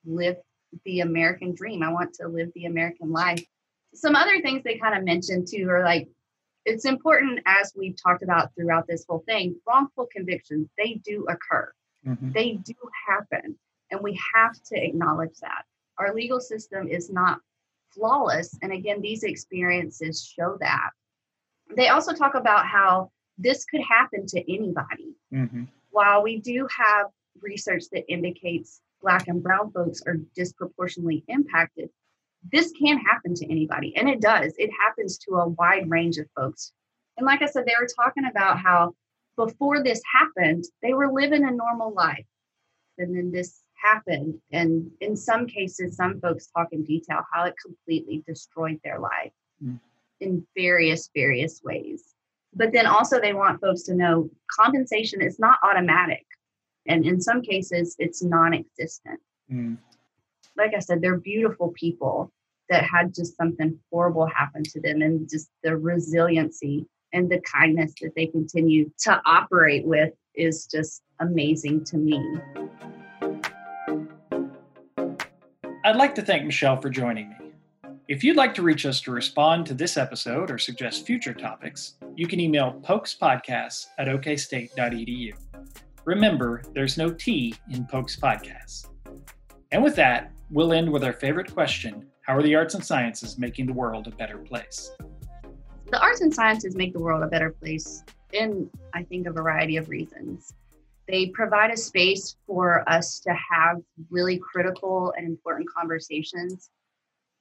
live 0.06 0.38
the 0.86 1.02
American 1.02 1.54
dream. 1.54 1.84
I 1.84 1.92
want 1.92 2.14
to 2.16 2.30
live 2.30 2.50
the 2.56 2.66
American 2.66 3.12
life. 3.12 3.44
Some 3.94 4.16
other 4.16 4.42
things 4.42 4.64
they 4.64 4.78
kind 4.78 4.98
of 4.98 5.04
mentioned 5.04 5.48
too 5.52 5.68
are 5.70 5.84
like 5.84 6.08
it's 6.68 6.86
important 6.86 7.40
as 7.46 7.72
we've 7.76 7.96
talked 8.02 8.24
about 8.24 8.54
throughout 8.54 8.86
this 8.88 9.06
whole 9.08 9.24
thing 9.26 9.56
wrongful 9.66 10.08
convictions 10.12 10.68
they 10.78 10.96
do 11.06 11.26
occur 11.30 11.72
mm-hmm. 12.06 12.32
they 12.34 12.54
do 12.64 12.74
happen 13.08 13.58
and 13.90 14.02
we 14.02 14.20
have 14.36 14.54
to 14.64 14.76
acknowledge 14.76 15.40
that 15.42 15.64
our 15.98 16.14
legal 16.14 16.42
system 16.42 16.88
is 16.88 17.10
not 17.10 17.40
flawless 17.92 18.56
and 18.62 18.74
again 18.74 19.02
these 19.02 19.24
experiences 19.24 20.32
show 20.38 20.58
that 20.60 20.90
they 21.76 21.88
also 21.88 22.14
talk 22.14 22.36
about 22.36 22.66
how 22.66 23.10
this 23.38 23.64
could 23.66 23.82
happen 23.82 24.26
to 24.28 24.40
anybody 24.54 25.16
mm-hmm. 25.34 25.64
while 25.92 26.22
we 26.22 26.40
do 26.40 26.68
have 26.76 27.08
research 27.42 27.84
that 27.92 28.12
indicates 28.12 28.82
black 29.02 29.28
and 29.30 29.42
brown 29.42 29.72
folks 29.72 30.02
are 30.06 30.18
disproportionately 30.36 31.24
impacted 31.30 31.90
this 32.52 32.72
can 32.72 32.98
happen 33.00 33.34
to 33.36 33.52
anybody 33.52 33.96
and 33.96 34.10
it 34.10 34.22
does. 34.22 34.54
It 34.58 34.70
happens 34.80 35.18
to 35.20 35.36
a 35.36 35.48
wide 35.50 35.90
range 35.90 36.18
of 36.18 36.28
folks. 36.36 36.72
And 37.18 37.26
like 37.26 37.42
i 37.42 37.46
said 37.46 37.66
they 37.66 37.74
were 37.80 37.88
talking 38.04 38.26
about 38.30 38.60
how 38.60 38.94
before 39.36 39.84
this 39.84 40.02
happened 40.12 40.66
they 40.82 40.94
were 40.94 41.12
living 41.12 41.46
a 41.46 41.52
normal 41.52 41.94
life. 41.94 42.26
And 42.98 43.16
then 43.16 43.32
this 43.32 43.62
happened 43.76 44.40
and 44.52 44.90
in 45.02 45.16
some 45.16 45.46
cases 45.46 45.96
some 45.96 46.20
folks 46.20 46.48
talk 46.48 46.68
in 46.72 46.84
detail 46.84 47.22
how 47.32 47.44
it 47.44 47.54
completely 47.64 48.24
destroyed 48.26 48.80
their 48.84 49.00
life 49.00 49.32
mm. 49.64 49.80
in 50.20 50.46
various 50.56 51.10
various 51.14 51.62
ways. 51.64 52.16
But 52.56 52.72
then 52.72 52.88
also 52.88 53.20
they 53.20 53.34
want 53.34 53.62
folks 53.62 53.84
to 53.84 53.94
know 53.94 54.30
compensation 54.60 55.22
is 55.22 55.38
not 55.38 55.60
automatic 55.64 56.26
and 56.88 57.06
in 57.06 57.22
some 57.22 57.42
cases 57.42 57.96
it's 58.00 58.24
non-existent. 58.24 59.20
Mm 59.52 59.78
like 60.58 60.74
I 60.76 60.80
said, 60.80 61.02
they're 61.02 61.18
beautiful 61.18 61.74
people 61.80 62.32
that 62.70 62.84
had 62.84 63.14
just 63.14 63.38
something 63.38 63.78
horrible 63.92 64.26
happen 64.26 64.64
to 64.64 64.82
them 64.82 65.02
and 65.02 65.30
just 65.30 65.50
the 65.64 65.78
resiliency 65.78 66.86
and 67.14 67.30
the 67.30 67.40
kindness 67.42 67.94
that 68.02 68.14
they 68.16 68.26
continue 68.26 68.92
to 69.00 69.22
operate 69.26 69.86
with 69.86 70.14
is 70.36 70.66
just 70.66 71.04
amazing 71.20 71.84
to 71.86 71.98
me. 71.98 72.22
I'd 75.86 75.96
like 75.96 76.16
to 76.16 76.22
thank 76.22 76.46
Michelle 76.46 76.82
for 76.82 76.90
joining 76.90 77.30
me. 77.30 77.36
If 78.10 78.24
you'd 78.24 78.36
like 78.36 78.54
to 78.56 78.62
reach 78.62 78.86
us 78.86 79.00
to 79.02 79.12
respond 79.12 79.66
to 79.68 79.74
this 79.74 79.96
episode 79.96 80.52
or 80.52 80.58
suggest 80.58 81.06
future 81.06 81.34
topics, 81.34 81.94
you 82.16 82.28
can 82.28 82.40
email 82.40 82.82
pokespodcasts 82.84 83.86
at 83.98 84.08
okstate.edu. 84.08 85.34
Remember, 86.06 86.62
there's 86.74 86.98
no 86.98 87.10
T 87.12 87.56
in 87.72 87.86
Pokes 87.86 88.18
Podcasts. 88.18 88.88
And 89.72 89.84
with 89.84 89.96
that, 89.96 90.32
we'll 90.50 90.74
end 90.74 90.92
with 90.92 91.04
our 91.04 91.14
favorite 91.14 91.54
question 91.54 92.06
How 92.22 92.36
are 92.36 92.44
the 92.44 92.56
arts 92.56 92.74
and 92.74 92.84
sciences 92.84 93.38
making 93.38 93.66
the 93.68 93.74
world 93.74 94.08
a 94.08 94.12
better 94.12 94.38
place? 94.38 94.92
The 95.92 96.00
arts 96.00 96.22
and 96.22 96.34
sciences 96.34 96.76
make 96.76 96.94
the 96.94 97.00
world 97.00 97.24
a 97.24 97.28
better 97.28 97.52
place 97.52 98.04
in, 98.34 98.70
I 98.94 99.04
think, 99.04 99.28
a 99.28 99.32
variety 99.32 99.78
of 99.78 99.90
reasons. 99.90 100.54
They 101.08 101.28
provide 101.28 101.72
a 101.72 101.78
space 101.78 102.36
for 102.46 102.88
us 102.90 103.20
to 103.22 103.34
have 103.34 103.78
really 104.10 104.38
critical 104.38 105.14
and 105.18 105.26
important 105.26 105.70
conversations 105.74 106.70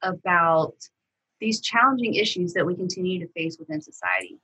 about 0.02 0.74
these 1.40 1.60
challenging 1.60 2.14
issues 2.14 2.52
that 2.52 2.64
we 2.64 2.76
continue 2.76 3.18
to 3.18 3.32
face 3.32 3.58
within 3.58 3.80
society. 3.80 4.38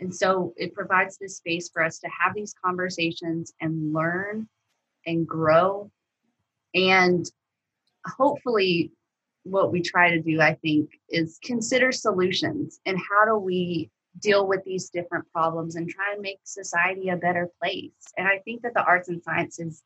And 0.00 0.14
so 0.14 0.52
it 0.56 0.74
provides 0.74 1.16
this 1.16 1.38
space 1.38 1.70
for 1.70 1.82
us 1.82 1.98
to 2.00 2.08
have 2.08 2.34
these 2.34 2.54
conversations 2.62 3.54
and 3.62 3.94
learn 3.94 4.46
and 5.06 5.26
grow 5.26 5.90
and 6.74 7.30
hopefully 8.06 8.92
what 9.44 9.70
we 9.70 9.80
try 9.80 10.10
to 10.10 10.20
do 10.20 10.40
i 10.40 10.54
think 10.54 10.90
is 11.08 11.38
consider 11.42 11.92
solutions 11.92 12.80
and 12.86 12.98
how 12.98 13.24
do 13.24 13.36
we 13.36 13.90
deal 14.20 14.46
with 14.46 14.64
these 14.64 14.88
different 14.90 15.24
problems 15.32 15.76
and 15.76 15.88
try 15.88 16.12
and 16.12 16.22
make 16.22 16.38
society 16.44 17.10
a 17.10 17.16
better 17.16 17.50
place. 17.62 17.92
And 18.16 18.26
i 18.26 18.38
think 18.44 18.62
that 18.62 18.74
the 18.74 18.84
arts 18.84 19.08
and 19.08 19.22
sciences 19.22 19.82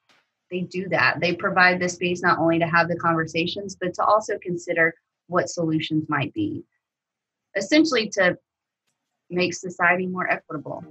they 0.50 0.62
do 0.62 0.88
that. 0.88 1.20
They 1.20 1.32
provide 1.32 1.78
the 1.78 1.88
space 1.88 2.22
not 2.22 2.40
only 2.40 2.58
to 2.58 2.66
have 2.66 2.88
the 2.88 2.96
conversations 2.96 3.76
but 3.80 3.94
to 3.94 4.04
also 4.04 4.36
consider 4.42 4.94
what 5.28 5.48
solutions 5.48 6.08
might 6.08 6.34
be 6.34 6.64
essentially 7.56 8.08
to 8.08 8.36
make 9.28 9.54
society 9.54 10.06
more 10.06 10.28
equitable 10.28 10.84